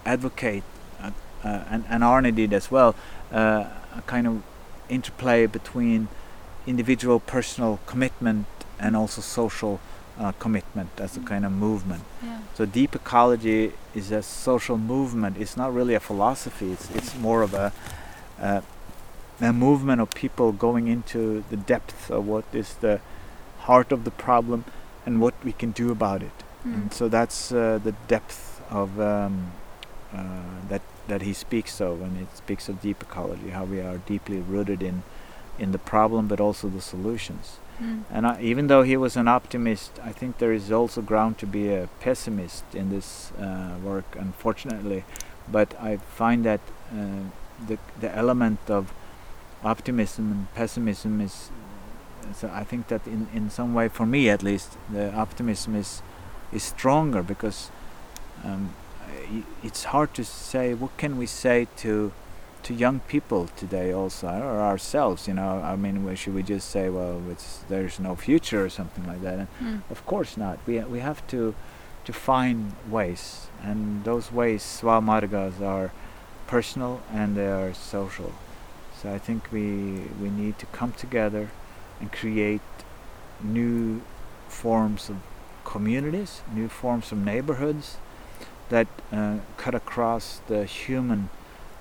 advocate, 0.06 0.64
uh, 1.02 1.11
uh, 1.44 1.64
and, 1.70 1.84
and 1.90 2.02
Arne 2.02 2.34
did 2.34 2.52
as 2.54 2.70
well, 2.70 2.94
uh, 3.32 3.64
a 3.96 4.02
kind 4.06 4.26
of 4.26 4.42
interplay 4.88 5.46
between 5.46 6.08
individual 6.66 7.20
personal 7.20 7.78
commitment 7.86 8.46
and 8.78 8.96
also 8.96 9.20
social 9.20 9.78
uh, 10.21 10.33
commitment 10.39 10.91
as 10.99 11.16
a 11.16 11.21
kind 11.21 11.45
of 11.45 11.53
movement. 11.53 12.03
yeah. 12.23 12.41
So 12.55 12.66
deep 12.66 12.95
ecology 12.95 13.73
is 13.95 14.12
a 14.12 14.23
social 14.23 14.77
movement. 14.77 15.39
It's 15.39 15.57
not 15.57 15.75
really 15.75 15.95
a 15.95 16.01
philosophy. 16.01 16.73
It's 16.73 16.91
it's 16.91 17.16
more 17.16 17.43
of 17.43 17.55
a 17.55 17.73
uh, 18.41 18.61
a 19.41 19.53
movement 19.53 20.01
of 20.03 20.11
people 20.11 20.53
going 20.53 20.89
into 20.89 21.45
the 21.49 21.57
depth 21.57 22.11
of 22.11 22.27
what 22.27 22.45
is 22.53 22.75
the 22.75 23.01
heart 23.61 23.93
of 23.93 24.05
the 24.05 24.11
problem 24.11 24.64
and 25.07 25.21
what 25.21 25.35
we 25.43 25.53
can 25.53 25.71
do 25.71 25.91
about 25.91 26.23
it. 26.23 26.45
Mm. 26.66 26.75
And 26.75 26.93
so 26.93 27.09
that's 27.09 27.53
uh, 27.53 27.79
the 27.83 27.95
depth 28.07 28.61
of 28.71 29.01
um, 29.01 29.53
uh, 30.12 30.68
that 30.68 30.83
that 31.09 31.23
he 31.23 31.33
speaks 31.33 31.81
of 31.81 32.01
when 32.01 32.16
it 32.16 32.37
speaks 32.37 32.68
of 32.68 32.81
deep 32.81 33.03
ecology, 33.03 33.51
how 33.51 33.64
we 33.64 33.81
are 33.81 33.99
deeply 33.99 34.39
rooted 34.39 34.83
in 34.83 35.03
in 35.59 35.73
the 35.73 35.79
problem, 35.79 36.29
but 36.29 36.41
also 36.41 36.68
the 36.68 36.81
solutions. 36.81 37.59
Mm. 37.81 38.05
And 38.11 38.26
I, 38.26 38.41
even 38.43 38.66
though 38.66 38.83
he 38.83 38.97
was 38.97 39.16
an 39.16 39.28
optimist, 39.28 39.99
I 40.05 40.12
think 40.12 40.39
there 40.39 40.53
is 40.53 40.70
also 40.70 41.01
ground 41.01 41.39
to 41.39 41.47
be 41.47 41.72
a 41.72 41.89
pessimist 42.01 42.64
in 42.74 42.91
this 42.91 43.33
uh, 43.33 43.76
work, 43.83 44.16
unfortunately. 44.18 45.05
But 45.51 45.74
I 45.81 45.97
find 45.97 46.45
that 46.45 46.61
uh, 46.93 47.31
the 47.66 47.78
the 48.01 48.14
element 48.14 48.59
of 48.68 48.93
optimism 49.64 50.31
and 50.33 50.55
pessimism 50.55 51.20
is. 51.20 51.51
So 52.35 52.49
I 52.49 52.64
think 52.64 52.89
that 52.89 53.07
in, 53.07 53.26
in 53.35 53.51
some 53.51 53.74
way, 53.74 53.89
for 53.89 54.07
me 54.07 54.28
at 54.28 54.43
least, 54.43 54.76
the 54.93 55.12
optimism 55.14 55.74
is 55.74 56.03
is 56.53 56.62
stronger 56.62 57.22
because 57.22 57.70
um, 58.45 58.74
it's 59.62 59.85
hard 59.85 60.14
to 60.14 60.24
say 60.24 60.74
what 60.74 60.97
can 60.97 61.16
we 61.18 61.26
say 61.26 61.66
to 61.76 62.12
to 62.62 62.74
young 62.74 63.00
people 63.00 63.48
today 63.56 63.92
also 63.92 64.26
or 64.28 64.61
ourselves 64.61 65.26
you 65.28 65.34
know? 65.34 65.61
I 65.72 65.76
mean 65.76 66.14
should 66.16 66.34
we 66.34 66.42
just 66.42 66.70
say 66.70 66.88
well 66.88 67.20
it's 67.30 67.61
there's 67.68 67.98
no 68.00 68.14
future 68.16 68.64
or 68.64 68.70
something 68.70 69.06
like 69.06 69.22
that? 69.22 69.38
And 69.38 69.48
Mm. 69.61 69.80
of 69.90 70.04
course 70.06 70.36
not. 70.36 70.58
We 70.66 70.78
we 70.80 71.00
have 71.00 71.20
to 71.28 71.54
to 72.06 72.12
find 72.12 72.72
ways. 72.90 73.48
And 73.62 74.04
those 74.04 74.32
ways 74.32 74.62
svamargas 74.62 75.61
are 75.61 75.90
personal 76.46 77.00
and 77.12 77.36
they 77.36 77.46
are 77.61 77.72
social. 77.74 78.32
So 78.98 79.12
i 79.14 79.18
think 79.18 79.40
we 79.52 79.66
we 80.22 80.28
need 80.42 80.58
to 80.58 80.66
come 80.78 80.92
together 80.92 81.48
and 82.00 82.11
create 82.12 82.61
new 83.42 84.00
forms 84.48 85.08
of 85.11 85.16
communities 85.64 86.42
new 86.54 86.68
forms 86.68 87.12
of 87.12 87.18
neighborhoods 87.18 87.96
that 88.68 88.86
uh, 89.12 89.36
cut 89.56 89.74
across 89.74 90.40
the 90.48 90.64
human 90.64 91.28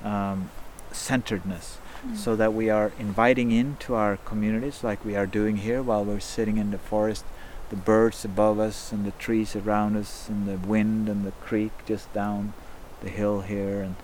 um, 0.03 0.49
centeredness 0.91 1.77
Mm. 2.05 2.15
so 2.15 2.33
that 2.37 2.53
we 2.53 2.69
are 2.69 2.93
inviting 2.97 3.51
into 3.51 3.93
our 3.93 4.15
communities 4.23 4.85
like 4.85 5.03
we 5.03 5.17
are 5.17 5.25
doing 5.25 5.57
here 5.57 5.83
while 5.83 6.05
we're 6.05 6.21
sitting 6.21 6.55
in 6.55 6.71
the 6.71 6.77
forest. 6.77 7.25
The 7.71 7.75
birds 7.75 8.23
above 8.23 8.57
us 8.57 8.93
and 8.93 9.05
the 9.05 9.11
trees 9.11 9.53
around 9.53 9.97
us 9.97 10.29
and 10.29 10.47
the 10.47 10.55
wind 10.65 11.09
and 11.09 11.25
the 11.25 11.33
creek 11.43 11.71
just 11.85 12.11
down 12.13 12.53
the 13.01 13.09
hill 13.09 13.41
here 13.41 13.81
and 13.81 13.95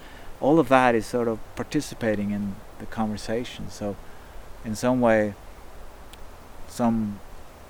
all 0.42 0.60
of 0.60 0.68
that 0.68 0.94
is 0.94 1.06
sort 1.06 1.30
of 1.30 1.40
participating 1.56 2.32
in 2.32 2.56
the 2.80 2.86
conversation. 2.86 3.70
So 3.72 3.96
in 4.66 4.76
some 4.76 5.00
way 5.00 5.34
some 6.68 7.20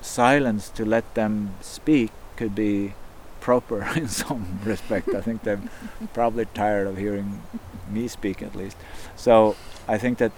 silence 0.00 0.68
to 0.70 0.84
let 0.84 1.14
them 1.14 1.54
speak 1.60 2.10
could 2.36 2.54
be 2.56 2.94
proper 3.40 3.82
in 3.96 4.08
some 4.08 4.58
respect. 4.64 5.08
I 5.14 5.20
think 5.20 5.44
they're 5.44 5.62
probably 6.12 6.46
tired 6.46 6.88
of 6.88 6.96
hearing 6.96 7.42
me 7.90 8.08
speak 8.08 8.42
at 8.42 8.54
least 8.54 8.76
so 9.16 9.56
I 9.88 9.98
think 9.98 10.18
that, 10.18 10.32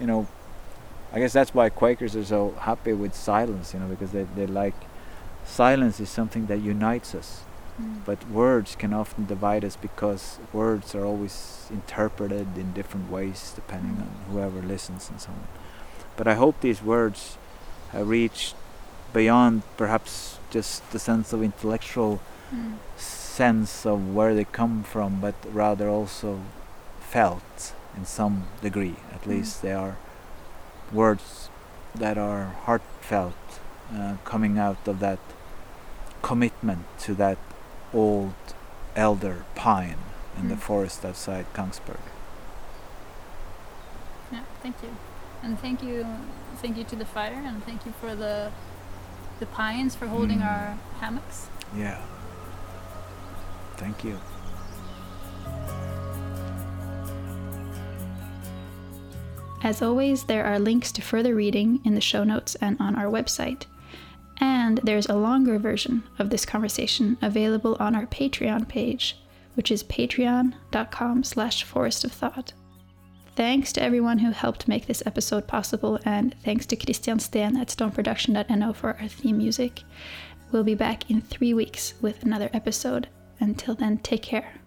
you 0.00 0.06
know, 0.06 0.26
I 1.14 1.18
guess 1.18 1.32
that's 1.32 1.54
why 1.54 1.68
Quakers 1.70 2.14
are 2.16 2.24
so 2.24 2.54
happy 2.60 2.92
with 2.92 3.14
silence, 3.14 3.72
you 3.74 3.80
know, 3.80 3.86
because 3.86 4.12
they, 4.12 4.24
they 4.36 4.46
like 4.46 4.74
silence 5.44 5.98
is 6.00 6.10
something 6.10 6.46
that 6.46 6.58
unites 6.60 7.14
us. 7.14 7.42
Mm. 7.80 8.04
But 8.04 8.28
words 8.30 8.76
can 8.76 8.92
often 8.92 9.24
divide 9.26 9.64
us 9.64 9.76
because 9.76 10.38
words 10.52 10.94
are 10.94 11.04
always 11.06 11.68
interpreted 11.70 12.48
in 12.56 12.72
different 12.74 13.10
ways 13.10 13.52
depending 13.54 13.96
Mm. 13.96 14.02
on 14.02 14.10
whoever 14.30 14.60
listens 14.60 15.08
and 15.10 15.20
so 15.20 15.30
on. 15.30 15.46
But 16.16 16.26
I 16.28 16.34
hope 16.34 16.60
these 16.60 16.82
words 16.82 17.38
have 17.92 18.08
reached 18.08 18.54
beyond 19.14 19.62
perhaps 19.78 20.38
just 20.50 20.82
the 20.92 20.98
sense 20.98 21.32
of 21.32 21.42
intellectual 21.42 22.20
Mm. 22.54 22.74
sense 22.98 23.86
of 23.86 24.14
where 24.14 24.34
they 24.34 24.44
come 24.44 24.82
from, 24.82 25.20
but 25.20 25.34
rather 25.50 25.88
also 25.88 26.40
felt 27.12 27.74
in 27.96 28.04
some 28.06 28.36
degree. 28.62 28.96
At 29.14 29.22
Mm. 29.22 29.30
least 29.34 29.62
they 29.62 29.74
are 29.84 29.94
words 30.92 31.50
that 31.94 32.16
are 32.16 32.44
heartfelt, 32.66 33.42
uh, 33.94 34.14
coming 34.24 34.58
out 34.58 34.88
of 34.92 34.98
that 35.00 35.18
commitment 36.22 36.84
to 37.04 37.14
that 37.14 37.38
old 37.92 38.34
elder 38.96 39.44
pine 39.54 40.00
in 40.38 40.48
the 40.48 40.54
Mm. 40.56 40.66
forest 40.68 41.04
outside 41.04 41.46
Kongsberg. 41.52 42.04
Yeah, 44.32 44.44
thank 44.62 44.76
you, 44.82 44.90
and 45.42 45.58
thank 45.60 45.82
you, 45.82 46.06
thank 46.62 46.76
you 46.78 46.84
to 46.84 46.96
the 46.96 47.04
fire, 47.04 47.42
and 47.48 47.62
thank 47.66 47.80
you 47.86 47.92
for 48.00 48.14
the 48.14 48.50
the 49.40 49.46
pines 49.46 49.96
for 49.96 50.06
holding 50.06 50.38
Mm. 50.38 50.50
our 50.50 50.66
hammocks. 51.00 51.48
Yeah. 51.74 52.00
Thank 53.76 54.04
you. 54.04 54.16
As 59.62 59.80
always, 59.80 60.24
there 60.24 60.44
are 60.44 60.58
links 60.58 60.90
to 60.92 61.02
further 61.02 61.34
reading 61.34 61.80
in 61.84 61.94
the 61.94 62.00
show 62.00 62.24
notes 62.24 62.56
and 62.56 62.76
on 62.80 62.96
our 62.96 63.06
website. 63.06 63.66
And 64.38 64.80
there's 64.82 65.06
a 65.06 65.14
longer 65.14 65.58
version 65.58 66.02
of 66.18 66.30
this 66.30 66.44
conversation 66.44 67.16
available 67.22 67.76
on 67.78 67.94
our 67.94 68.06
Patreon 68.06 68.68
page, 68.68 69.16
which 69.54 69.70
is 69.70 69.84
patreon.com 69.84 71.22
slash 71.22 71.62
forest 71.62 72.04
of 72.04 72.10
thought. 72.12 72.52
Thanks 73.36 73.72
to 73.74 73.82
everyone 73.82 74.18
who 74.18 74.32
helped 74.32 74.68
make 74.68 74.86
this 74.86 75.02
episode 75.06 75.46
possible, 75.46 75.98
and 76.04 76.34
thanks 76.44 76.66
to 76.66 76.76
Christian 76.76 77.18
Steen 77.18 77.56
at 77.56 77.68
stoneproduction.no 77.68 78.72
for 78.72 78.96
our 79.00 79.08
theme 79.08 79.38
music. 79.38 79.84
We'll 80.50 80.64
be 80.64 80.74
back 80.74 81.08
in 81.08 81.20
three 81.22 81.54
weeks 81.54 81.94
with 82.02 82.22
another 82.22 82.50
episode. 82.52 83.08
Until 83.40 83.74
then, 83.74 83.98
take 83.98 84.22
care. 84.22 84.61